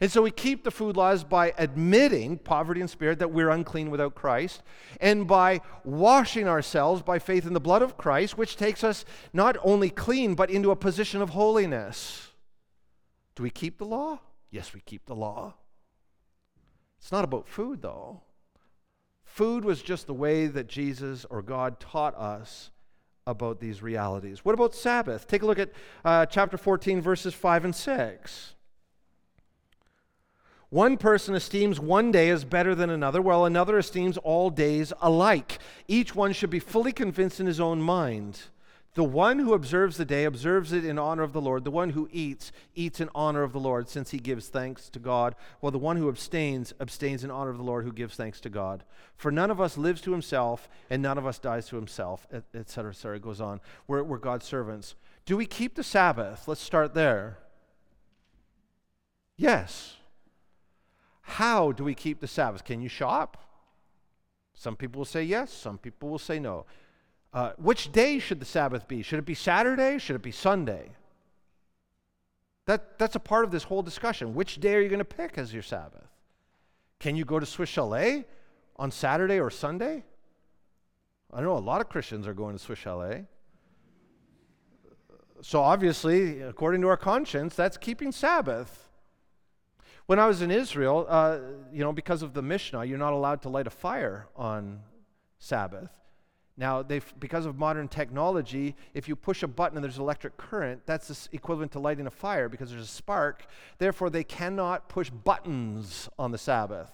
And 0.00 0.12
so 0.12 0.22
we 0.22 0.30
keep 0.30 0.62
the 0.62 0.70
food 0.70 0.96
laws 0.96 1.24
by 1.24 1.52
admitting 1.58 2.38
poverty 2.38 2.80
and 2.80 2.88
spirit 2.88 3.18
that 3.18 3.32
we're 3.32 3.50
unclean 3.50 3.90
without 3.90 4.14
Christ, 4.14 4.62
and 5.00 5.26
by 5.26 5.60
washing 5.84 6.46
ourselves 6.46 7.02
by 7.02 7.18
faith 7.18 7.46
in 7.46 7.52
the 7.52 7.60
blood 7.60 7.82
of 7.82 7.96
Christ, 7.96 8.38
which 8.38 8.56
takes 8.56 8.84
us 8.84 9.04
not 9.32 9.56
only 9.64 9.90
clean, 9.90 10.34
but 10.34 10.50
into 10.50 10.70
a 10.70 10.76
position 10.76 11.20
of 11.20 11.30
holiness. 11.30 12.28
Do 13.34 13.42
we 13.42 13.50
keep 13.50 13.78
the 13.78 13.86
law? 13.86 14.20
Yes, 14.50 14.72
we 14.72 14.80
keep 14.80 15.06
the 15.06 15.16
law. 15.16 15.54
It's 17.00 17.12
not 17.12 17.24
about 17.24 17.48
food, 17.48 17.82
though. 17.82 18.22
Food 19.28 19.64
was 19.64 19.82
just 19.82 20.06
the 20.06 20.14
way 20.14 20.46
that 20.46 20.66
Jesus 20.66 21.24
or 21.30 21.42
God 21.42 21.78
taught 21.78 22.16
us 22.16 22.70
about 23.26 23.60
these 23.60 23.82
realities. 23.82 24.44
What 24.44 24.54
about 24.54 24.74
Sabbath? 24.74 25.28
Take 25.28 25.42
a 25.42 25.46
look 25.46 25.58
at 25.60 25.70
uh, 26.04 26.26
chapter 26.26 26.56
14, 26.56 27.00
verses 27.00 27.34
5 27.34 27.66
and 27.66 27.74
6. 27.74 28.54
One 30.70 30.96
person 30.96 31.34
esteems 31.34 31.78
one 31.78 32.10
day 32.10 32.30
as 32.30 32.44
better 32.44 32.74
than 32.74 32.90
another, 32.90 33.22
while 33.22 33.44
another 33.44 33.78
esteems 33.78 34.16
all 34.16 34.50
days 34.50 34.92
alike. 35.00 35.58
Each 35.86 36.14
one 36.14 36.32
should 36.32 36.50
be 36.50 36.58
fully 36.58 36.92
convinced 36.92 37.38
in 37.38 37.46
his 37.46 37.60
own 37.60 37.80
mind. 37.80 38.40
The 38.98 39.04
one 39.04 39.38
who 39.38 39.54
observes 39.54 39.96
the 39.96 40.04
day 40.04 40.24
observes 40.24 40.72
it 40.72 40.84
in 40.84 40.98
honor 40.98 41.22
of 41.22 41.32
the 41.32 41.40
Lord. 41.40 41.62
The 41.62 41.70
one 41.70 41.90
who 41.90 42.08
eats, 42.10 42.50
eats 42.74 43.00
in 43.00 43.08
honor 43.14 43.44
of 43.44 43.52
the 43.52 43.60
Lord, 43.60 43.88
since 43.88 44.10
he 44.10 44.18
gives 44.18 44.48
thanks 44.48 44.90
to 44.90 44.98
God. 44.98 45.36
While 45.60 45.70
the 45.70 45.78
one 45.78 45.98
who 45.98 46.08
abstains, 46.08 46.74
abstains 46.80 47.22
in 47.22 47.30
honor 47.30 47.50
of 47.50 47.58
the 47.58 47.62
Lord, 47.62 47.84
who 47.84 47.92
gives 47.92 48.16
thanks 48.16 48.40
to 48.40 48.50
God. 48.50 48.82
For 49.14 49.30
none 49.30 49.52
of 49.52 49.60
us 49.60 49.78
lives 49.78 50.00
to 50.00 50.10
himself, 50.10 50.68
and 50.90 51.00
none 51.00 51.16
of 51.16 51.28
us 51.28 51.38
dies 51.38 51.68
to 51.68 51.76
himself, 51.76 52.26
etc. 52.52 52.90
Et 52.90 52.96
Sorry, 52.96 53.20
goes 53.20 53.40
on. 53.40 53.60
We're, 53.86 54.02
we're 54.02 54.18
God's 54.18 54.46
servants. 54.46 54.96
Do 55.26 55.36
we 55.36 55.46
keep 55.46 55.76
the 55.76 55.84
Sabbath? 55.84 56.48
Let's 56.48 56.60
start 56.60 56.92
there. 56.92 57.38
Yes. 59.36 59.94
How 61.20 61.70
do 61.70 61.84
we 61.84 61.94
keep 61.94 62.18
the 62.18 62.26
Sabbath? 62.26 62.64
Can 62.64 62.80
you 62.80 62.88
shop? 62.88 63.48
Some 64.54 64.74
people 64.74 64.98
will 64.98 65.04
say 65.04 65.22
yes, 65.22 65.52
some 65.52 65.78
people 65.78 66.08
will 66.08 66.18
say 66.18 66.40
no. 66.40 66.66
Uh, 67.32 67.52
which 67.58 67.92
day 67.92 68.18
should 68.18 68.40
the 68.40 68.46
Sabbath 68.46 68.88
be? 68.88 69.02
Should 69.02 69.18
it 69.18 69.26
be 69.26 69.34
Saturday? 69.34 69.98
Should 69.98 70.16
it 70.16 70.22
be 70.22 70.32
Sunday? 70.32 70.90
That, 72.66 72.98
that's 72.98 73.16
a 73.16 73.20
part 73.20 73.44
of 73.44 73.50
this 73.50 73.64
whole 73.64 73.82
discussion. 73.82 74.34
Which 74.34 74.60
day 74.60 74.74
are 74.74 74.80
you 74.80 74.88
going 74.88 74.98
to 74.98 75.04
pick 75.04 75.38
as 75.38 75.52
your 75.52 75.62
Sabbath? 75.62 76.06
Can 76.98 77.16
you 77.16 77.24
go 77.24 77.38
to 77.38 77.46
Swiss 77.46 77.68
Chalet 77.68 78.24
on 78.76 78.90
Saturday 78.90 79.40
or 79.40 79.50
Sunday? 79.50 80.04
I 81.32 81.40
know 81.42 81.56
a 81.56 81.58
lot 81.58 81.80
of 81.80 81.88
Christians 81.88 82.26
are 82.26 82.34
going 82.34 82.56
to 82.56 82.58
Swiss 82.58 82.78
Chalet. 82.78 83.24
So, 85.40 85.60
obviously, 85.60 86.40
according 86.40 86.80
to 86.80 86.88
our 86.88 86.96
conscience, 86.96 87.54
that's 87.54 87.76
keeping 87.76 88.10
Sabbath. 88.10 88.88
When 90.06 90.18
I 90.18 90.26
was 90.26 90.42
in 90.42 90.50
Israel, 90.50 91.06
uh, 91.08 91.38
you 91.72 91.84
know, 91.84 91.92
because 91.92 92.22
of 92.22 92.32
the 92.32 92.42
Mishnah, 92.42 92.84
you're 92.84 92.98
not 92.98 93.12
allowed 93.12 93.42
to 93.42 93.48
light 93.48 93.66
a 93.66 93.70
fire 93.70 94.26
on 94.34 94.80
Sabbath. 95.38 95.90
Now, 96.58 96.82
because 96.82 97.46
of 97.46 97.56
modern 97.56 97.86
technology, 97.86 98.74
if 98.92 99.08
you 99.08 99.14
push 99.14 99.44
a 99.44 99.46
button 99.46 99.78
and 99.78 99.84
there's 99.84 99.98
electric 99.98 100.36
current, 100.36 100.82
that's 100.86 101.28
equivalent 101.30 101.70
to 101.72 101.78
lighting 101.78 102.08
a 102.08 102.10
fire 102.10 102.48
because 102.48 102.70
there's 102.70 102.82
a 102.82 102.86
spark. 102.86 103.46
Therefore, 103.78 104.10
they 104.10 104.24
cannot 104.24 104.88
push 104.88 105.08
buttons 105.08 106.08
on 106.18 106.32
the 106.32 106.38
Sabbath, 106.38 106.90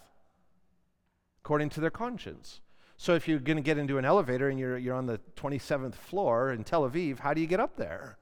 according 1.43 1.71
to 1.71 1.81
their 1.81 1.91
conscience. 1.91 2.61
So, 2.99 3.15
if 3.15 3.27
you're 3.27 3.39
going 3.39 3.57
to 3.57 3.63
get 3.63 3.79
into 3.79 3.97
an 3.97 4.05
elevator 4.05 4.51
and 4.51 4.59
you're, 4.59 4.77
you're 4.77 4.95
on 4.95 5.07
the 5.07 5.19
27th 5.37 5.95
floor 5.95 6.53
in 6.53 6.63
Tel 6.63 6.89
Aviv, 6.89 7.21
how 7.21 7.33
do 7.33 7.41
you 7.41 7.47
get 7.47 7.59
up 7.59 7.77
there? 7.77 8.19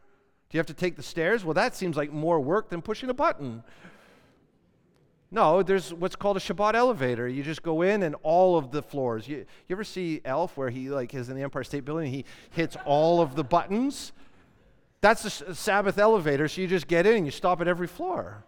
Do 0.48 0.56
you 0.56 0.60
have 0.60 0.66
to 0.66 0.74
take 0.74 0.94
the 0.94 1.02
stairs? 1.02 1.44
Well, 1.44 1.54
that 1.54 1.74
seems 1.74 1.96
like 1.96 2.12
more 2.12 2.38
work 2.38 2.70
than 2.70 2.82
pushing 2.82 3.10
a 3.10 3.14
button. 3.14 3.64
No, 5.34 5.62
there's 5.62 5.94
what's 5.94 6.14
called 6.14 6.36
a 6.36 6.40
Shabbat 6.40 6.74
elevator. 6.74 7.26
You 7.26 7.42
just 7.42 7.62
go 7.62 7.80
in 7.80 8.02
and 8.02 8.14
all 8.22 8.58
of 8.58 8.70
the 8.70 8.82
floors. 8.82 9.26
You, 9.26 9.38
you 9.38 9.74
ever 9.74 9.82
see 9.82 10.20
Elf 10.26 10.58
where 10.58 10.68
he 10.68 10.90
like 10.90 11.14
is 11.14 11.30
in 11.30 11.36
the 11.36 11.42
Empire 11.42 11.64
State 11.64 11.86
Building 11.86 12.12
he 12.12 12.26
hits 12.50 12.76
all 12.84 13.22
of 13.22 13.34
the 13.34 13.42
buttons? 13.42 14.12
That's 15.00 15.40
a 15.40 15.48
uh, 15.48 15.54
Sabbath 15.54 15.96
elevator, 15.96 16.48
so 16.48 16.60
you 16.60 16.66
just 16.66 16.86
get 16.86 17.06
in 17.06 17.16
and 17.16 17.24
you 17.24 17.32
stop 17.32 17.62
at 17.62 17.66
every 17.66 17.86
floor. 17.86 18.44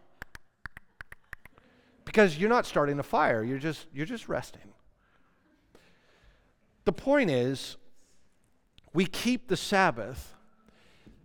Because 2.04 2.36
you're 2.36 2.50
not 2.50 2.66
starting 2.66 2.98
a 2.98 3.02
fire, 3.02 3.42
you're 3.42 3.58
just 3.58 3.86
you're 3.94 4.04
just 4.04 4.28
resting. 4.28 4.74
The 6.84 6.92
point 6.92 7.30
is 7.30 7.78
we 8.92 9.06
keep 9.06 9.48
the 9.48 9.56
Sabbath 9.56 10.33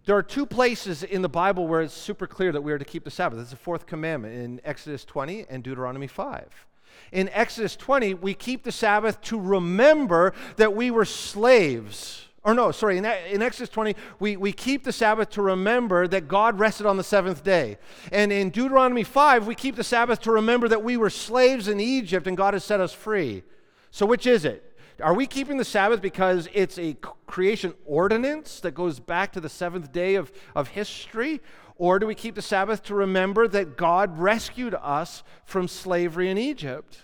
there 0.05 0.15
are 0.15 0.23
two 0.23 0.45
places 0.45 1.03
in 1.03 1.21
the 1.21 1.29
Bible 1.29 1.67
where 1.67 1.81
it's 1.81 1.93
super 1.93 2.27
clear 2.27 2.51
that 2.51 2.61
we 2.61 2.71
are 2.71 2.77
to 2.77 2.85
keep 2.85 3.03
the 3.03 3.11
Sabbath. 3.11 3.39
It's 3.39 3.51
the 3.51 3.55
fourth 3.55 3.85
commandment 3.85 4.35
in 4.35 4.61
Exodus 4.63 5.05
20 5.05 5.45
and 5.49 5.63
Deuteronomy 5.63 6.07
5. 6.07 6.67
In 7.11 7.29
Exodus 7.29 7.75
20, 7.75 8.15
we 8.15 8.33
keep 8.33 8.63
the 8.63 8.71
Sabbath 8.71 9.21
to 9.21 9.39
remember 9.39 10.33
that 10.57 10.75
we 10.75 10.91
were 10.91 11.05
slaves. 11.05 12.25
Or 12.43 12.53
no, 12.53 12.71
sorry, 12.71 12.97
in, 12.97 13.05
in, 13.05 13.41
Exodus 13.41 13.69
20, 13.69 13.95
we, 14.19 14.37
we 14.37 14.53
keep 14.53 14.83
the 14.83 14.93
Sabbath 14.93 15.29
to 15.31 15.41
remember 15.41 16.07
that 16.07 16.27
God 16.27 16.57
rested 16.57 16.85
on 16.85 16.97
the 16.97 17.03
seventh 17.03 17.43
day. 17.43 17.77
And 18.11 18.31
in 18.31 18.49
Deuteronomy 18.49 19.03
5, 19.03 19.45
we 19.45 19.55
keep 19.55 19.75
the 19.75 19.83
Sabbath 19.83 20.21
to 20.21 20.31
remember 20.31 20.67
that 20.69 20.83
we 20.83 20.97
were 20.97 21.09
slaves 21.09 21.67
in 21.67 21.79
Egypt 21.79 22.27
and 22.27 22.37
God 22.37 22.53
has 22.53 22.63
set 22.63 22.79
us 22.79 22.93
free. 22.93 23.43
So 23.91 24.05
which 24.05 24.25
is 24.25 24.45
it? 24.45 24.68
Are 25.01 25.13
we 25.13 25.27
keeping 25.27 25.57
the 25.57 25.65
Sabbath 25.65 26.01
because 26.01 26.47
it's 26.53 26.77
a 26.77 26.95
creation 27.27 27.73
ordinance 27.85 28.59
that 28.61 28.71
goes 28.71 28.99
back 28.99 29.31
to 29.33 29.39
the 29.39 29.49
seventh 29.49 29.91
day 29.91 30.15
of, 30.15 30.31
of 30.55 30.69
history? 30.69 31.41
Or 31.75 31.99
do 31.99 32.07
we 32.07 32.15
keep 32.15 32.35
the 32.35 32.41
Sabbath 32.41 32.83
to 32.83 32.95
remember 32.95 33.47
that 33.47 33.77
God 33.77 34.19
rescued 34.19 34.75
us 34.75 35.23
from 35.45 35.67
slavery 35.67 36.29
in 36.29 36.37
Egypt? 36.37 37.03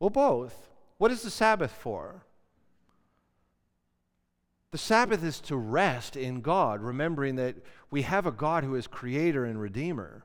Well, 0.00 0.10
both. 0.10 0.68
What 0.98 1.12
is 1.12 1.22
the 1.22 1.30
Sabbath 1.30 1.70
for? 1.70 2.24
The 4.70 4.78
Sabbath 4.78 5.24
is 5.24 5.40
to 5.42 5.56
rest 5.56 6.16
in 6.16 6.40
God, 6.40 6.82
remembering 6.82 7.36
that 7.36 7.56
we 7.90 8.02
have 8.02 8.26
a 8.26 8.32
God 8.32 8.64
who 8.64 8.74
is 8.74 8.86
creator 8.86 9.44
and 9.44 9.60
redeemer. 9.60 10.24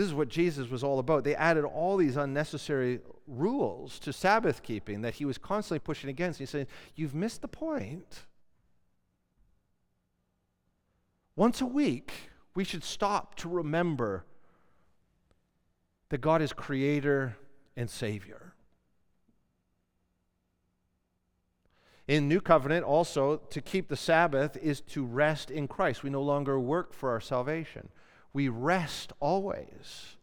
This 0.00 0.08
is 0.08 0.14
what 0.14 0.30
Jesus 0.30 0.70
was 0.70 0.82
all 0.82 0.98
about. 0.98 1.24
They 1.24 1.34
added 1.34 1.62
all 1.62 1.98
these 1.98 2.16
unnecessary 2.16 3.00
rules 3.26 3.98
to 3.98 4.14
Sabbath 4.14 4.62
keeping 4.62 5.02
that 5.02 5.16
he 5.16 5.26
was 5.26 5.36
constantly 5.36 5.78
pushing 5.78 6.08
against. 6.08 6.38
He 6.38 6.46
said, 6.46 6.68
You've 6.94 7.14
missed 7.14 7.42
the 7.42 7.48
point. 7.48 8.24
Once 11.36 11.60
a 11.60 11.66
week, 11.66 12.14
we 12.54 12.64
should 12.64 12.82
stop 12.82 13.34
to 13.34 13.48
remember 13.50 14.24
that 16.08 16.22
God 16.22 16.40
is 16.40 16.54
creator 16.54 17.36
and 17.76 17.90
savior. 17.90 18.54
In 22.08 22.26
New 22.26 22.40
Covenant, 22.40 22.86
also, 22.86 23.36
to 23.36 23.60
keep 23.60 23.88
the 23.88 23.96
Sabbath 23.96 24.56
is 24.56 24.80
to 24.80 25.04
rest 25.04 25.50
in 25.50 25.68
Christ. 25.68 26.02
We 26.02 26.08
no 26.08 26.22
longer 26.22 26.58
work 26.58 26.94
for 26.94 27.10
our 27.10 27.20
salvation 27.20 27.90
we 28.32 28.48
rest 28.48 29.12
always, 29.20 30.16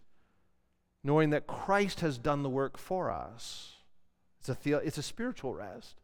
knowing 1.04 1.30
that 1.32 1.48
Christ 1.48 2.00
has 2.00 2.18
done 2.18 2.44
the 2.44 2.50
work 2.50 2.78
for 2.78 3.12
us. 3.12 3.74
It's 4.40 4.50
a, 4.50 4.78
it's 4.78 4.98
a 4.98 5.04
spiritual 5.04 5.54
rest. 5.54 5.96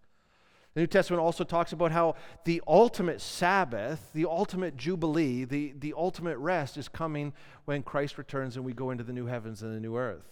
The 0.74 0.82
New 0.82 0.88
Testament 0.88 1.22
also 1.22 1.44
talks 1.44 1.72
about 1.72 1.92
how 1.92 2.16
the 2.46 2.62
ultimate 2.68 3.22
Sabbath, 3.22 4.10
the 4.14 4.26
ultimate 4.26 4.76
Jubilee, 4.76 5.44
the, 5.46 5.74
the 5.78 5.94
ultimate 5.96 6.38
rest 6.38 6.78
is 6.78 6.90
coming 6.90 7.34
when 7.66 7.84
Christ 7.84 8.18
returns 8.18 8.56
and 8.56 8.66
we 8.66 8.74
go 8.74 8.90
into 8.90 9.04
the 9.04 9.14
new 9.14 9.28
heavens 9.28 9.62
and 9.62 9.76
the 9.76 9.80
new 9.80 9.96
earth. 9.96 10.26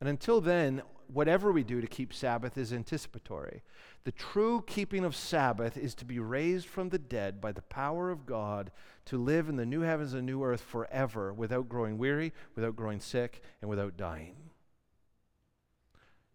And 0.00 0.08
until 0.08 0.40
then, 0.40 0.82
whatever 1.12 1.52
we 1.52 1.62
do 1.62 1.80
to 1.80 1.86
keep 1.86 2.12
Sabbath 2.12 2.56
is 2.58 2.72
anticipatory. 2.72 3.62
The 4.04 4.12
true 4.12 4.62
keeping 4.66 5.04
of 5.04 5.16
Sabbath 5.16 5.76
is 5.76 5.94
to 5.96 6.04
be 6.04 6.18
raised 6.18 6.66
from 6.66 6.90
the 6.90 6.98
dead 6.98 7.40
by 7.40 7.52
the 7.52 7.62
power 7.62 8.10
of 8.10 8.26
God 8.26 8.70
to 9.06 9.18
live 9.18 9.48
in 9.48 9.56
the 9.56 9.66
new 9.66 9.80
heavens 9.80 10.14
and 10.14 10.26
new 10.26 10.42
earth 10.44 10.60
forever 10.60 11.32
without 11.32 11.68
growing 11.68 11.98
weary, 11.98 12.32
without 12.54 12.76
growing 12.76 13.00
sick, 13.00 13.42
and 13.60 13.70
without 13.70 13.96
dying. 13.96 14.36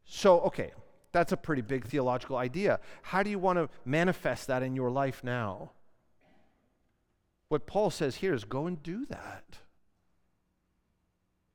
So, 0.05 0.39
okay, 0.41 0.71
that's 1.11 1.31
a 1.31 1.37
pretty 1.37 1.61
big 1.61 1.85
theological 1.85 2.37
idea. 2.37 2.79
How 3.01 3.23
do 3.23 3.29
you 3.29 3.39
want 3.39 3.57
to 3.57 3.69
manifest 3.85 4.47
that 4.47 4.63
in 4.63 4.75
your 4.75 4.89
life 4.89 5.23
now? 5.23 5.71
What 7.47 7.65
Paul 7.65 7.89
says 7.89 8.17
here 8.17 8.33
is 8.33 8.43
go 8.43 8.67
and 8.67 8.81
do 8.81 9.05
that. 9.07 9.59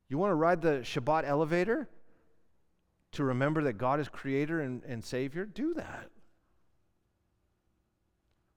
You 0.09 0.19
want 0.19 0.31
to 0.31 0.37
ride 0.37 0.61
the 0.61 0.81
Shabbat 0.83 1.25
elevator? 1.27 1.89
To 3.15 3.25
remember 3.25 3.63
that 3.63 3.75
God 3.75 4.01
is 4.01 4.09
creator 4.09 4.61
and, 4.61 4.83
and 4.85 5.05
savior, 5.05 5.45
do 5.45 5.75
that. 5.75 6.11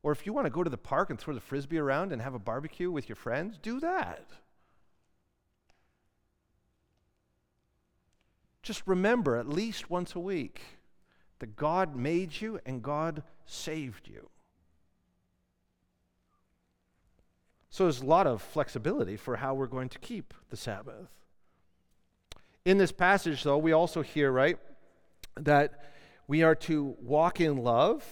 Or 0.03 0.11
if 0.11 0.25
you 0.25 0.33
want 0.33 0.45
to 0.45 0.51
go 0.51 0.63
to 0.63 0.69
the 0.69 0.77
park 0.77 1.09
and 1.09 1.19
throw 1.19 1.33
the 1.33 1.41
frisbee 1.41 1.77
around 1.77 2.11
and 2.11 2.21
have 2.21 2.33
a 2.33 2.39
barbecue 2.39 2.91
with 2.91 3.09
your 3.09 3.15
friends, 3.15 3.57
do 3.57 3.79
that. 3.79 4.25
Just 8.61 8.83
remember 8.85 9.37
at 9.37 9.47
least 9.47 9.89
once 9.89 10.15
a 10.15 10.19
week 10.19 10.61
that 11.39 11.55
God 11.55 11.95
made 11.95 12.41
you 12.41 12.59
and 12.65 12.81
God 12.81 13.23
saved 13.45 14.07
you. 14.07 14.29
So 17.69 17.83
there's 17.83 18.01
a 18.01 18.05
lot 18.05 18.27
of 18.27 18.41
flexibility 18.41 19.17
for 19.17 19.35
how 19.35 19.53
we're 19.53 19.67
going 19.67 19.89
to 19.89 19.99
keep 19.99 20.33
the 20.49 20.57
Sabbath. 20.57 21.09
In 22.67 22.77
this 22.77 22.91
passage, 22.91 23.43
though, 23.43 23.57
we 23.57 23.71
also 23.71 24.01
hear, 24.01 24.29
right, 24.29 24.57
that 25.37 25.85
we 26.27 26.43
are 26.43 26.53
to 26.55 26.97
walk 27.01 27.39
in 27.39 27.55
love. 27.63 28.03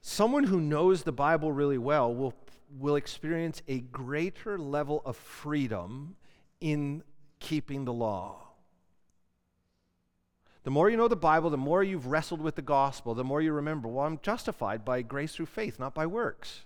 Someone 0.00 0.42
who 0.42 0.60
knows 0.60 1.04
the 1.04 1.12
Bible 1.12 1.52
really 1.52 1.78
well 1.78 2.12
will, 2.12 2.34
will 2.76 2.96
experience 2.96 3.62
a 3.68 3.78
greater 3.78 4.58
level 4.58 5.00
of 5.04 5.16
freedom 5.16 6.16
in 6.60 7.04
keeping 7.38 7.84
the 7.84 7.92
law. 7.92 8.48
The 10.64 10.72
more 10.72 10.90
you 10.90 10.96
know 10.96 11.06
the 11.06 11.14
Bible, 11.14 11.50
the 11.50 11.56
more 11.56 11.84
you've 11.84 12.06
wrestled 12.06 12.40
with 12.40 12.56
the 12.56 12.62
gospel, 12.62 13.14
the 13.14 13.22
more 13.22 13.40
you 13.40 13.52
remember, 13.52 13.86
well, 13.86 14.06
I'm 14.06 14.18
justified 14.24 14.84
by 14.84 15.02
grace 15.02 15.36
through 15.36 15.46
faith, 15.46 15.78
not 15.78 15.94
by 15.94 16.04
works. 16.04 16.62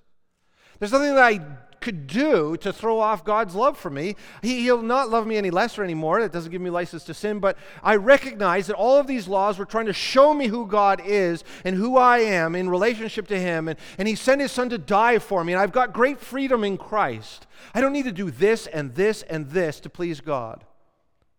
There's 0.78 0.92
nothing 0.92 1.14
that 1.14 1.24
I 1.24 1.40
could 1.86 2.08
do 2.08 2.56
to 2.56 2.72
throw 2.72 2.98
off 2.98 3.24
God's 3.24 3.54
love 3.54 3.78
for 3.78 3.90
me. 3.90 4.16
He, 4.42 4.68
will 4.68 4.82
not 4.82 5.08
love 5.08 5.24
me 5.24 5.36
any 5.36 5.50
less 5.50 5.78
or 5.78 5.84
anymore. 5.84 6.20
That 6.20 6.32
doesn't 6.32 6.50
give 6.50 6.60
me 6.60 6.68
license 6.68 7.04
to 7.04 7.14
sin. 7.14 7.38
But 7.38 7.56
I 7.80 7.94
recognize 7.94 8.66
that 8.66 8.74
all 8.74 8.98
of 8.98 9.06
these 9.06 9.28
laws 9.28 9.56
were 9.56 9.64
trying 9.64 9.86
to 9.86 9.92
show 9.92 10.34
me 10.34 10.48
who 10.48 10.66
God 10.66 11.00
is 11.04 11.44
and 11.64 11.76
who 11.76 11.96
I 11.96 12.18
am 12.18 12.56
in 12.56 12.68
relationship 12.68 13.28
to 13.28 13.38
Him. 13.38 13.68
And, 13.68 13.78
and 13.98 14.08
He 14.08 14.16
sent 14.16 14.40
His 14.40 14.50
Son 14.50 14.68
to 14.70 14.78
die 14.78 15.20
for 15.20 15.44
me. 15.44 15.52
And 15.52 15.62
I've 15.62 15.70
got 15.70 15.92
great 15.92 16.18
freedom 16.18 16.64
in 16.64 16.76
Christ. 16.76 17.46
I 17.72 17.80
don't 17.80 17.92
need 17.92 18.06
to 18.06 18.12
do 18.12 18.32
this 18.32 18.66
and 18.66 18.92
this 18.96 19.22
and 19.22 19.50
this 19.50 19.78
to 19.80 19.88
please 19.88 20.20
God. 20.20 20.64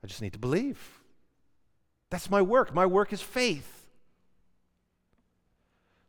I 0.01 0.07
just 0.07 0.21
need 0.21 0.31
to 0.31 0.39
believe. 0.39 1.01
That's 2.09 2.29
my 2.29 2.41
work. 2.41 2.73
My 2.73 2.85
work 2.85 3.11
is 3.11 3.21
faith. 3.21 3.76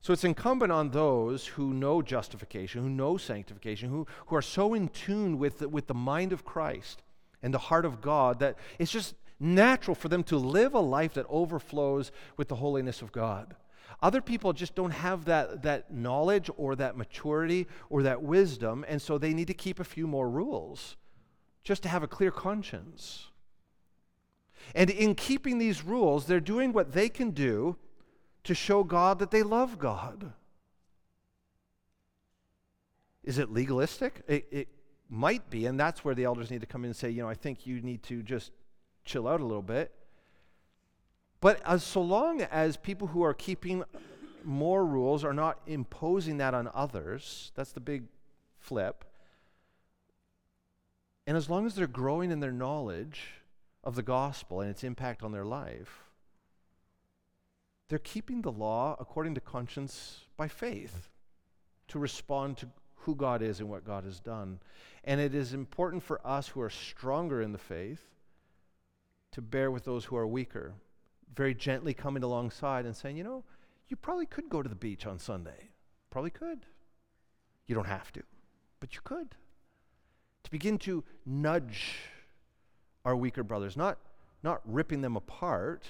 So 0.00 0.12
it's 0.12 0.24
incumbent 0.24 0.72
on 0.72 0.90
those 0.90 1.46
who 1.46 1.74
know 1.74 2.02
justification, 2.02 2.82
who 2.82 2.88
know 2.88 3.16
sanctification, 3.16 3.90
who, 3.90 4.06
who 4.26 4.36
are 4.36 4.42
so 4.42 4.74
in 4.74 4.88
tune 4.88 5.38
with 5.38 5.58
the, 5.58 5.68
with 5.68 5.86
the 5.86 5.94
mind 5.94 6.32
of 6.32 6.44
Christ 6.44 7.02
and 7.42 7.52
the 7.52 7.58
heart 7.58 7.84
of 7.84 8.00
God 8.00 8.38
that 8.40 8.56
it's 8.78 8.92
just 8.92 9.14
natural 9.40 9.94
for 9.94 10.08
them 10.08 10.22
to 10.24 10.36
live 10.36 10.74
a 10.74 10.80
life 10.80 11.14
that 11.14 11.26
overflows 11.28 12.10
with 12.36 12.48
the 12.48 12.56
holiness 12.56 13.02
of 13.02 13.12
God. 13.12 13.54
Other 14.00 14.20
people 14.20 14.52
just 14.52 14.74
don't 14.74 14.92
have 14.92 15.24
that, 15.24 15.62
that 15.62 15.92
knowledge 15.92 16.50
or 16.56 16.76
that 16.76 16.96
maturity 16.96 17.66
or 17.90 18.04
that 18.04 18.22
wisdom, 18.22 18.84
and 18.86 19.02
so 19.02 19.18
they 19.18 19.34
need 19.34 19.48
to 19.48 19.54
keep 19.54 19.80
a 19.80 19.84
few 19.84 20.06
more 20.06 20.28
rules 20.28 20.96
just 21.64 21.82
to 21.82 21.88
have 21.88 22.04
a 22.04 22.08
clear 22.08 22.30
conscience. 22.30 23.28
And 24.74 24.90
in 24.90 25.14
keeping 25.14 25.58
these 25.58 25.84
rules, 25.84 26.26
they're 26.26 26.40
doing 26.40 26.72
what 26.72 26.92
they 26.92 27.08
can 27.08 27.30
do 27.30 27.76
to 28.48 28.54
show 28.54 28.82
God 28.82 29.18
that 29.18 29.30
they 29.30 29.42
love 29.42 29.78
God. 29.78 30.32
Is 33.22 33.38
it 33.38 33.50
legalistic? 33.50 34.22
It, 34.26 34.48
it, 34.50 34.68
might 35.10 35.48
be, 35.48 35.64
and 35.64 35.80
that's 35.80 36.04
where 36.04 36.14
the 36.14 36.24
elders 36.24 36.50
need 36.50 36.60
to 36.60 36.66
come 36.66 36.84
in 36.84 36.88
and 36.88 36.96
say, 36.96 37.08
you 37.08 37.22
know, 37.22 37.28
I 37.28 37.34
think 37.34 37.66
you 37.66 37.80
need 37.80 38.02
to 38.04 38.22
just 38.22 38.52
chill 39.06 39.26
out 39.26 39.40
a 39.40 39.44
little 39.44 39.62
bit. 39.62 39.90
But 41.40 41.62
as 41.64 41.82
so 41.82 42.02
long 42.02 42.42
as 42.42 42.76
people 42.76 43.08
who 43.08 43.22
are 43.22 43.32
keeping 43.32 43.84
more 44.44 44.84
rules 44.84 45.24
are 45.24 45.32
not 45.32 45.60
imposing 45.66 46.36
that 46.38 46.52
on 46.52 46.70
others, 46.74 47.52
that's 47.54 47.72
the 47.72 47.80
big 47.80 48.04
flip. 48.58 49.04
And 51.26 51.36
as 51.36 51.48
long 51.48 51.64
as 51.64 51.74
they're 51.74 51.86
growing 51.86 52.30
in 52.30 52.40
their 52.40 52.52
knowledge 52.52 53.28
of 53.82 53.94
the 53.94 54.02
gospel 54.02 54.60
and 54.60 54.70
its 54.70 54.84
impact 54.84 55.22
on 55.22 55.32
their 55.32 55.46
life, 55.46 56.07
they're 57.88 57.98
keeping 57.98 58.42
the 58.42 58.52
law 58.52 58.96
according 59.00 59.34
to 59.34 59.40
conscience 59.40 60.20
by 60.36 60.48
faith 60.48 61.08
to 61.88 61.98
respond 61.98 62.56
to 62.58 62.68
who 62.94 63.14
God 63.14 63.42
is 63.42 63.60
and 63.60 63.68
what 63.68 63.84
God 63.84 64.04
has 64.04 64.20
done. 64.20 64.60
And 65.04 65.20
it 65.20 65.34
is 65.34 65.54
important 65.54 66.02
for 66.02 66.20
us 66.26 66.48
who 66.48 66.60
are 66.60 66.70
stronger 66.70 67.40
in 67.40 67.52
the 67.52 67.58
faith 67.58 68.02
to 69.32 69.40
bear 69.40 69.70
with 69.70 69.84
those 69.84 70.04
who 70.04 70.16
are 70.16 70.26
weaker, 70.26 70.74
very 71.34 71.54
gently 71.54 71.94
coming 71.94 72.22
alongside 72.22 72.84
and 72.84 72.94
saying, 72.94 73.16
you 73.16 73.24
know, 73.24 73.44
you 73.88 73.96
probably 73.96 74.26
could 74.26 74.50
go 74.50 74.62
to 74.62 74.68
the 74.68 74.74
beach 74.74 75.06
on 75.06 75.18
Sunday. 75.18 75.70
Probably 76.10 76.30
could. 76.30 76.66
You 77.66 77.74
don't 77.74 77.86
have 77.86 78.12
to, 78.12 78.22
but 78.80 78.94
you 78.94 79.00
could. 79.04 79.34
To 80.44 80.50
begin 80.50 80.78
to 80.78 81.04
nudge 81.24 81.96
our 83.04 83.16
weaker 83.16 83.42
brothers, 83.42 83.76
not, 83.76 83.98
not 84.42 84.60
ripping 84.64 85.00
them 85.00 85.16
apart, 85.16 85.84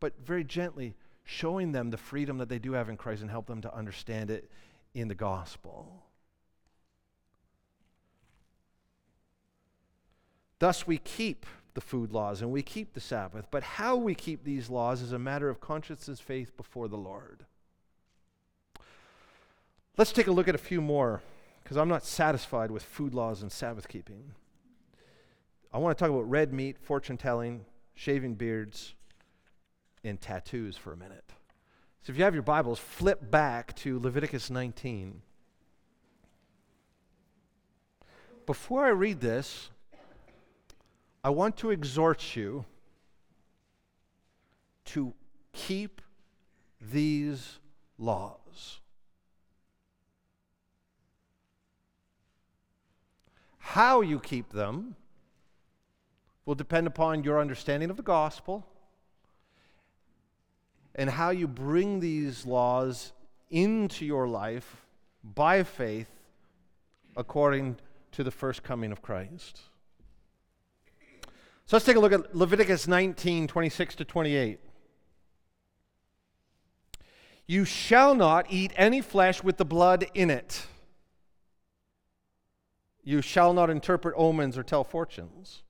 but 0.00 0.14
very 0.24 0.44
gently 0.44 0.94
showing 1.24 1.72
them 1.72 1.90
the 1.90 1.96
freedom 1.96 2.38
that 2.38 2.48
they 2.48 2.58
do 2.58 2.72
have 2.72 2.88
in 2.88 2.96
Christ 2.96 3.22
and 3.22 3.30
help 3.30 3.46
them 3.46 3.60
to 3.62 3.74
understand 3.74 4.30
it 4.30 4.50
in 4.94 5.08
the 5.08 5.14
gospel. 5.14 6.04
Thus, 10.58 10.86
we 10.86 10.98
keep 10.98 11.46
the 11.74 11.80
food 11.80 12.12
laws 12.12 12.42
and 12.42 12.52
we 12.52 12.62
keep 12.62 12.92
the 12.92 13.00
Sabbath. 13.00 13.46
But 13.50 13.62
how 13.62 13.96
we 13.96 14.14
keep 14.14 14.44
these 14.44 14.70
laws 14.70 15.02
is 15.02 15.12
a 15.12 15.18
matter 15.18 15.48
of 15.48 15.60
conscience 15.60 16.08
and 16.08 16.18
faith 16.18 16.56
before 16.56 16.88
the 16.88 16.96
Lord. 16.96 17.46
Let's 19.96 20.12
take 20.12 20.26
a 20.26 20.32
look 20.32 20.48
at 20.48 20.54
a 20.54 20.58
few 20.58 20.80
more 20.80 21.22
because 21.62 21.76
I'm 21.76 21.88
not 21.88 22.04
satisfied 22.04 22.70
with 22.70 22.82
food 22.82 23.14
laws 23.14 23.42
and 23.42 23.50
Sabbath 23.50 23.88
keeping. 23.88 24.32
I 25.72 25.78
want 25.78 25.96
to 25.96 26.02
talk 26.02 26.10
about 26.10 26.30
red 26.30 26.52
meat, 26.52 26.78
fortune 26.78 27.16
telling, 27.16 27.64
shaving 27.94 28.34
beards, 28.34 28.94
and 30.04 30.20
tattoos 30.20 30.76
for 30.76 30.92
a 30.92 30.96
minute. 30.96 31.24
So 32.02 32.10
if 32.10 32.18
you 32.18 32.24
have 32.24 32.34
your 32.34 32.42
Bibles, 32.42 32.78
flip 32.78 33.30
back 33.30 33.76
to 33.76 33.98
Leviticus 33.98 34.50
19. 34.50 35.22
Before 38.44 38.84
I 38.84 38.88
read 38.88 39.20
this, 39.20 39.70
I 41.22 41.30
want 41.30 41.56
to 41.58 41.70
exhort 41.70 42.34
you 42.34 42.64
to 44.86 45.14
keep 45.52 46.00
these 46.80 47.60
laws. 47.98 48.80
How 53.58 54.00
you 54.00 54.18
keep 54.18 54.50
them 54.50 54.96
will 56.44 56.56
depend 56.56 56.88
upon 56.88 57.22
your 57.22 57.40
understanding 57.40 57.88
of 57.88 57.96
the 57.96 58.02
gospel 58.02 58.66
and 60.94 61.10
how 61.10 61.30
you 61.30 61.48
bring 61.48 62.00
these 62.00 62.46
laws 62.46 63.12
into 63.50 64.04
your 64.04 64.28
life 64.28 64.86
by 65.22 65.62
faith 65.62 66.10
according 67.16 67.76
to 68.12 68.24
the 68.24 68.30
first 68.30 68.62
coming 68.62 68.92
of 68.92 69.02
Christ. 69.02 69.60
So 71.66 71.76
let's 71.76 71.86
take 71.86 71.96
a 71.96 72.00
look 72.00 72.12
at 72.12 72.34
Leviticus 72.34 72.86
19 72.86 73.46
26 73.46 73.94
to 73.96 74.04
28. 74.04 74.60
You 77.46 77.64
shall 77.64 78.14
not 78.14 78.46
eat 78.50 78.72
any 78.76 79.00
flesh 79.00 79.42
with 79.42 79.56
the 79.56 79.64
blood 79.64 80.06
in 80.14 80.30
it. 80.30 80.66
You 83.04 83.20
shall 83.20 83.52
not 83.52 83.68
interpret 83.68 84.14
omens 84.16 84.56
or 84.56 84.62
tell 84.62 84.84
fortunes. 84.84 85.62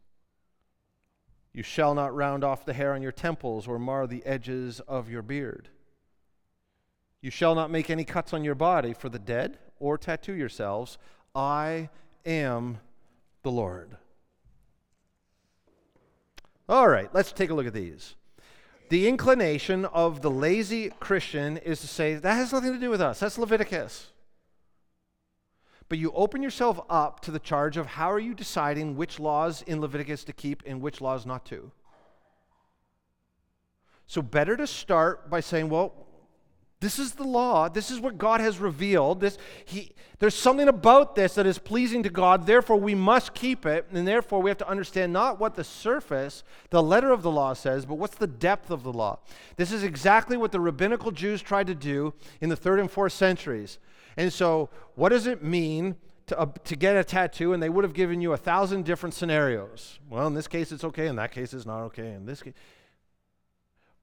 You 1.53 1.63
shall 1.63 1.95
not 1.95 2.15
round 2.15 2.45
off 2.45 2.65
the 2.65 2.73
hair 2.73 2.95
on 2.95 3.03
your 3.03 3.13
temples 3.13 3.69
or 3.69 3.79
mar 3.79 4.07
the 4.07 4.25
edges 4.25 4.81
of 4.81 5.11
your 5.11 5.23
beard. 5.23 5.69
You 7.21 7.31
shall 7.31 7.55
not 7.55 7.71
make 7.71 7.91
any 7.91 8.05
cuts 8.05 8.33
on 8.33 8.43
your 8.43 8.55
body 8.55 8.95
for 8.95 9.09
the 9.09 9.19
dead 9.19 9.59
or 9.79 9.99
tattoo 9.99 10.33
yourselves. 10.33 10.99
I 11.35 11.91
am 12.25 12.79
the 13.43 13.51
Lord. 13.51 13.97
All 16.69 16.89
right, 16.89 17.11
let's 17.13 17.33
take 17.33 17.51
a 17.51 17.55
look 17.55 17.67
at 17.67 17.75
these. 17.75 18.15
The 18.89 19.09
inclination 19.09 19.85
of 19.85 20.23
the 20.23 20.31
lazy 20.31 20.91
Christian 21.01 21.59
is 21.59 21.81
to 21.81 21.87
say, 21.87 22.15
that 22.15 22.35
has 22.35 22.53
nothing 22.53 22.73
to 22.73 22.79
do 22.79 22.91
with 22.91 23.01
us. 23.01 23.21
That's 23.21 23.39
Leviticus. 23.39 24.09
But 25.89 25.99
you 25.99 26.13
open 26.13 26.43
yourself 26.43 26.81
up 26.89 27.21
to 27.21 27.31
the 27.31 27.39
charge 27.39 27.77
of 27.77 27.87
how 27.87 28.11
are 28.11 28.19
you 28.19 28.35
deciding 28.35 28.97
which 28.97 29.19
laws 29.19 29.63
in 29.63 29.81
Leviticus 29.81 30.25
to 30.25 30.33
keep 30.33 30.63
and 30.67 30.81
which 30.81 31.01
laws 31.01 31.27
not 31.27 31.45
to. 31.47 31.71
So, 34.07 34.21
better 34.21 34.57
to 34.57 34.67
start 34.67 35.31
by 35.31 35.41
saying, 35.41 35.69
well, 35.69 35.95
this 36.83 36.99
is 36.99 37.13
the 37.13 37.25
law. 37.25 37.69
This 37.69 37.93
is 37.93 38.01
what 38.01 38.19
God 38.19 38.41
has 38.41 38.59
revealed. 38.59 39.21
This, 39.21 39.39
he, 39.65 39.93
there's 40.19 40.35
something 40.35 40.67
about 40.67 41.15
this 41.15 41.37
that 41.37 41.47
is 41.47 41.57
pleasing 41.59 42.03
to 42.03 42.11
God. 42.11 42.45
Therefore, 42.45 42.77
we 42.77 42.97
must 42.97 43.35
keep 43.35 43.65
it. 43.65 43.87
And 43.93 44.07
therefore, 44.07 44.43
we 44.43 44.51
have 44.51 44.59
to 44.59 44.69
understand 44.69 45.13
not 45.13 45.39
what 45.39 45.55
the 45.55 45.63
surface, 45.63 46.43
the 46.71 46.83
letter 46.83 47.13
of 47.13 47.23
the 47.23 47.31
law 47.31 47.53
says, 47.55 47.87
but 47.87 47.95
what's 47.95 48.17
the 48.17 48.27
depth 48.27 48.69
of 48.69 48.83
the 48.83 48.93
law. 48.93 49.21
This 49.57 49.71
is 49.71 49.85
exactly 49.85 50.37
what 50.37 50.51
the 50.51 50.59
rabbinical 50.59 51.13
Jews 51.13 51.41
tried 51.41 51.69
to 51.69 51.75
do 51.75 52.15
in 52.41 52.49
the 52.49 52.57
third 52.57 52.81
and 52.81 52.91
fourth 52.91 53.13
centuries. 53.13 53.79
And 54.17 54.33
so, 54.33 54.71
what 54.95 55.11
does 55.11 55.27
it 55.27 55.43
mean 55.43 55.97
to, 56.27 56.39
uh, 56.39 56.47
to 56.65 56.77
get 56.77 56.97
a 56.97 57.05
tattoo? 57.05 57.53
And 57.53 57.63
they 57.63 57.69
would 57.69 57.85
have 57.85 57.95
given 57.95 58.21
you 58.21 58.33
a 58.33 58.37
thousand 58.37 58.85
different 58.85 59.15
scenarios. 59.15 59.99
Well, 60.09 60.27
in 60.27 60.35
this 60.35 60.49
case, 60.49 60.73
it's 60.73 60.85
okay. 60.85 61.07
In 61.07 61.17
that 61.17 61.33
case, 61.33 61.55
it's 61.55 61.67
not 61.67 61.83
okay. 61.85 62.13
In 62.13 62.27
this 62.27 62.43
case, 62.43 62.55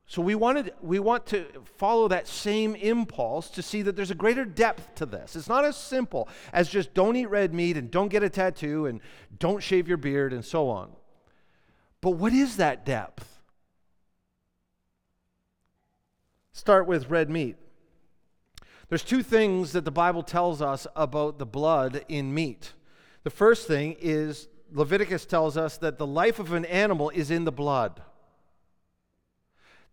so 0.09 0.23
we 0.23 0.33
wanted 0.33 0.73
we 0.81 0.97
want 0.97 1.27
to 1.27 1.45
follow 1.77 2.07
that 2.07 2.27
same 2.27 2.73
impulse 2.73 3.47
to 3.51 3.61
see 3.61 3.83
that 3.83 3.95
there's 3.95 4.09
a 4.09 4.15
greater 4.15 4.43
depth 4.43 4.95
to 4.95 5.05
this. 5.05 5.35
It's 5.35 5.47
not 5.47 5.65
as 5.65 5.77
simple 5.77 6.27
as 6.51 6.67
just 6.67 6.95
don't 6.95 7.15
eat 7.15 7.27
red 7.27 7.53
meat 7.53 7.77
and 7.77 7.91
don't 7.91 8.07
get 8.07 8.23
a 8.23 8.29
tattoo 8.29 8.87
and 8.87 9.01
don't 9.37 9.61
shave 9.61 9.87
your 9.87 9.97
beard 9.97 10.33
and 10.33 10.43
so 10.43 10.67
on. 10.67 10.89
But 12.01 12.11
what 12.11 12.33
is 12.33 12.57
that 12.57 12.87
depth? 12.87 13.39
Start 16.53 16.87
with 16.87 17.11
red 17.11 17.29
meat. 17.29 17.57
There's 18.89 19.03
two 19.03 19.21
things 19.21 19.71
that 19.73 19.85
the 19.85 19.91
Bible 19.91 20.23
tells 20.23 20.63
us 20.63 20.87
about 20.95 21.37
the 21.37 21.45
blood 21.45 22.03
in 22.09 22.33
meat. 22.33 22.73
The 23.23 23.29
first 23.29 23.67
thing 23.67 23.95
is 23.99 24.47
Leviticus 24.71 25.25
tells 25.25 25.57
us 25.57 25.77
that 25.77 25.99
the 25.99 26.07
life 26.07 26.39
of 26.39 26.53
an 26.53 26.65
animal 26.65 27.11
is 27.11 27.29
in 27.29 27.45
the 27.45 27.51
blood. 27.51 28.01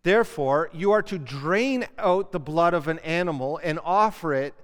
Therefore, 0.01 0.71
you 0.73 0.91
are 0.91 1.03
to 1.03 1.19
drain 1.19 1.85
out 1.99 2.31
the 2.31 2.39
blood 2.39 2.73
of 2.73 2.87
an 2.87 2.97
animal 2.99 3.59
and 3.63 3.79
offer 3.83 4.33
it 4.33 4.55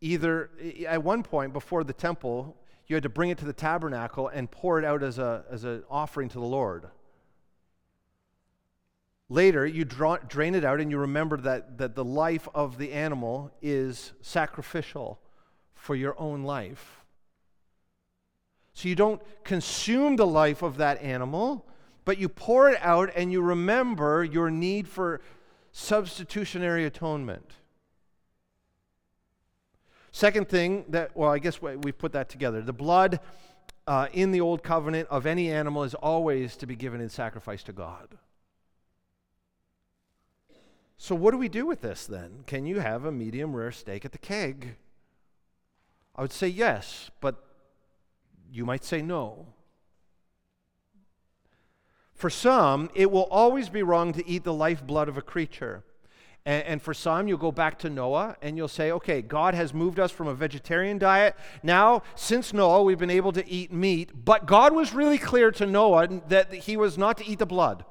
either 0.00 0.50
at 0.86 1.02
one 1.02 1.22
point 1.22 1.52
before 1.52 1.84
the 1.84 1.92
temple, 1.92 2.56
you 2.86 2.96
had 2.96 3.02
to 3.02 3.08
bring 3.08 3.28
it 3.28 3.38
to 3.38 3.44
the 3.44 3.52
tabernacle 3.52 4.28
and 4.28 4.50
pour 4.50 4.78
it 4.78 4.84
out 4.84 5.02
as, 5.02 5.18
a, 5.18 5.44
as 5.50 5.64
an 5.64 5.82
offering 5.90 6.28
to 6.30 6.38
the 6.38 6.46
Lord. 6.46 6.86
Later, 9.30 9.66
you 9.66 9.84
draw, 9.84 10.16
drain 10.16 10.54
it 10.54 10.64
out 10.64 10.80
and 10.80 10.90
you 10.90 10.98
remember 10.98 11.36
that, 11.38 11.78
that 11.78 11.94
the 11.94 12.04
life 12.04 12.48
of 12.54 12.78
the 12.78 12.92
animal 12.92 13.50
is 13.60 14.12
sacrificial 14.22 15.20
for 15.74 15.94
your 15.94 16.18
own 16.18 16.44
life. 16.44 17.04
So 18.72 18.88
you 18.88 18.94
don't 18.94 19.20
consume 19.44 20.16
the 20.16 20.26
life 20.26 20.62
of 20.62 20.78
that 20.78 21.02
animal, 21.02 21.66
but 22.04 22.16
you 22.16 22.28
pour 22.28 22.70
it 22.70 22.78
out 22.80 23.10
and 23.14 23.30
you 23.30 23.42
remember 23.42 24.24
your 24.24 24.50
need 24.50 24.88
for 24.88 25.20
substitutionary 25.72 26.84
atonement. 26.86 27.52
Second 30.10 30.48
thing 30.48 30.86
that, 30.88 31.14
well, 31.14 31.30
I 31.30 31.38
guess 31.38 31.60
we 31.60 31.92
put 31.92 32.12
that 32.12 32.30
together. 32.30 32.62
The 32.62 32.72
blood 32.72 33.20
uh, 33.86 34.08
in 34.12 34.30
the 34.30 34.40
Old 34.40 34.62
Covenant 34.62 35.08
of 35.10 35.26
any 35.26 35.50
animal 35.50 35.82
is 35.82 35.94
always 35.94 36.56
to 36.56 36.66
be 36.66 36.76
given 36.76 37.00
in 37.00 37.08
sacrifice 37.10 37.62
to 37.64 37.72
God. 37.72 38.16
So, 41.00 41.14
what 41.14 41.30
do 41.30 41.38
we 41.38 41.48
do 41.48 41.64
with 41.64 41.80
this 41.80 42.06
then? 42.06 42.42
Can 42.46 42.66
you 42.66 42.80
have 42.80 43.04
a 43.04 43.12
medium 43.12 43.54
rare 43.54 43.70
steak 43.70 44.04
at 44.04 44.10
the 44.10 44.18
keg? 44.18 44.76
I 46.16 46.22
would 46.22 46.32
say 46.32 46.48
yes, 46.48 47.12
but 47.20 47.36
you 48.50 48.66
might 48.66 48.84
say 48.84 49.00
no. 49.00 49.46
For 52.12 52.28
some, 52.28 52.90
it 52.96 53.12
will 53.12 53.28
always 53.30 53.68
be 53.68 53.84
wrong 53.84 54.12
to 54.14 54.28
eat 54.28 54.42
the 54.42 54.52
lifeblood 54.52 55.08
of 55.08 55.16
a 55.16 55.22
creature. 55.22 55.84
And, 56.44 56.80
for 56.80 56.94
some, 56.94 57.28
you'll 57.28 57.36
go 57.36 57.52
back 57.52 57.78
to 57.80 57.90
Noah 57.90 58.34
and 58.40 58.56
you'll 58.56 58.68
say, 58.68 58.90
okay, 58.90 59.20
God 59.20 59.52
has 59.54 59.74
moved 59.74 60.00
us 60.00 60.10
from 60.10 60.28
a 60.28 60.34
vegetarian 60.34 60.96
diet. 60.96 61.36
Now, 61.62 62.02
since 62.14 62.54
Noah, 62.54 62.82
we've 62.82 62.98
been 62.98 63.10
able 63.10 63.32
to 63.32 63.46
eat 63.46 63.70
meat, 63.70 64.24
but 64.24 64.46
God 64.46 64.72
was 64.72 64.94
really 64.94 65.18
clear 65.18 65.50
to 65.50 65.66
Noah 65.66 66.08
that 66.28 66.54
he 66.54 66.78
was 66.78 66.96
not 66.96 67.18
to 67.18 67.26
eat 67.26 67.38
the 67.38 67.46
blood. 67.46 67.84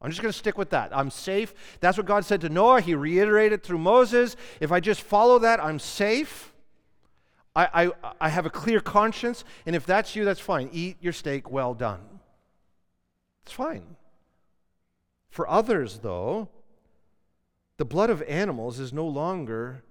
I'm 0.00 0.10
just 0.10 0.22
going 0.22 0.32
to 0.32 0.38
stick 0.38 0.56
with 0.56 0.70
that. 0.70 0.96
I'm 0.96 1.10
safe. 1.10 1.52
That's 1.80 1.96
what 1.96 2.06
God 2.06 2.24
said 2.24 2.40
to 2.42 2.48
Noah. 2.48 2.80
He 2.80 2.94
reiterated 2.94 3.62
through 3.62 3.78
Moses. 3.78 4.36
If 4.60 4.70
I 4.70 4.78
just 4.78 5.00
follow 5.00 5.40
that, 5.40 5.62
I'm 5.62 5.78
safe. 5.80 6.52
I, 7.56 7.86
I, 7.86 8.12
I 8.20 8.28
have 8.28 8.46
a 8.46 8.50
clear 8.50 8.80
conscience. 8.80 9.44
And 9.66 9.74
if 9.74 9.84
that's 9.84 10.14
you, 10.14 10.24
that's 10.24 10.40
fine. 10.40 10.70
Eat 10.72 10.98
your 11.00 11.12
steak 11.12 11.50
well 11.50 11.74
done. 11.74 12.00
It's 13.44 13.52
fine. 13.52 13.96
For 15.30 15.48
others, 15.48 15.98
though, 15.98 16.48
the 17.76 17.84
blood 17.84 18.10
of 18.10 18.22
animals 18.22 18.78
is 18.78 18.92
no 18.92 19.06
longer 19.06 19.82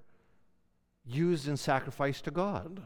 used 1.06 1.48
in 1.48 1.58
sacrifice 1.58 2.22
to 2.22 2.32
God. 2.32 2.82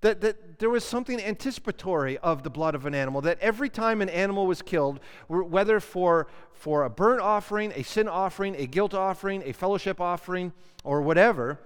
That, 0.00 0.20
that 0.20 0.60
there 0.60 0.70
was 0.70 0.84
something 0.84 1.20
anticipatory 1.20 2.18
of 2.18 2.44
the 2.44 2.50
blood 2.50 2.76
of 2.76 2.86
an 2.86 2.94
animal, 2.94 3.20
that 3.22 3.38
every 3.40 3.68
time 3.68 4.00
an 4.00 4.08
animal 4.08 4.46
was 4.46 4.62
killed, 4.62 5.00
whether 5.28 5.80
for, 5.80 6.28
for 6.52 6.84
a 6.84 6.90
burnt 6.90 7.20
offering, 7.20 7.72
a 7.74 7.82
sin 7.82 8.06
offering, 8.06 8.54
a 8.56 8.66
guilt 8.66 8.94
offering, 8.94 9.42
a 9.44 9.52
fellowship 9.52 10.00
offering, 10.00 10.52
or 10.84 11.02
whatever, 11.02 11.58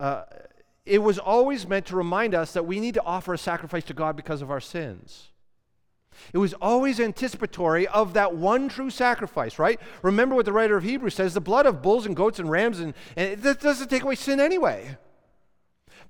uh, 0.00 0.22
it 0.86 1.02
was 1.02 1.18
always 1.18 1.66
meant 1.66 1.84
to 1.86 1.96
remind 1.96 2.34
us 2.34 2.52
that 2.52 2.64
we 2.64 2.80
need 2.80 2.94
to 2.94 3.02
offer 3.02 3.34
a 3.34 3.38
sacrifice 3.38 3.84
to 3.84 3.94
God 3.94 4.16
because 4.16 4.40
of 4.40 4.50
our 4.50 4.60
sins. 4.60 5.28
It 6.32 6.38
was 6.38 6.54
always 6.54 6.98
anticipatory 6.98 7.86
of 7.88 8.14
that 8.14 8.34
one 8.34 8.68
true 8.68 8.88
sacrifice, 8.88 9.58
right? 9.58 9.78
Remember 10.02 10.34
what 10.34 10.46
the 10.46 10.52
writer 10.52 10.76
of 10.76 10.84
Hebrews 10.84 11.14
says 11.14 11.34
the 11.34 11.40
blood 11.40 11.66
of 11.66 11.82
bulls 11.82 12.06
and 12.06 12.16
goats 12.16 12.38
and 12.38 12.50
rams, 12.50 12.80
and, 12.80 12.94
and 13.16 13.42
that 13.42 13.60
doesn't 13.60 13.90
take 13.90 14.02
away 14.02 14.14
sin 14.14 14.40
anyway. 14.40 14.96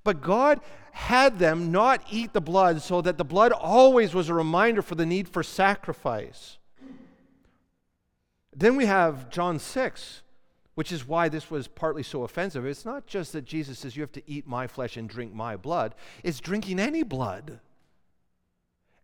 But 0.03 0.21
God 0.21 0.61
had 0.91 1.37
them 1.39 1.71
not 1.71 2.01
eat 2.09 2.33
the 2.33 2.41
blood 2.41 2.81
so 2.81 3.01
that 3.01 3.17
the 3.17 3.25
blood 3.25 3.51
always 3.51 4.13
was 4.13 4.29
a 4.29 4.33
reminder 4.33 4.81
for 4.81 4.95
the 4.95 5.05
need 5.05 5.29
for 5.29 5.43
sacrifice. 5.43 6.57
Then 8.55 8.75
we 8.75 8.87
have 8.87 9.29
John 9.29 9.59
6, 9.59 10.23
which 10.73 10.91
is 10.91 11.07
why 11.07 11.29
this 11.29 11.51
was 11.51 11.67
partly 11.67 12.01
so 12.01 12.23
offensive. 12.23 12.65
It's 12.65 12.85
not 12.85 13.05
just 13.05 13.33
that 13.33 13.45
Jesus 13.45 13.79
says 13.79 13.95
you 13.95 14.01
have 14.01 14.11
to 14.13 14.23
eat 14.29 14.47
my 14.47 14.65
flesh 14.65 14.97
and 14.97 15.07
drink 15.07 15.33
my 15.33 15.55
blood, 15.55 15.93
it's 16.23 16.39
drinking 16.39 16.79
any 16.79 17.03
blood. 17.03 17.59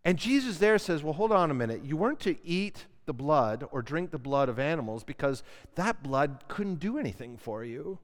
And 0.06 0.18
Jesus 0.18 0.58
there 0.58 0.78
says, 0.80 1.04
well, 1.04 1.14
hold 1.14 1.32
on 1.32 1.52
a 1.52 1.54
minute. 1.54 1.84
You 1.86 1.96
weren't 1.96 2.20
to 2.22 2.36
eat 2.46 2.88
the 3.06 3.14
blood 3.14 3.66
or 3.72 3.82
drink 3.82 4.12
the 4.12 4.18
blood 4.18 4.50
of 4.50 4.60
animals 4.60 5.04
because 5.04 5.44
that 5.76 6.04
blood 6.04 6.44
couldn't 6.48 6.80
do 6.80 6.98
anything 6.98 7.38
for 7.38 7.64
you. 7.64 8.00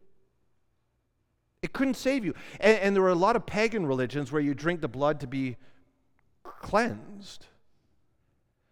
It 1.62 1.74
couldn't 1.74 1.96
save 1.96 2.24
you. 2.24 2.34
And, 2.60 2.78
and, 2.80 2.96
there 2.96 3.04
were 3.04 3.10
a 3.10 3.16
lot 3.16 3.36
of 3.36 3.46
pagan 3.46 3.86
religions 3.86 4.32
where 4.32 4.42
you 4.42 4.54
drink 4.54 4.82
the 4.82 4.88
blood 4.88 5.20
to 5.20 5.28
be 5.28 5.58
cleansed. 6.44 7.48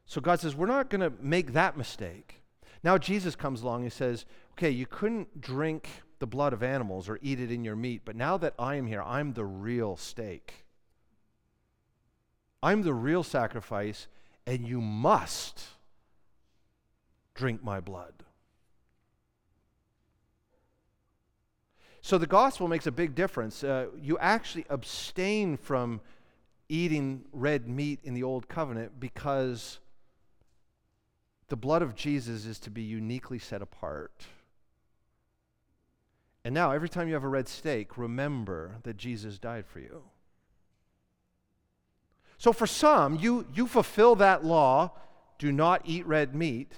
So 0.05 0.21
God 0.21 0.39
says, 0.39 0.55
we're 0.55 0.67
not 0.67 0.89
going 0.89 1.01
to 1.01 1.11
make 1.21 1.53
that 1.53 1.77
mistake. 1.77 2.41
Now 2.83 2.97
Jesus 2.97 3.35
comes 3.35 3.61
along 3.61 3.83
and 3.83 3.91
says, 3.91 4.25
okay, 4.53 4.69
you 4.69 4.85
couldn't 4.85 5.41
drink 5.41 5.89
the 6.19 6.27
blood 6.27 6.53
of 6.53 6.63
animals 6.63 7.09
or 7.09 7.19
eat 7.21 7.39
it 7.39 7.51
in 7.51 7.63
your 7.63 7.75
meat, 7.75 8.01
but 8.05 8.15
now 8.15 8.37
that 8.37 8.53
I 8.57 8.75
am 8.75 8.87
here, 8.87 9.03
I'm 9.03 9.33
the 9.33 9.45
real 9.45 9.97
steak. 9.97 10.65
I'm 12.63 12.81
the 12.81 12.93
real 12.93 13.23
sacrifice, 13.23 14.07
and 14.47 14.67
you 14.67 14.81
must 14.81 15.63
drink 17.35 17.63
my 17.63 17.79
blood. 17.79 18.13
So 22.07 22.17
the 22.17 22.25
gospel 22.25 22.69
makes 22.69 22.87
a 22.87 22.91
big 22.93 23.15
difference. 23.15 23.65
Uh, 23.65 23.87
you 24.01 24.17
actually 24.19 24.63
abstain 24.69 25.57
from 25.57 25.99
eating 26.69 27.25
red 27.33 27.67
meat 27.67 27.99
in 28.01 28.13
the 28.13 28.23
old 28.23 28.47
covenant 28.47 28.97
because 28.97 29.79
the 31.49 31.57
blood 31.57 31.81
of 31.81 31.95
Jesus 31.95 32.45
is 32.45 32.59
to 32.59 32.69
be 32.69 32.81
uniquely 32.81 33.39
set 33.39 33.61
apart. 33.61 34.13
And 36.45 36.55
now, 36.55 36.71
every 36.71 36.87
time 36.87 37.09
you 37.09 37.13
have 37.13 37.25
a 37.25 37.27
red 37.27 37.49
steak, 37.49 37.97
remember 37.97 38.77
that 38.83 38.95
Jesus 38.95 39.37
died 39.37 39.65
for 39.65 39.81
you. 39.81 40.03
So 42.37 42.53
for 42.53 42.67
some, 42.67 43.17
you, 43.17 43.47
you 43.53 43.67
fulfill 43.67 44.15
that 44.15 44.45
law 44.45 44.91
do 45.39 45.51
not 45.51 45.81
eat 45.83 46.07
red 46.07 46.33
meat 46.33 46.71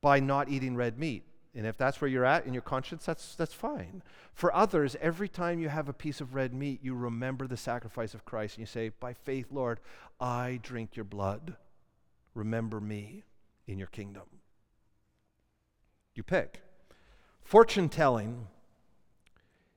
by 0.00 0.18
not 0.18 0.48
eating 0.48 0.76
red 0.76 0.98
meat. 0.98 1.24
And 1.56 1.66
if 1.66 1.76
that's 1.76 2.00
where 2.00 2.08
you're 2.08 2.24
at 2.24 2.46
in 2.46 2.52
your 2.52 2.62
conscience, 2.62 3.04
that's, 3.04 3.36
that's 3.36 3.54
fine. 3.54 4.02
For 4.32 4.52
others, 4.52 4.96
every 5.00 5.28
time 5.28 5.60
you 5.60 5.68
have 5.68 5.88
a 5.88 5.92
piece 5.92 6.20
of 6.20 6.34
red 6.34 6.52
meat, 6.52 6.80
you 6.82 6.94
remember 6.94 7.46
the 7.46 7.56
sacrifice 7.56 8.12
of 8.12 8.24
Christ 8.24 8.56
and 8.56 8.62
you 8.62 8.66
say, 8.66 8.88
By 8.88 9.12
faith, 9.12 9.46
Lord, 9.52 9.78
I 10.20 10.58
drink 10.62 10.96
your 10.96 11.04
blood. 11.04 11.56
Remember 12.34 12.80
me 12.80 13.22
in 13.68 13.78
your 13.78 13.86
kingdom. 13.86 14.24
You 16.14 16.24
pick. 16.24 16.60
Fortune 17.44 17.88
telling. 17.88 18.48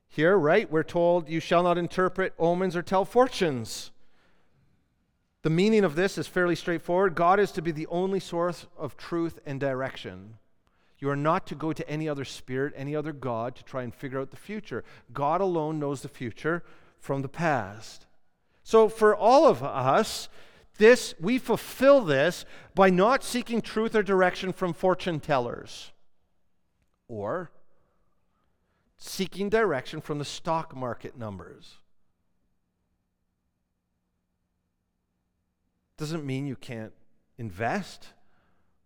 Here, 0.08 0.38
right, 0.38 0.72
we're 0.72 0.84
told 0.84 1.30
you 1.30 1.40
shall 1.40 1.64
not 1.64 1.78
interpret 1.78 2.34
omens 2.40 2.76
or 2.76 2.82
tell 2.82 3.06
fortunes. 3.06 3.92
The 5.44 5.50
meaning 5.52 5.84
of 5.84 5.96
this 5.96 6.18
is 6.18 6.28
fairly 6.28 6.56
straightforward. 6.56 7.14
God 7.14 7.40
is 7.40 7.52
to 7.52 7.62
be 7.62 7.72
the 7.72 7.88
only 7.88 8.20
source 8.20 8.66
of 8.78 8.98
truth 8.98 9.40
and 9.46 9.60
direction. 9.60 10.40
You 11.00 11.10
are 11.10 11.16
not 11.16 11.46
to 11.48 11.56
go 11.56 11.74
to 11.74 11.90
any 11.90 12.10
other 12.10 12.26
spirit, 12.26 12.74
any 12.76 12.96
other 12.96 13.14
God 13.14 13.56
to 13.56 13.64
try 13.64 13.84
and 13.84 13.94
figure 13.94 14.20
out 14.20 14.32
the 14.32 14.38
future. 14.38 14.84
God 15.14 15.42
alone 15.42 15.80
knows 15.80 16.02
the 16.02 16.08
future 16.08 16.64
from 17.00 17.22
the 17.22 17.30
past. 17.30 18.06
So 18.64 18.90
for 18.90 19.16
all 19.16 19.48
of 19.48 19.64
us, 19.64 20.28
this 20.78 21.16
we 21.20 21.38
fulfill 21.38 22.02
this 22.02 22.46
by 22.76 22.90
not 22.90 23.24
seeking 23.24 23.62
truth 23.62 23.96
or 23.96 24.04
direction 24.04 24.54
from 24.54 24.74
fortune 24.74 25.20
tellers 25.20 25.92
or 27.08 27.52
seeking 28.98 29.50
direction 29.50 30.02
from 30.02 30.20
the 30.20 30.26
stock 30.26 30.76
market 30.76 31.18
numbers. 31.18 31.78
Doesn't 35.98 36.26
mean 36.26 36.46
you 36.46 36.56
can't 36.56 36.94
invest, 37.38 38.10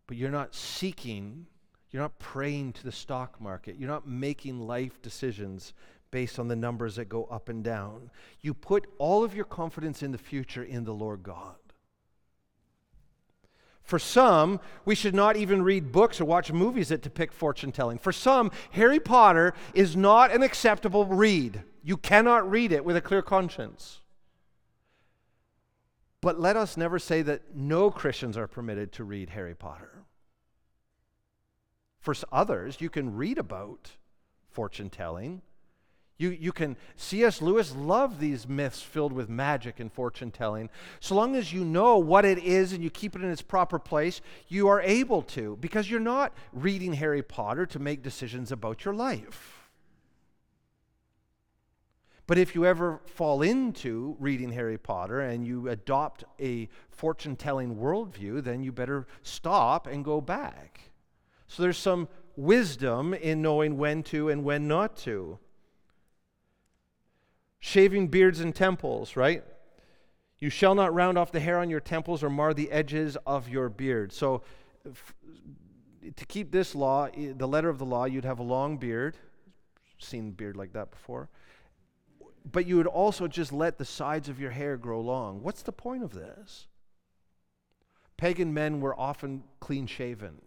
but 0.08 0.16
you're 0.16 0.30
not 0.30 0.56
seeking, 0.56 1.48
you're 1.92 2.02
not 2.02 2.20
praying 2.20 2.74
to 2.74 2.84
the 2.84 2.92
stock 2.92 3.42
market. 3.42 3.76
You're 3.78 3.90
not 3.90 4.08
making 4.08 4.66
life 4.66 5.02
decisions 5.02 5.74
based 6.10 6.40
on 6.40 6.48
the 6.48 6.56
numbers 6.56 6.96
that 6.96 7.10
go 7.10 7.26
up 7.26 7.50
and 7.50 7.64
down. 7.64 8.10
You 8.42 8.54
put 8.54 8.88
all 8.98 9.24
of 9.24 9.36
your 9.36 9.46
confidence 9.46 10.04
in 10.04 10.12
the 10.12 10.18
future 10.18 10.64
in 10.64 10.84
the 10.84 10.94
Lord 10.94 11.24
God. 11.24 11.56
For 13.84 14.00
some, 14.00 14.60
we 14.86 14.96
should 14.96 15.16
not 15.16 15.36
even 15.36 15.64
read 15.64 15.92
books 15.92 16.22
or 16.22 16.26
watch 16.26 16.52
movies 16.52 16.90
that 16.90 17.02
depict 17.02 17.34
fortune 17.34 17.72
telling. 17.72 17.98
For 17.98 18.14
some, 18.14 18.52
Harry 18.72 19.00
Potter 19.00 19.54
is 19.74 19.96
not 19.98 20.32
an 20.32 20.44
acceptable 20.44 21.06
read. 21.06 21.64
You 21.84 21.98
cannot 21.98 22.50
read 22.50 22.72
it 22.72 22.86
with 22.86 22.96
a 22.96 23.02
clear 23.02 23.22
conscience. 23.22 24.00
But 26.22 26.40
let 26.40 26.56
us 26.56 26.78
never 26.78 27.00
say 27.00 27.22
that 27.24 27.56
no 27.56 27.90
Christians 27.90 28.38
are 28.38 28.48
permitted 28.48 28.94
to 28.94 29.04
read 29.04 29.32
Harry 29.32 29.56
Potter. 29.56 30.01
For 32.02 32.16
others, 32.32 32.82
you 32.82 32.90
can 32.90 33.16
read 33.16 33.38
about 33.38 33.92
fortune 34.50 34.90
telling. 34.90 35.42
You, 36.18 36.30
you 36.30 36.52
can, 36.52 36.78
C.S. 36.96 37.42
Lewis 37.42 37.76
loved 37.76 38.20
these 38.20 38.48
myths 38.48 38.82
filled 38.82 39.14
with 39.14 39.30
magic 39.30 39.80
and 39.80 39.92
fortune 39.92 40.30
telling. 40.30 40.70
So 41.00 41.16
long 41.16 41.36
as 41.36 41.54
you 41.54 41.64
know 41.64 41.98
what 41.98 42.26
it 42.26 42.38
is 42.40 42.74
and 42.74 42.84
you 42.84 42.90
keep 42.90 43.16
it 43.16 43.24
in 43.24 43.32
its 43.32 43.42
proper 43.42 43.80
place, 43.80 44.22
you 44.48 44.68
are 44.68 44.82
able 44.82 45.22
to, 45.24 45.58
because 45.62 45.90
you're 45.90 46.00
not 46.00 46.34
reading 46.54 46.94
Harry 46.94 47.24
Potter 47.24 47.66
to 47.68 47.80
make 47.80 48.04
decisions 48.04 48.52
about 48.52 48.84
your 48.86 48.94
life. 48.94 49.70
But 52.28 52.38
if 52.38 52.56
you 52.56 52.66
ever 52.66 53.02
fall 53.06 53.42
into 53.42 54.16
reading 54.20 54.52
Harry 54.52 54.78
Potter 54.78 55.22
and 55.22 55.46
you 55.46 55.70
adopt 55.70 56.24
a 56.40 56.70
fortune 56.90 57.36
telling 57.36 57.76
worldview, 57.76 58.44
then 58.44 58.64
you 58.64 58.72
better 58.72 59.08
stop 59.24 59.88
and 59.88 60.06
go 60.06 60.22
back. 60.22 60.91
So 61.52 61.62
there's 61.64 61.78
some 61.78 62.08
wisdom 62.38 63.14
in 63.14 63.42
knowing 63.42 63.78
when 63.78 64.04
to 64.04 64.30
and 64.30 64.46
when 64.46 64.70
not 64.70 64.96
to. 64.98 65.38
Shaving 67.60 68.08
beards 68.08 68.40
and 68.40 68.56
temples, 68.56 69.18
right? 69.18 69.44
You 70.40 70.50
shall 70.50 70.76
not 70.76 70.94
round 70.94 71.18
off 71.18 71.34
the 71.34 71.42
hair 71.42 71.60
on 71.60 71.70
your 71.70 71.82
temples 71.82 72.24
or 72.24 72.30
mar 72.30 72.54
the 72.54 72.72
edges 72.72 73.18
of 73.26 73.50
your 73.50 73.68
beard. 73.68 74.14
So, 74.14 74.44
f- 74.88 75.14
to 76.16 76.26
keep 76.26 76.52
this 76.52 76.74
law, 76.74 77.10
the 77.14 77.48
letter 77.48 77.68
of 77.68 77.80
the 77.80 77.86
law, 77.86 78.06
you'd 78.06 78.24
have 78.24 78.40
a 78.40 78.44
long 78.44 78.78
beard. 78.78 79.18
Seen 80.00 80.32
beard 80.32 80.56
like 80.56 80.72
that 80.72 80.90
before 80.90 81.30
but 82.50 82.66
you 82.66 82.78
would 82.78 82.88
also 82.88 83.28
just 83.28 83.54
let 83.54 83.78
the 83.78 83.86
sides 83.86 84.30
of 84.30 84.40
your 84.40 84.52
hair 84.52 84.78
grow 84.78 85.00
long. 85.00 85.44
What's 85.44 85.62
the 85.62 85.72
point 85.72 86.04
of 86.04 86.14
this? 86.14 86.68
Pagan 88.18 88.54
men 88.54 88.82
were 88.82 89.00
often 89.00 89.44
clean 89.60 89.88
shaven. 89.88 90.42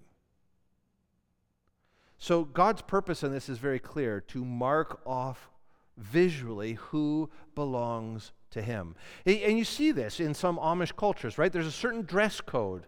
So 2.25 2.47
God's 2.47 2.81
purpose 2.81 3.23
in 3.23 3.33
this 3.33 3.51
is 3.51 3.59
very 3.59 3.79
clear 3.79 4.23
to 4.29 4.47
mark 4.47 4.99
off 5.05 5.51
visually 5.99 6.73
who 6.73 7.29
belongs 7.55 8.33
to 8.53 8.63
him. 8.63 8.97
And 9.27 9.59
you 9.59 9.65
see 9.67 9.93
this 9.93 10.21
in 10.21 10.33
some 10.33 10.57
Amish 10.57 10.97
cultures, 10.97 11.37
right? 11.37 11.53
There's 11.53 11.67
a 11.67 11.71
certain 11.71 12.01
dress 12.01 12.41
code 12.41 12.87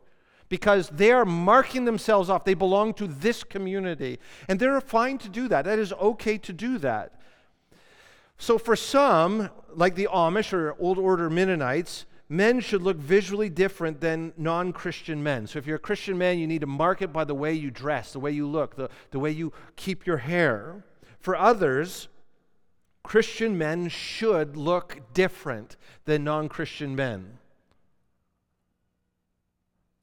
because 0.49 0.89
they 0.89 1.13
are 1.13 1.27
marking 1.27 1.85
themselves 1.85 2.31
off. 2.31 2.47
They 2.47 2.55
belong 2.55 2.95
to 2.95 3.07
this 3.07 3.45
community. 3.45 4.21
And 4.49 4.59
they're 4.59 4.81
fine 4.81 5.19
to 5.19 5.29
do 5.29 5.49
that. 5.49 5.67
That 5.67 5.79
is 5.79 5.93
okay 5.93 6.39
to 6.39 6.55
do 6.55 6.79
that. 6.79 7.21
So, 8.39 8.57
for 8.57 8.75
some, 8.75 9.51
like 9.75 9.97
the 9.97 10.09
Amish 10.11 10.55
or 10.55 10.75
Old 10.79 10.97
Order 10.97 11.29
Mennonites, 11.29 12.07
men 12.29 12.61
should 12.61 12.83
look 12.83 12.97
visually 12.97 13.49
different 13.49 14.01
than 14.01 14.33
non 14.37 14.73
Christian 14.73 15.23
men. 15.23 15.47
So 15.47 15.59
if 15.59 15.67
you're 15.67 15.77
a 15.77 15.81
Christian 15.81 16.19
man, 16.19 16.39
you 16.39 16.47
need 16.47 16.63
to 16.63 16.67
mark 16.67 17.03
it 17.03 17.13
by 17.13 17.25
the 17.25 17.35
way 17.35 17.53
you 17.53 17.71
dress, 17.71 18.13
the 18.13 18.21
way 18.21 18.33
you 18.33 18.47
look, 18.47 18.77
the, 18.77 18.91
the 19.11 19.19
way 19.19 19.31
you 19.31 19.53
keep 19.77 20.07
your 20.07 20.19
hair. 20.19 20.85
For 21.21 21.37
others, 21.37 22.09
Christian 23.03 23.57
men 23.57 23.89
should 23.89 24.57
look 24.57 25.01
different 25.15 25.77
than 26.05 26.25
non 26.25 26.49
Christian 26.49 26.97
men. 26.97 27.39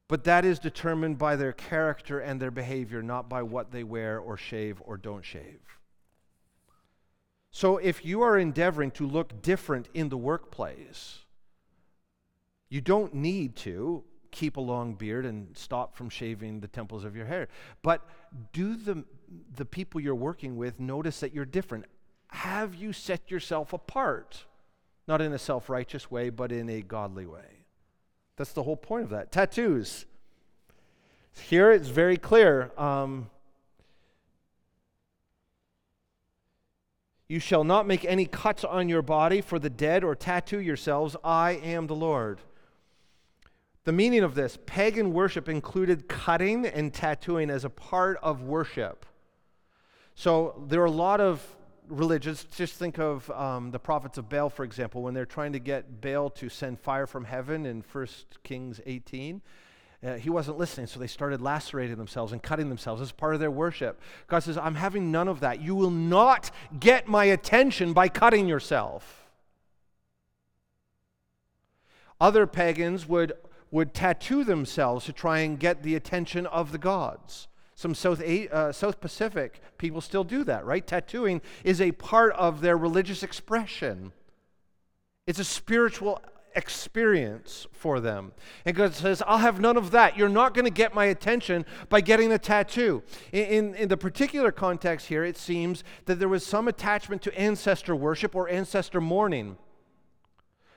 But 0.08 0.26
that 0.26 0.46
is 0.46 0.60
determined 0.60 1.18
by 1.18 1.36
their 1.36 1.54
character 1.54 2.20
and 2.20 2.40
their 2.40 2.52
behavior, 2.52 3.02
not 3.02 3.30
by 3.30 3.42
what 3.42 3.72
they 3.72 3.84
wear 3.84 4.20
or 4.20 4.38
shave 4.38 4.82
or 4.86 4.96
don't 4.96 5.26
shave. 5.26 5.60
So 7.52 7.78
if 7.78 8.06
you 8.06 8.22
are 8.22 8.38
endeavoring 8.38 8.92
to 8.92 9.08
look 9.08 9.42
different 9.42 9.90
in 9.94 10.10
the 10.10 10.18
workplace, 10.18 11.23
you 12.74 12.82
don't 12.82 13.14
need 13.14 13.56
to 13.56 14.04
keep 14.32 14.58
a 14.58 14.60
long 14.60 14.96
beard 14.96 15.28
and 15.28 15.56
stop 15.56 15.96
from 15.96 16.10
shaving 16.10 16.60
the 16.60 16.68
temples 16.68 17.04
of 17.04 17.16
your 17.16 17.28
hair. 17.28 17.48
But 17.84 18.04
do 18.52 18.76
the, 18.76 19.04
the 19.56 19.64
people 19.64 20.02
you're 20.02 20.16
working 20.16 20.58
with 20.58 20.80
notice 20.80 21.20
that 21.20 21.36
you're 21.36 21.46
different? 21.46 21.86
Have 22.30 22.74
you 22.74 22.92
set 22.92 23.30
yourself 23.30 23.74
apart? 23.74 24.46
Not 25.08 25.22
in 25.22 25.34
a 25.34 25.38
self 25.38 25.70
righteous 25.70 26.10
way, 26.10 26.32
but 26.32 26.52
in 26.52 26.68
a 26.68 26.82
godly 26.82 27.28
way. 27.28 27.68
That's 28.38 28.54
the 28.54 28.64
whole 28.64 28.76
point 28.76 29.04
of 29.04 29.12
that. 29.12 29.32
Tattoos. 29.32 30.08
Here 31.48 31.72
it's 31.72 31.90
very 31.90 32.18
clear. 32.18 32.72
Um, 32.76 33.30
you 37.28 37.40
shall 37.40 37.64
not 37.64 37.86
make 37.86 38.04
any 38.04 38.26
cuts 38.26 38.64
on 38.64 38.90
your 38.90 39.04
body 39.04 39.42
for 39.42 39.60
the 39.60 39.70
dead 39.70 40.04
or 40.04 40.16
tattoo 40.16 40.60
yourselves. 40.60 41.16
I 41.24 41.52
am 41.52 41.86
the 41.86 41.96
Lord. 41.96 42.40
The 43.86 43.92
meaning 43.92 44.24
of 44.24 44.34
this 44.34 44.58
pagan 44.66 45.12
worship 45.12 45.50
included 45.50 46.08
cutting 46.08 46.66
and 46.66 46.94
tattooing 46.94 47.50
as 47.50 47.66
a 47.66 47.70
part 47.70 48.18
of 48.24 48.44
worship. 48.44 49.06
So 50.16 50.64
there 50.68 50.82
are 50.82 50.86
a 50.86 50.92
lot 50.92 51.20
of 51.20 51.46
religions. 51.90 52.46
Just 52.56 52.76
think 52.76 52.98
of 52.98 53.30
um, 53.32 53.72
the 53.72 53.80
prophets 53.80 54.18
of 54.18 54.30
Baal, 54.30 54.50
for 54.50 54.64
example, 54.64 55.02
when 55.02 55.14
they're 55.14 55.26
trying 55.26 55.52
to 55.54 55.60
get 55.60 56.00
Baal 56.00 56.30
to 56.32 56.48
send 56.48 56.80
fire 56.80 57.06
from 57.06 57.26
heaven 57.26 57.66
in 57.66 57.84
1 57.92 58.08
Kings 58.44 58.80
18. 58.86 59.42
Uh, 60.02 60.16
he 60.16 60.30
wasn't 60.30 60.58
listening, 60.58 60.88
so 60.88 61.00
they 61.00 61.08
started 61.08 61.42
lacerating 61.42 61.96
themselves 61.96 62.34
and 62.34 62.44
cutting 62.44 62.70
themselves 62.70 63.02
as 63.02 63.12
part 63.12 63.34
of 63.34 63.40
their 63.40 63.52
worship. 63.52 64.02
God 64.28 64.40
says, 64.40 64.58
I'm 64.58 64.76
having 64.76 65.12
none 65.12 65.28
of 65.28 65.40
that. 65.42 65.62
You 65.62 65.76
will 65.76 65.92
not 65.92 66.52
get 66.78 67.08
my 67.08 67.26
attention 67.26 67.94
by 67.94 68.10
cutting 68.10 68.48
yourself. 68.48 69.26
Other 72.20 72.46
pagans 72.48 73.08
would 73.08 73.34
would 73.74 73.92
tattoo 73.92 74.44
themselves 74.44 75.04
to 75.04 75.12
try 75.12 75.40
and 75.40 75.60
get 75.60 75.82
the 75.82 75.96
attention 75.96 76.46
of 76.46 76.72
the 76.72 76.78
gods. 76.78 77.48
Some 77.74 77.96
South, 77.96 78.22
uh, 78.22 78.72
South 78.72 79.02
Pacific 79.02 79.60
people 79.80 80.00
still 80.00 80.24
do 80.24 80.44
that, 80.44 80.64
right? 80.64 80.86
Tattooing 80.86 81.42
is 81.64 81.82
a 81.82 81.92
part 81.94 82.34
of 82.34 82.62
their 82.62 82.78
religious 82.78 83.24
expression, 83.24 84.14
it's 85.26 85.40
a 85.40 85.44
spiritual 85.44 86.22
experience 86.56 87.66
for 87.72 88.00
them. 88.00 88.34
And 88.64 88.76
God 88.76 88.94
says, 88.94 89.24
I'll 89.26 89.40
have 89.40 89.60
none 89.60 89.76
of 89.76 89.90
that. 89.90 90.16
You're 90.16 90.30
not 90.30 90.54
going 90.54 90.66
to 90.66 90.72
get 90.72 90.94
my 90.94 91.06
attention 91.06 91.66
by 91.90 92.02
getting 92.02 92.32
a 92.32 92.38
tattoo. 92.38 93.02
In, 93.32 93.46
in, 93.46 93.76
in, 93.76 93.90
the 93.90 93.98
particular 93.98 94.52
context 94.52 95.08
here, 95.08 95.24
it 95.24 95.36
seems 95.36 95.84
that 96.06 96.20
there 96.20 96.30
was 96.30 96.46
some 96.46 96.68
attachment 96.68 97.24
to 97.24 97.36
ancestor 97.36 97.96
worship 97.96 98.36
or 98.36 98.48
ancestor 98.50 99.02
mourning. 99.02 99.58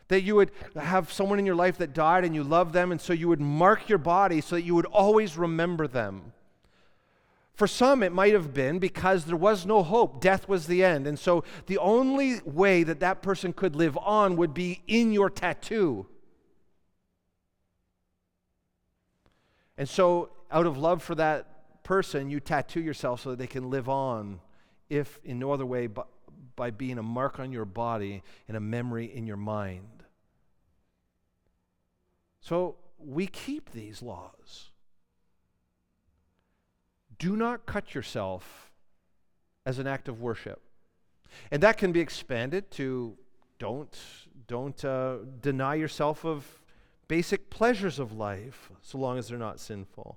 That 0.08 0.22
you 0.22 0.36
would 0.36 0.52
have 0.76 1.12
someone 1.12 1.38
in 1.38 1.46
your 1.46 1.56
life 1.56 1.78
that 1.78 1.92
died 1.92 2.24
and 2.24 2.34
you 2.34 2.44
love 2.44 2.72
them, 2.72 2.92
and 2.92 3.00
so 3.00 3.12
you 3.12 3.28
would 3.28 3.40
mark 3.40 3.88
your 3.88 3.98
body 3.98 4.40
so 4.40 4.56
that 4.56 4.62
you 4.62 4.74
would 4.74 4.86
always 4.86 5.36
remember 5.36 5.88
them. 5.88 6.32
For 7.56 7.66
some, 7.66 8.02
it 8.02 8.12
might 8.12 8.34
have 8.34 8.52
been 8.52 8.78
because 8.78 9.24
there 9.24 9.36
was 9.36 9.64
no 9.64 9.82
hope. 9.82 10.20
Death 10.20 10.46
was 10.46 10.66
the 10.66 10.84
end. 10.84 11.06
And 11.06 11.18
so 11.18 11.42
the 11.66 11.78
only 11.78 12.40
way 12.44 12.82
that 12.82 13.00
that 13.00 13.22
person 13.22 13.54
could 13.54 13.74
live 13.74 13.96
on 13.96 14.36
would 14.36 14.52
be 14.52 14.82
in 14.86 15.10
your 15.10 15.30
tattoo. 15.30 16.06
And 19.78 19.88
so, 19.88 20.30
out 20.50 20.66
of 20.66 20.78
love 20.78 21.02
for 21.02 21.14
that 21.16 21.82
person, 21.82 22.30
you 22.30 22.40
tattoo 22.40 22.80
yourself 22.80 23.22
so 23.22 23.30
that 23.30 23.38
they 23.38 23.46
can 23.46 23.70
live 23.70 23.88
on, 23.88 24.40
if 24.88 25.18
in 25.24 25.38
no 25.38 25.52
other 25.52 25.66
way 25.66 25.86
but 25.86 26.08
by 26.56 26.70
being 26.70 26.98
a 26.98 27.02
mark 27.02 27.38
on 27.38 27.52
your 27.52 27.64
body 27.64 28.22
and 28.48 28.56
a 28.56 28.60
memory 28.60 29.06
in 29.14 29.26
your 29.26 29.36
mind. 29.36 29.95
So 32.46 32.76
we 33.04 33.26
keep 33.26 33.72
these 33.72 34.02
laws. 34.02 34.70
Do 37.18 37.34
not 37.34 37.66
cut 37.66 37.92
yourself 37.92 38.70
as 39.64 39.80
an 39.80 39.88
act 39.88 40.06
of 40.06 40.20
worship. 40.20 40.62
And 41.50 41.60
that 41.64 41.76
can 41.76 41.90
be 41.90 41.98
expanded 41.98 42.70
to 42.72 43.16
don't, 43.58 43.98
don't 44.46 44.84
uh, 44.84 45.16
deny 45.40 45.74
yourself 45.74 46.24
of 46.24 46.62
basic 47.08 47.50
pleasures 47.50 47.98
of 47.98 48.12
life 48.12 48.70
so 48.80 48.96
long 48.96 49.18
as 49.18 49.26
they're 49.26 49.38
not 49.38 49.58
sinful. 49.58 50.16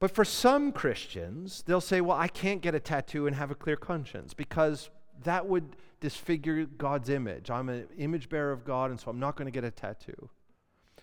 But 0.00 0.10
for 0.10 0.24
some 0.26 0.70
Christians, 0.70 1.64
they'll 1.66 1.80
say, 1.80 2.02
well, 2.02 2.18
I 2.18 2.28
can't 2.28 2.60
get 2.60 2.74
a 2.74 2.80
tattoo 2.80 3.26
and 3.26 3.34
have 3.36 3.50
a 3.50 3.54
clear 3.54 3.76
conscience 3.76 4.34
because 4.34 4.90
that 5.24 5.46
would 5.46 5.76
disfigure 6.00 6.64
God's 6.64 7.08
image. 7.08 7.50
I'm 7.50 7.68
an 7.68 7.86
image 7.98 8.28
bearer 8.28 8.52
of 8.52 8.64
God, 8.64 8.90
and 8.90 9.00
so 9.00 9.10
I'm 9.10 9.18
not 9.18 9.36
going 9.36 9.46
to 9.46 9.52
get 9.52 9.64
a 9.64 9.70
tattoo. 9.70 10.30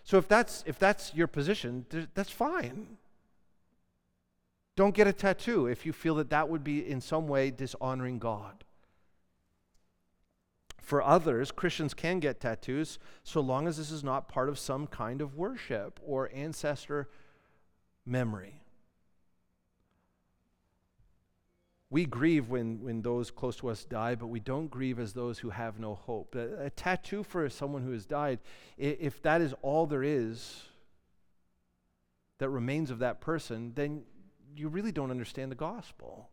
So 0.04 0.18
if 0.18 0.28
that's 0.28 0.64
if 0.68 0.78
that's 0.78 1.14
your 1.14 1.28
position, 1.28 1.86
that's 2.14 2.30
fine. 2.30 2.98
Don't 4.76 4.94
get 4.94 5.08
a 5.08 5.14
tattoo 5.14 5.68
if 5.68 5.86
you 5.86 5.94
feel 5.94 6.16
that 6.16 6.30
that 6.30 6.50
would 6.50 6.64
be 6.64 6.88
in 6.88 7.02
some 7.02 7.28
way 7.28 7.50
dishonoring 7.50 8.20
God. 8.20 8.64
For 10.82 11.02
others, 11.02 11.52
Christians 11.52 11.96
can 11.96 12.20
get 12.20 12.40
tattoos 12.40 13.00
so 13.24 13.42
long 13.42 13.68
as 13.68 13.78
this 13.78 13.90
is 13.90 14.04
not 14.04 14.30
part 14.30 14.50
of 14.50 14.60
some 14.60 14.86
kind 14.86 15.22
of 15.22 15.36
worship 15.36 16.00
or 16.06 16.30
ancestor 16.32 17.10
memory. 18.06 18.65
We 21.96 22.06
grieve 22.06 22.50
when, 22.50 22.84
when 22.84 23.02
those 23.04 23.32
close 23.32 23.56
to 23.56 23.70
us 23.70 23.86
die, 23.86 24.16
but 24.16 24.28
we 24.28 24.42
don't 24.42 24.70
grieve 24.70 25.00
as 25.00 25.14
those 25.14 25.40
who 25.40 25.52
have 25.52 25.80
no 25.80 25.96
hope. 25.96 26.36
A, 26.36 26.66
a 26.66 26.70
tattoo 26.70 27.24
for 27.24 27.50
someone 27.50 27.84
who 27.84 27.94
has 27.94 28.06
died, 28.06 28.40
if 28.78 29.22
that 29.22 29.40
is 29.40 29.54
all 29.62 29.86
there 29.86 30.04
is 30.04 30.64
that 32.40 32.50
remains 32.50 32.92
of 32.92 33.00
that 33.00 33.22
person, 33.22 33.72
then 33.76 34.02
you 34.58 34.68
really 34.68 34.92
don't 34.92 35.10
understand 35.10 35.54
the 35.54 35.56
gospel. 35.56 36.28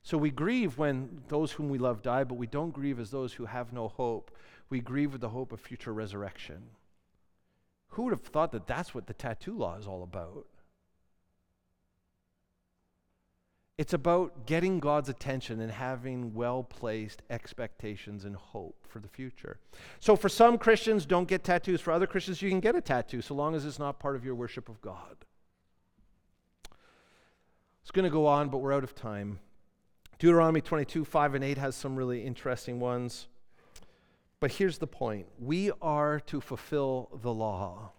So 0.00 0.16
we 0.16 0.30
grieve 0.30 0.78
when 0.78 1.20
those 1.28 1.52
whom 1.52 1.68
we 1.68 1.76
love 1.76 2.00
die, 2.00 2.24
but 2.24 2.36
we 2.36 2.46
don't 2.46 2.72
grieve 2.72 2.98
as 2.98 3.10
those 3.10 3.34
who 3.34 3.44
have 3.44 3.70
no 3.70 3.88
hope. 3.88 4.34
We 4.70 4.80
grieve 4.80 5.12
with 5.12 5.20
the 5.20 5.28
hope 5.28 5.52
of 5.52 5.60
future 5.60 5.92
resurrection. 5.92 6.70
Who 7.88 8.04
would 8.04 8.14
have 8.14 8.22
thought 8.22 8.52
that 8.52 8.66
that's 8.66 8.94
what 8.94 9.08
the 9.08 9.12
tattoo 9.12 9.58
law 9.58 9.76
is 9.76 9.86
all 9.86 10.02
about? 10.02 10.46
It's 13.78 13.92
about 13.92 14.44
getting 14.46 14.80
God's 14.80 15.08
attention 15.08 15.60
and 15.60 15.70
having 15.70 16.34
well 16.34 16.64
placed 16.64 17.22
expectations 17.30 18.24
and 18.24 18.34
hope 18.34 18.76
for 18.88 18.98
the 18.98 19.06
future. 19.06 19.58
So, 20.00 20.16
for 20.16 20.28
some 20.28 20.58
Christians, 20.58 21.06
don't 21.06 21.28
get 21.28 21.44
tattoos. 21.44 21.80
For 21.80 21.92
other 21.92 22.08
Christians, 22.08 22.42
you 22.42 22.50
can 22.50 22.58
get 22.58 22.74
a 22.74 22.80
tattoo 22.80 23.22
so 23.22 23.34
long 23.34 23.54
as 23.54 23.64
it's 23.64 23.78
not 23.78 24.00
part 24.00 24.16
of 24.16 24.24
your 24.24 24.34
worship 24.34 24.68
of 24.68 24.80
God. 24.82 25.16
It's 27.82 27.92
going 27.92 28.04
to 28.04 28.10
go 28.10 28.26
on, 28.26 28.48
but 28.48 28.58
we're 28.58 28.74
out 28.74 28.84
of 28.84 28.96
time. 28.96 29.38
Deuteronomy 30.18 30.60
22, 30.60 31.04
5 31.04 31.34
and 31.36 31.44
8 31.44 31.58
has 31.58 31.76
some 31.76 31.94
really 31.94 32.24
interesting 32.24 32.80
ones. 32.80 33.28
But 34.40 34.52
here's 34.52 34.78
the 34.78 34.88
point 34.88 35.26
we 35.38 35.70
are 35.80 36.18
to 36.20 36.40
fulfill 36.40 37.10
the 37.22 37.32
law. 37.32 37.92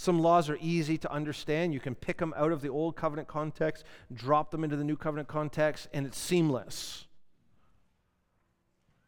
Some 0.00 0.20
laws 0.20 0.48
are 0.48 0.56
easy 0.60 0.96
to 0.96 1.12
understand. 1.12 1.74
You 1.74 1.80
can 1.80 1.96
pick 1.96 2.18
them 2.18 2.32
out 2.36 2.52
of 2.52 2.62
the 2.62 2.68
old 2.68 2.94
covenant 2.94 3.26
context, 3.26 3.82
drop 4.14 4.52
them 4.52 4.62
into 4.62 4.76
the 4.76 4.84
new 4.84 4.96
covenant 4.96 5.26
context, 5.26 5.88
and 5.92 6.06
it's 6.06 6.16
seamless. 6.16 7.08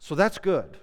So 0.00 0.16
that's 0.16 0.36
good. 0.38 0.78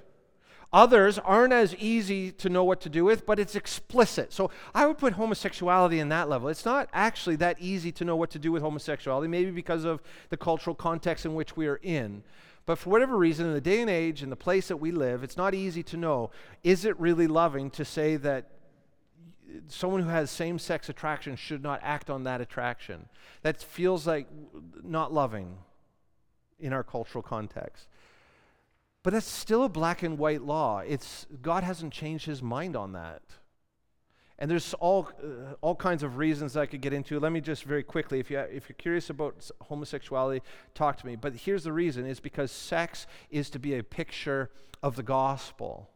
Others 0.71 1.19
aren't 1.19 1.51
as 1.51 1.75
easy 1.75 2.31
to 2.31 2.47
know 2.47 2.63
what 2.63 2.79
to 2.81 2.89
do 2.89 3.03
with, 3.03 3.25
but 3.25 3.37
it's 3.37 3.53
explicit. 3.53 4.31
So 4.31 4.49
I 4.73 4.85
would 4.85 4.97
put 4.97 5.11
homosexuality 5.11 5.99
in 5.99 6.07
that 6.07 6.29
level. 6.29 6.47
It's 6.47 6.63
not 6.63 6.87
actually 6.93 7.35
that 7.37 7.57
easy 7.59 7.91
to 7.91 8.05
know 8.05 8.15
what 8.15 8.29
to 8.29 8.39
do 8.39 8.53
with 8.53 8.63
homosexuality, 8.63 9.27
maybe 9.27 9.51
because 9.51 9.83
of 9.83 10.01
the 10.29 10.37
cultural 10.37 10.73
context 10.73 11.25
in 11.25 11.35
which 11.35 11.57
we 11.57 11.67
are 11.67 11.81
in. 11.83 12.23
But 12.65 12.77
for 12.77 12.91
whatever 12.91 13.17
reason, 13.17 13.45
in 13.45 13.53
the 13.53 13.59
day 13.59 13.81
and 13.81 13.89
age 13.89 14.23
in 14.23 14.29
the 14.29 14.37
place 14.37 14.69
that 14.69 14.77
we 14.77 14.91
live, 14.91 15.21
it's 15.21 15.35
not 15.35 15.53
easy 15.53 15.83
to 15.83 15.97
know 15.97 16.31
is 16.63 16.85
it 16.85 16.97
really 16.97 17.27
loving 17.27 17.69
to 17.71 17.83
say 17.83 18.15
that 18.15 18.51
someone 19.67 20.01
who 20.01 20.09
has 20.09 20.29
same 20.29 20.59
sex 20.59 20.89
attraction 20.89 21.35
should 21.35 21.63
not 21.63 21.79
act 21.83 22.09
on 22.09 22.23
that 22.23 22.41
attraction. 22.41 23.07
That 23.41 23.61
feels 23.61 24.07
like 24.07 24.27
not 24.83 25.13
loving 25.13 25.57
in 26.59 26.73
our 26.73 26.83
cultural 26.83 27.21
context. 27.21 27.87
But 29.03 29.13
it's 29.13 29.27
still 29.27 29.63
a 29.63 29.69
black 29.69 30.03
and 30.03 30.17
white 30.17 30.41
law. 30.41 30.79
It's, 30.79 31.27
God 31.41 31.63
hasn't 31.63 31.93
changed 31.93 32.25
his 32.25 32.41
mind 32.41 32.75
on 32.75 32.93
that. 32.93 33.21
And 34.39 34.51
there's 34.51 34.73
all, 34.75 35.09
uh, 35.23 35.55
all 35.61 35.75
kinds 35.75 36.03
of 36.03 36.17
reasons 36.17 36.55
I 36.55 36.67
could 36.67 36.81
get 36.81 36.93
into. 36.93 37.19
Let 37.19 37.31
me 37.31 37.41
just 37.41 37.63
very 37.63 37.83
quickly, 37.83 38.19
if, 38.19 38.29
you, 38.29 38.39
if 38.39 38.69
you're 38.69 38.75
curious 38.77 39.09
about 39.09 39.49
homosexuality, 39.61 40.43
talk 40.75 40.97
to 40.97 41.05
me. 41.05 41.15
But 41.15 41.33
here's 41.35 41.63
the 41.63 41.73
reason 41.73 42.05
it's 42.05 42.19
because 42.19 42.51
sex 42.51 43.07
is 43.31 43.49
to 43.51 43.59
be 43.59 43.75
a 43.75 43.83
picture 43.83 44.51
of 44.83 44.95
the 44.95 45.03
gospel. 45.03 45.89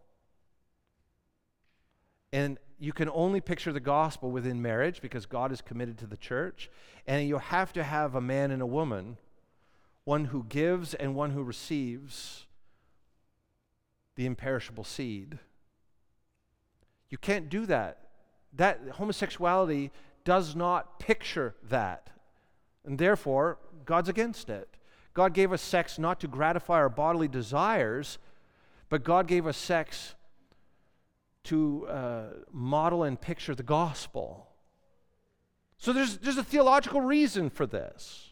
And 2.33 2.57
you 2.81 2.91
can 2.91 3.09
only 3.13 3.39
picture 3.39 3.71
the 3.71 3.79
gospel 3.79 4.31
within 4.31 4.61
marriage 4.61 5.01
because 5.01 5.25
God 5.25 5.51
is 5.51 5.61
committed 5.61 5.97
to 5.99 6.07
the 6.07 6.17
church. 6.17 6.69
And 7.05 7.27
you 7.27 7.37
have 7.37 7.71
to 7.73 7.83
have 7.83 8.15
a 8.15 8.21
man 8.21 8.51
and 8.51 8.61
a 8.61 8.65
woman, 8.65 9.17
one 10.03 10.25
who 10.25 10.43
gives 10.49 10.93
and 10.93 11.15
one 11.15 11.31
who 11.31 11.43
receives 11.43 12.47
the 14.15 14.25
imperishable 14.25 14.83
seed. 14.83 15.39
You 17.09 17.17
can't 17.17 17.49
do 17.49 17.65
that 17.67 18.01
that 18.53 18.79
homosexuality 18.93 19.91
does 20.23 20.55
not 20.55 20.99
picture 20.99 21.55
that. 21.69 22.09
And 22.85 22.97
therefore, 22.97 23.57
God's 23.85 24.09
against 24.09 24.49
it. 24.49 24.67
God 25.13 25.33
gave 25.33 25.51
us 25.51 25.61
sex 25.61 25.99
not 25.99 26.19
to 26.21 26.27
gratify 26.27 26.75
our 26.75 26.89
bodily 26.89 27.27
desires, 27.27 28.17
but 28.89 29.03
God 29.03 29.27
gave 29.27 29.45
us 29.45 29.57
sex 29.57 30.15
to 31.45 31.87
uh, 31.87 32.23
model 32.51 33.03
and 33.03 33.19
picture 33.19 33.55
the 33.55 33.63
gospel. 33.63 34.47
So 35.77 35.93
there's, 35.93 36.17
there's 36.17 36.37
a 36.37 36.43
theological 36.43 37.01
reason 37.01 37.49
for 37.49 37.65
this. 37.65 38.29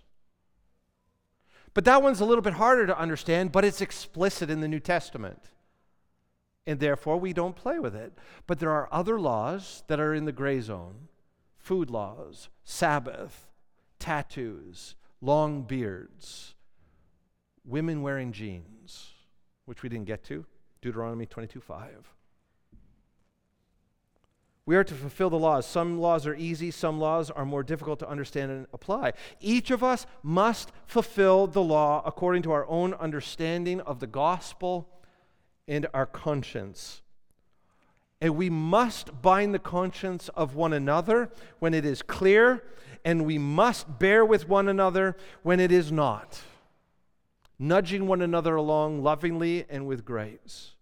But 1.73 1.85
that 1.85 2.01
one's 2.01 2.19
a 2.19 2.25
little 2.25 2.41
bit 2.41 2.53
harder 2.53 2.87
to 2.87 2.97
understand, 2.97 3.51
but 3.51 3.65
it's 3.65 3.81
explicit 3.81 4.49
in 4.49 4.59
the 4.59 4.67
New 4.67 4.79
Testament 4.79 5.39
and 6.69 6.79
therefore 6.79 7.17
we 7.17 7.33
don't 7.33 7.55
play 7.55 7.79
with 7.79 7.95
it. 7.95 8.13
But 8.45 8.59
there 8.59 8.69
are 8.69 8.87
other 8.91 9.19
laws 9.19 9.83
that 9.87 9.99
are 9.99 10.13
in 10.13 10.25
the 10.25 10.31
gray 10.31 10.61
zone 10.61 11.07
food 11.57 11.89
laws, 11.89 12.49
Sabbath, 12.63 13.47
tattoos, 13.97 14.93
long 15.19 15.63
beards, 15.63 16.53
women 17.65 18.03
wearing 18.03 18.31
jeans, 18.31 19.13
which 19.65 19.81
we 19.81 19.89
didn't 19.89 20.05
get 20.05 20.23
to, 20.25 20.45
Deuteronomy 20.79 21.25
22 21.25 21.59
5. 21.59 22.13
We 24.69 24.75
are 24.75 24.83
to 24.83 24.93
fulfill 24.93 25.31
the 25.31 25.39
laws. 25.39 25.65
Some 25.65 25.99
laws 25.99 26.27
are 26.27 26.35
easy, 26.35 26.69
some 26.69 26.99
laws 26.99 27.31
are 27.31 27.43
more 27.43 27.63
difficult 27.63 27.97
to 28.01 28.07
understand 28.07 28.51
and 28.51 28.67
apply. 28.71 29.13
Each 29.41 29.71
of 29.71 29.83
us 29.83 30.05
must 30.21 30.71
fulfill 30.85 31.47
the 31.47 31.63
law 31.63 32.03
according 32.05 32.43
to 32.43 32.51
our 32.51 32.67
own 32.67 32.93
understanding 32.93 33.81
of 33.81 33.99
the 33.99 34.05
gospel 34.05 34.87
and 35.67 35.87
our 35.91 36.05
conscience. 36.05 37.01
And 38.21 38.35
we 38.35 38.51
must 38.51 39.23
bind 39.23 39.55
the 39.55 39.59
conscience 39.59 40.29
of 40.35 40.53
one 40.53 40.73
another 40.73 41.31
when 41.57 41.73
it 41.73 41.83
is 41.83 42.03
clear, 42.03 42.61
and 43.03 43.25
we 43.25 43.39
must 43.39 43.97
bear 43.97 44.23
with 44.23 44.47
one 44.47 44.67
another 44.67 45.17
when 45.41 45.59
it 45.59 45.71
is 45.71 45.91
not, 45.91 46.41
nudging 47.57 48.05
one 48.05 48.21
another 48.21 48.53
along 48.55 49.01
lovingly 49.01 49.65
and 49.67 49.87
with 49.87 50.05
grace. 50.05 50.75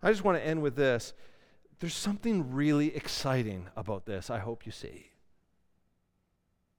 I 0.00 0.12
just 0.12 0.22
want 0.22 0.38
to 0.38 0.46
end 0.46 0.62
with 0.62 0.76
this. 0.76 1.12
There's 1.80 1.94
something 1.94 2.52
really 2.52 2.94
exciting 2.94 3.68
about 3.76 4.04
this, 4.04 4.30
I 4.30 4.38
hope 4.38 4.66
you 4.66 4.72
see. 4.72 5.06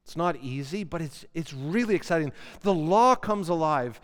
It's 0.09 0.17
not 0.17 0.37
easy, 0.37 0.83
but 0.83 1.01
it's, 1.01 1.23
it's 1.35 1.53
really 1.53 1.93
exciting. 1.93 2.31
The 2.61 2.73
law 2.73 3.15
comes 3.15 3.47
alive. 3.47 4.01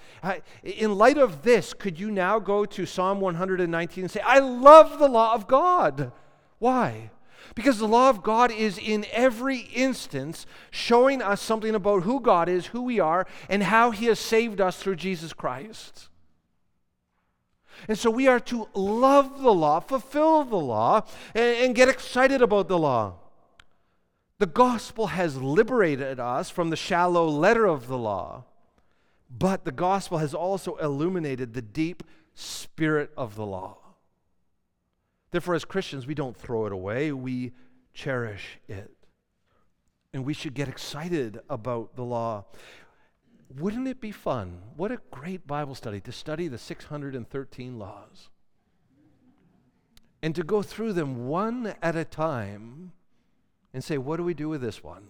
in 0.64 0.96
light 0.96 1.18
of 1.18 1.41
this, 1.41 1.74
could 1.74 2.00
you 2.00 2.12
now 2.12 2.38
go 2.38 2.64
to 2.64 2.86
Psalm 2.86 3.20
119 3.20 4.04
and 4.04 4.12
say, 4.12 4.20
I 4.20 4.38
love 4.38 5.00
the 5.00 5.08
law 5.08 5.34
of 5.34 5.48
God? 5.48 6.12
Why? 6.60 7.10
Because 7.56 7.80
the 7.80 7.88
law 7.88 8.10
of 8.10 8.22
God 8.22 8.52
is 8.52 8.78
in 8.78 9.06
every 9.12 9.60
instance 9.74 10.46
showing 10.70 11.22
us 11.22 11.41
something 11.41 11.74
about 11.74 12.04
who 12.04 12.20
God 12.20 12.50
is, 12.50 12.68
who 12.68 12.84
we 12.84 13.00
are, 13.00 13.26
and 13.50 13.64
how 13.64 13.91
He 13.91 14.06
has 14.06 14.20
saved 14.20 14.62
us 14.62 14.78
through 14.78 14.98
Jesus 14.98 15.34
Christ. 15.34 16.10
And 17.88 17.98
so 17.98 18.10
we 18.10 18.28
are 18.28 18.40
to 18.42 18.68
love 18.74 19.42
the 19.42 19.54
law, 19.54 19.80
fulfill 19.80 20.44
the 20.44 20.56
law, 20.56 21.06
and, 21.34 21.58
and 21.58 21.76
get 21.76 21.90
excited 21.90 22.42
about 22.42 22.68
the 22.68 22.78
law. 22.78 23.16
The 24.38 24.46
gospel 24.46 25.08
has 25.08 25.38
liberated 25.38 26.20
us 26.20 26.50
from 26.50 26.70
the 26.70 26.76
shallow 26.76 27.28
letter 27.28 27.66
of 27.66 27.88
the 27.88 27.98
law, 27.98 28.44
but 29.30 29.64
the 29.64 29.72
gospel 29.72 30.18
has 30.18 30.34
also 30.34 30.76
illuminated 30.76 31.54
the 31.54 31.62
deep 31.62 32.04
spirit 32.34 33.12
of 33.16 33.36
the 33.36 33.46
law. 33.46 33.78
Therefore, 35.32 35.56
as 35.56 35.66
Christians, 35.66 36.06
we 36.06 36.16
don't 36.16 36.36
throw 36.36 36.66
it 36.66 36.74
away, 36.74 37.12
we 37.12 37.54
cherish 37.94 38.60
it. 38.68 38.92
And 40.14 40.24
we 40.24 40.34
should 40.34 40.54
get 40.54 40.70
excited 40.70 41.40
about 41.50 41.96
the 41.96 42.04
law. 42.04 42.46
Wouldn't 43.50 43.88
it 43.88 44.02
be 44.02 44.12
fun? 44.12 44.62
What 44.76 44.91
a 44.91 45.00
great 45.12 45.46
Bible 45.46 45.76
study 45.76 46.00
to 46.02 46.12
study 46.12 46.48
the 46.48 46.58
613 46.58 47.80
laws 47.80 48.30
and 50.22 50.34
to 50.36 50.43
go 50.43 50.62
through 50.62 50.93
them 50.93 51.28
one 51.28 51.76
at 51.82 51.96
a 51.96 52.04
time 52.04 52.91
and 53.74 53.84
say, 53.84 53.98
what 53.98 54.18
do 54.18 54.24
we 54.24 54.34
do 54.34 54.50
with 54.50 54.62
this 54.62 54.84
one? 54.84 55.08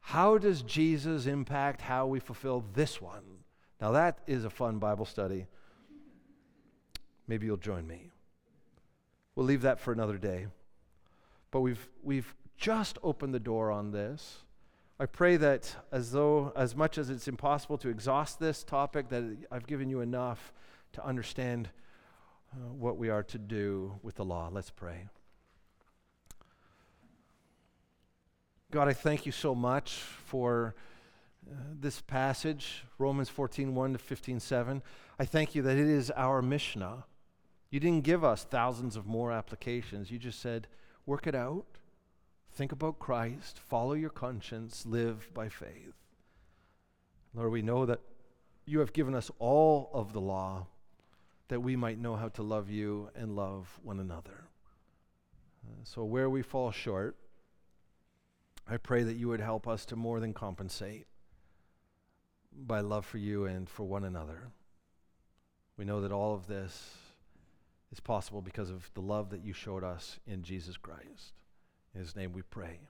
How 0.00 0.38
does 0.38 0.62
Jesus 0.62 1.26
impact 1.26 1.82
how 1.82 2.06
we 2.06 2.18
fulfill 2.18 2.64
this 2.74 3.00
one? 3.00 3.44
Now, 3.80 3.92
that 3.92 4.18
is 4.26 4.44
a 4.44 4.50
fun 4.50 4.78
Bible 4.78 5.04
study. 5.04 5.46
Maybe 7.26 7.46
you'll 7.46 7.56
join 7.56 7.86
me. 7.86 8.10
We'll 9.34 9.46
leave 9.46 9.62
that 9.62 9.80
for 9.80 9.92
another 9.92 10.18
day. 10.18 10.46
But 11.50 11.60
we've, 11.60 11.88
we've 12.02 12.34
just 12.56 12.98
opened 13.02 13.34
the 13.34 13.40
door 13.40 13.70
on 13.70 13.92
this. 13.92 14.38
I 15.02 15.06
pray 15.06 15.36
that 15.36 15.74
as 15.90 16.12
though, 16.12 16.52
as 16.54 16.76
much 16.76 16.96
as 16.96 17.10
it's 17.10 17.26
impossible 17.26 17.76
to 17.78 17.88
exhaust 17.88 18.38
this 18.38 18.62
topic, 18.62 19.08
that 19.08 19.24
I've 19.50 19.66
given 19.66 19.90
you 19.90 20.00
enough 20.00 20.52
to 20.92 21.04
understand 21.04 21.70
uh, 22.52 22.72
what 22.72 22.98
we 22.98 23.10
are 23.10 23.24
to 23.24 23.36
do 23.36 23.98
with 24.04 24.14
the 24.14 24.24
law. 24.24 24.48
Let's 24.52 24.70
pray. 24.70 25.08
God, 28.70 28.86
I 28.86 28.92
thank 28.92 29.26
you 29.26 29.32
so 29.32 29.56
much 29.56 29.94
for 29.94 30.76
uh, 31.50 31.54
this 31.80 32.00
passage, 32.00 32.84
Romans 32.96 33.28
14, 33.28 33.74
1 33.74 33.92
to 33.94 33.98
15, 33.98 34.38
7. 34.38 34.82
I 35.18 35.24
thank 35.24 35.56
you 35.56 35.62
that 35.62 35.78
it 35.78 35.88
is 35.88 36.12
our 36.12 36.40
Mishnah. 36.40 37.06
You 37.70 37.80
didn't 37.80 38.04
give 38.04 38.22
us 38.22 38.44
thousands 38.44 38.94
of 38.94 39.04
more 39.08 39.32
applications. 39.32 40.12
You 40.12 40.20
just 40.20 40.38
said, 40.38 40.68
work 41.06 41.26
it 41.26 41.34
out, 41.34 41.66
think 42.52 42.72
about 42.72 42.98
Christ, 42.98 43.58
follow 43.58 43.94
your 43.94 44.10
conscience, 44.10 44.84
live 44.86 45.30
by 45.32 45.48
faith. 45.48 45.94
Lord, 47.34 47.50
we 47.50 47.62
know 47.62 47.86
that 47.86 48.00
you 48.66 48.80
have 48.80 48.92
given 48.92 49.14
us 49.14 49.30
all 49.38 49.90
of 49.92 50.12
the 50.12 50.20
law 50.20 50.66
that 51.48 51.60
we 51.60 51.76
might 51.76 51.98
know 51.98 52.16
how 52.16 52.28
to 52.28 52.42
love 52.42 52.70
you 52.70 53.10
and 53.14 53.34
love 53.34 53.80
one 53.82 53.98
another. 53.98 54.44
Uh, 55.66 55.80
so, 55.84 56.04
where 56.04 56.28
we 56.28 56.42
fall 56.42 56.70
short, 56.70 57.16
I 58.68 58.76
pray 58.76 59.02
that 59.02 59.16
you 59.16 59.28
would 59.28 59.40
help 59.40 59.66
us 59.66 59.84
to 59.86 59.96
more 59.96 60.20
than 60.20 60.32
compensate 60.32 61.06
by 62.54 62.80
love 62.80 63.06
for 63.06 63.18
you 63.18 63.46
and 63.46 63.68
for 63.68 63.84
one 63.84 64.04
another. 64.04 64.50
We 65.76 65.84
know 65.84 66.00
that 66.02 66.12
all 66.12 66.34
of 66.34 66.46
this 66.46 66.96
is 67.90 68.00
possible 68.00 68.40
because 68.40 68.70
of 68.70 68.90
the 68.94 69.00
love 69.00 69.30
that 69.30 69.44
you 69.44 69.52
showed 69.52 69.84
us 69.84 70.20
in 70.26 70.42
Jesus 70.42 70.76
Christ. 70.76 71.32
In 71.94 72.00
his 72.00 72.16
name 72.16 72.32
we 72.32 72.42
pray. 72.42 72.80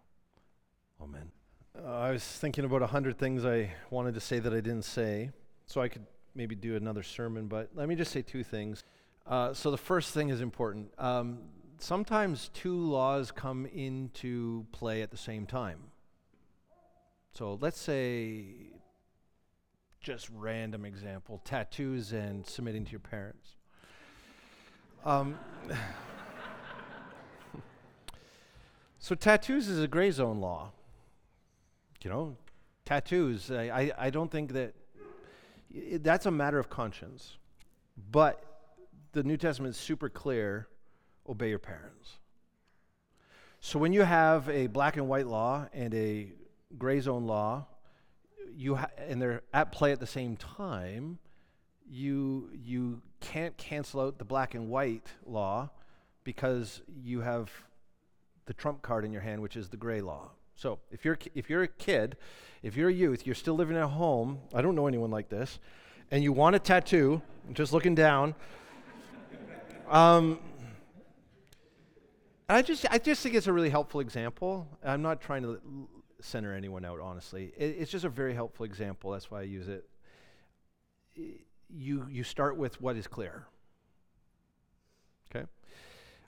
Amen. 1.00 1.30
Uh, 1.76 1.90
I 1.90 2.10
was 2.12 2.22
thinking 2.22 2.64
about 2.64 2.82
a 2.82 2.86
hundred 2.86 3.18
things 3.18 3.44
I 3.44 3.72
wanted 3.90 4.14
to 4.14 4.20
say 4.20 4.38
that 4.38 4.52
I 4.52 4.60
didn't 4.60 4.84
say, 4.84 5.30
so 5.66 5.80
I 5.80 5.88
could 5.88 6.06
maybe 6.34 6.54
do 6.54 6.76
another 6.76 7.02
sermon, 7.02 7.48
but 7.48 7.70
let 7.74 7.88
me 7.88 7.96
just 7.96 8.12
say 8.12 8.22
two 8.22 8.44
things. 8.44 8.84
Uh, 9.26 9.52
so 9.52 9.70
the 9.70 9.78
first 9.78 10.14
thing 10.14 10.28
is 10.28 10.40
important. 10.40 10.92
Um, 10.98 11.38
sometimes 11.78 12.50
two 12.54 12.76
laws 12.76 13.32
come 13.32 13.66
into 13.66 14.66
play 14.72 15.02
at 15.02 15.10
the 15.10 15.16
same 15.16 15.46
time. 15.46 15.78
So 17.32 17.58
let's 17.60 17.80
say, 17.80 18.44
just 20.00 20.28
random 20.30 20.84
example 20.84 21.40
tattoos 21.44 22.12
and 22.12 22.46
submitting 22.46 22.84
to 22.84 22.90
your 22.90 23.00
parents. 23.00 23.56
Um, 25.04 25.38
so, 29.02 29.16
tattoos 29.16 29.66
is 29.66 29.80
a 29.80 29.88
gray 29.88 30.12
zone 30.12 30.40
law. 30.40 30.70
You 32.04 32.10
know, 32.10 32.36
tattoos, 32.84 33.50
I, 33.50 33.64
I, 33.64 33.92
I 33.98 34.10
don't 34.10 34.30
think 34.30 34.52
that 34.52 34.74
that's 36.00 36.26
a 36.26 36.30
matter 36.30 36.60
of 36.60 36.70
conscience. 36.70 37.36
But 38.12 38.44
the 39.10 39.24
New 39.24 39.36
Testament 39.36 39.74
is 39.74 39.80
super 39.80 40.08
clear 40.08 40.68
obey 41.28 41.48
your 41.48 41.58
parents. 41.58 42.18
So 43.60 43.80
when 43.80 43.92
you 43.92 44.02
have 44.02 44.48
a 44.48 44.68
black 44.68 44.96
and 44.96 45.08
white 45.08 45.26
law 45.26 45.66
and 45.72 45.92
a 45.94 46.28
gray 46.78 47.00
zone 47.00 47.26
law, 47.26 47.66
you 48.54 48.76
ha- 48.76 48.90
and 48.98 49.20
they're 49.20 49.42
at 49.52 49.72
play 49.72 49.90
at 49.90 49.98
the 49.98 50.06
same 50.06 50.36
time, 50.36 51.18
you, 51.90 52.50
you 52.52 53.02
can't 53.18 53.56
cancel 53.56 54.00
out 54.00 54.18
the 54.18 54.24
black 54.24 54.54
and 54.54 54.68
white 54.68 55.08
law 55.26 55.70
because 56.22 56.82
you 57.02 57.20
have 57.20 57.50
the 58.52 58.60
trump 58.60 58.82
card 58.82 59.02
in 59.02 59.12
your 59.12 59.22
hand, 59.22 59.40
which 59.40 59.56
is 59.56 59.70
the 59.70 59.78
gray 59.78 60.02
law. 60.02 60.30
So 60.56 60.78
if 60.90 61.06
you're, 61.06 61.18
if 61.34 61.48
you're 61.48 61.62
a 61.62 61.68
kid, 61.68 62.18
if 62.62 62.76
you're 62.76 62.90
a 62.90 62.92
youth, 62.92 63.24
you're 63.24 63.34
still 63.34 63.54
living 63.54 63.78
at 63.78 63.88
home, 63.88 64.40
I 64.52 64.60
don't 64.60 64.74
know 64.74 64.86
anyone 64.86 65.10
like 65.10 65.30
this, 65.30 65.58
and 66.10 66.22
you 66.22 66.32
want 66.32 66.54
a 66.54 66.58
tattoo, 66.58 67.22
just 67.54 67.72
looking 67.72 67.94
down, 67.94 68.34
um, 69.88 70.38
I 72.46 72.60
just, 72.60 72.84
I 72.90 72.98
just 72.98 73.22
think 73.22 73.34
it's 73.34 73.46
a 73.46 73.52
really 73.54 73.70
helpful 73.70 74.00
example. 74.00 74.68
I'm 74.84 75.00
not 75.00 75.22
trying 75.22 75.44
to 75.44 75.58
center 76.20 76.54
anyone 76.54 76.84
out, 76.84 77.00
honestly. 77.00 77.54
It, 77.56 77.76
it's 77.78 77.90
just 77.90 78.04
a 78.04 78.10
very 78.10 78.34
helpful 78.34 78.66
example. 78.66 79.12
That's 79.12 79.30
why 79.30 79.40
I 79.40 79.44
use 79.44 79.68
it. 79.68 79.88
You, 81.70 82.06
you 82.10 82.22
start 82.22 82.58
with 82.58 82.78
what 82.82 82.96
is 82.96 83.06
clear. 83.06 83.46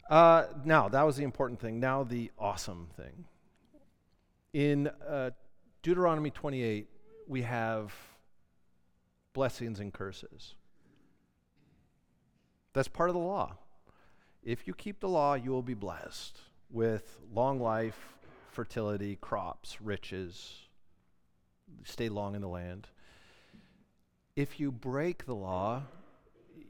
Uh, 0.09 0.45
now, 0.65 0.89
that 0.89 1.03
was 1.03 1.17
the 1.17 1.25
important 1.25 1.61
thing. 1.61 1.81
Now, 1.81 2.05
the 2.05 2.31
awesome 2.39 2.89
thing. 2.97 3.25
In 4.53 4.89
uh, 5.09 5.31
Deuteronomy 5.83 6.31
28, 6.31 6.89
we 7.27 7.43
have 7.43 7.93
blessings 9.33 9.81
and 9.81 9.93
curses. 9.93 10.55
That's 12.73 12.89
part 12.89 13.09
of 13.09 13.15
the 13.15 13.21
law. 13.21 13.57
If 14.43 14.67
you 14.67 14.75
keep 14.75 15.01
the 15.01 15.09
law, 15.09 15.35
you 15.35 15.51
will 15.51 15.63
be 15.63 15.75
blessed 15.75 16.39
with 16.71 17.19
long 17.33 17.61
life, 17.61 18.15
fertility, 18.51 19.17
crops, 19.21 19.81
riches, 19.81 20.65
stay 21.85 22.09
long 22.09 22.35
in 22.35 22.43
the 22.43 22.49
land. 22.49 22.89
If 24.37 24.61
you 24.61 24.71
break 24.71 25.25
the 25.25 25.35
law, 25.35 25.83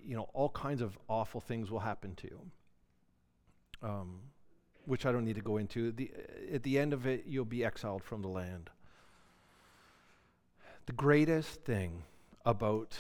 you 0.05 0.15
know, 0.15 0.29
all 0.35 0.51
kinds 0.51 0.83
of 0.83 0.99
awful 1.09 1.41
things 1.41 1.71
will 1.71 1.81
happen 1.81 2.15
to 2.17 2.29
you, 2.29 2.41
um, 3.85 4.21
which 4.87 5.07
I 5.07 5.13
don't 5.13 5.25
need 5.25 5.37
to 5.37 5.43
go 5.43 5.59
into. 5.59 5.93
The, 5.93 6.11
at 6.53 6.63
the 6.63 6.79
end 6.79 6.93
of 6.93 7.07
it, 7.07 7.25
you'll 7.27 7.45
be 7.45 7.65
exiled 7.65 8.03
from 8.03 8.23
the 8.23 8.29
land. 8.29 8.71
The 10.87 10.93
greatest 10.93 11.65
thing 11.65 12.03
about 12.45 12.99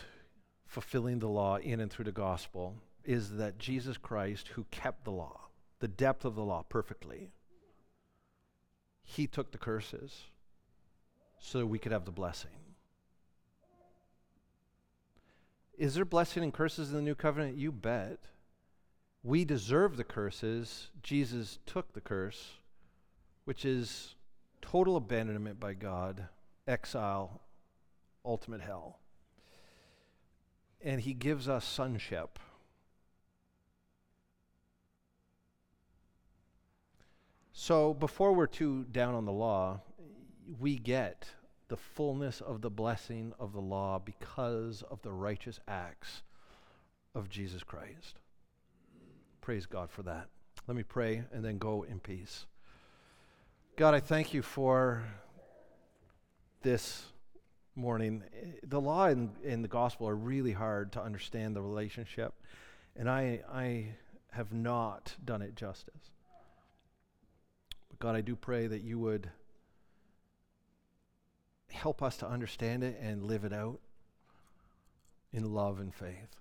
fulfilling 0.66 1.18
the 1.18 1.28
law 1.28 1.56
in 1.56 1.80
and 1.80 1.90
through 1.90 2.06
the 2.06 2.12
gospel 2.12 2.76
is 3.04 3.36
that 3.36 3.58
Jesus 3.58 3.98
Christ, 3.98 4.48
who 4.48 4.64
kept 4.70 5.04
the 5.04 5.10
law, 5.10 5.40
the 5.80 5.88
depth 5.88 6.24
of 6.24 6.34
the 6.34 6.44
law 6.44 6.64
perfectly, 6.68 7.30
he 9.02 9.26
took 9.26 9.52
the 9.52 9.58
curses 9.58 10.24
so 11.38 11.66
we 11.66 11.78
could 11.78 11.92
have 11.92 12.06
the 12.06 12.10
blessing. 12.10 12.50
Is 15.76 15.94
there 15.94 16.04
blessing 16.04 16.42
and 16.42 16.54
curses 16.54 16.90
in 16.90 16.96
the 16.96 17.02
new 17.02 17.14
covenant? 17.14 17.58
You 17.58 17.72
bet. 17.72 18.20
We 19.24 19.46
deserve 19.46 19.96
the 19.96 20.04
curses. 20.04 20.90
Jesus 21.02 21.58
took 21.64 21.94
the 21.94 22.02
curse, 22.02 22.58
which 23.46 23.64
is 23.64 24.16
total 24.60 24.96
abandonment 24.96 25.58
by 25.58 25.72
God, 25.72 26.28
exile, 26.68 27.40
ultimate 28.22 28.60
hell. 28.60 28.98
And 30.82 31.00
he 31.00 31.14
gives 31.14 31.48
us 31.48 31.64
sonship. 31.64 32.38
So 37.54 37.94
before 37.94 38.34
we're 38.34 38.46
too 38.46 38.84
down 38.92 39.14
on 39.14 39.24
the 39.24 39.32
law, 39.32 39.80
we 40.60 40.76
get 40.76 41.30
the 41.68 41.78
fullness 41.78 42.42
of 42.42 42.60
the 42.60 42.68
blessing 42.68 43.32
of 43.40 43.54
the 43.54 43.60
law 43.60 43.98
because 43.98 44.82
of 44.90 45.00
the 45.00 45.12
righteous 45.12 45.60
acts 45.66 46.20
of 47.14 47.30
Jesus 47.30 47.62
Christ. 47.62 48.18
Praise 49.44 49.66
God 49.66 49.90
for 49.90 50.02
that. 50.04 50.28
Let 50.66 50.74
me 50.74 50.84
pray 50.84 51.22
and 51.30 51.44
then 51.44 51.58
go 51.58 51.82
in 51.82 52.00
peace. 52.00 52.46
God, 53.76 53.92
I 53.92 54.00
thank 54.00 54.32
you 54.32 54.40
for 54.40 55.04
this 56.62 57.04
morning. 57.76 58.22
The 58.62 58.80
law 58.80 59.04
and, 59.04 59.32
and 59.44 59.62
the 59.62 59.68
gospel 59.68 60.08
are 60.08 60.16
really 60.16 60.52
hard 60.52 60.92
to 60.92 61.02
understand 61.02 61.54
the 61.54 61.60
relationship, 61.60 62.32
and 62.96 63.06
I, 63.06 63.42
I 63.52 63.88
have 64.30 64.54
not 64.54 65.14
done 65.22 65.42
it 65.42 65.56
justice. 65.56 66.10
But 67.90 67.98
God, 67.98 68.16
I 68.16 68.22
do 68.22 68.36
pray 68.36 68.66
that 68.66 68.80
you 68.80 68.98
would 68.98 69.28
help 71.70 72.02
us 72.02 72.16
to 72.16 72.26
understand 72.26 72.82
it 72.82 72.98
and 72.98 73.24
live 73.24 73.44
it 73.44 73.52
out 73.52 73.78
in 75.34 75.52
love 75.52 75.80
and 75.80 75.94
faith. 75.94 76.40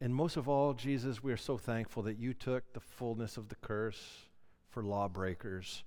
And 0.00 0.14
most 0.14 0.36
of 0.36 0.48
all, 0.48 0.74
Jesus, 0.74 1.22
we 1.22 1.32
are 1.32 1.36
so 1.36 1.58
thankful 1.58 2.02
that 2.04 2.18
you 2.18 2.32
took 2.32 2.72
the 2.72 2.80
fullness 2.80 3.36
of 3.36 3.48
the 3.48 3.56
curse 3.56 4.26
for 4.68 4.82
lawbreakers. 4.82 5.82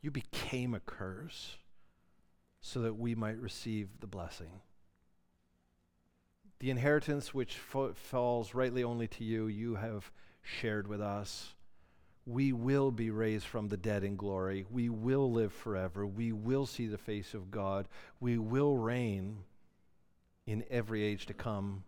You 0.00 0.10
became 0.10 0.74
a 0.74 0.80
curse 0.80 1.56
so 2.60 2.80
that 2.82 2.94
we 2.94 3.14
might 3.14 3.38
receive 3.38 3.88
the 4.00 4.06
blessing. 4.06 4.60
The 6.60 6.70
inheritance 6.70 7.34
which 7.34 7.56
fo- 7.56 7.94
falls 7.94 8.54
rightly 8.54 8.84
only 8.84 9.08
to 9.08 9.24
you, 9.24 9.46
you 9.46 9.76
have 9.76 10.10
shared 10.42 10.86
with 10.86 11.00
us 11.00 11.54
we 12.28 12.52
will 12.52 12.90
be 12.90 13.10
raised 13.10 13.46
from 13.46 13.68
the 13.68 13.76
dead 13.78 14.04
in 14.04 14.14
glory. 14.14 14.66
We 14.70 14.90
will 14.90 15.32
live 15.32 15.50
forever. 15.50 16.06
We 16.06 16.30
will 16.30 16.66
see 16.66 16.86
the 16.86 16.98
face 16.98 17.32
of 17.32 17.50
God. 17.50 17.88
We 18.20 18.36
will 18.36 18.76
reign 18.76 19.38
in 20.46 20.62
every 20.68 21.02
age 21.02 21.24
to 21.26 21.34
come. 21.34 21.84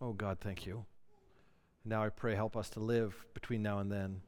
Oh, 0.00 0.12
God, 0.12 0.38
thank 0.40 0.66
you. 0.66 0.84
Now 1.84 2.04
I 2.04 2.08
pray, 2.08 2.34
help 2.34 2.56
us 2.56 2.68
to 2.70 2.80
live 2.80 3.24
between 3.32 3.62
now 3.62 3.78
and 3.78 3.90
then 3.90 4.20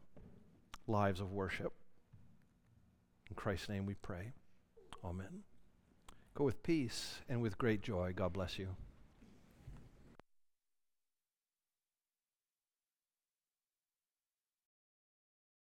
lives 0.86 1.20
of 1.20 1.32
worship. 1.32 1.72
In 3.28 3.36
Christ's 3.36 3.68
name 3.68 3.84
we 3.84 3.94
pray. 3.94 4.32
Amen. 5.04 5.42
Go 6.34 6.44
with 6.44 6.62
peace 6.62 7.16
and 7.28 7.42
with 7.42 7.58
great 7.58 7.82
joy. 7.82 8.12
God 8.14 8.32
bless 8.32 8.58
you. 8.58 8.76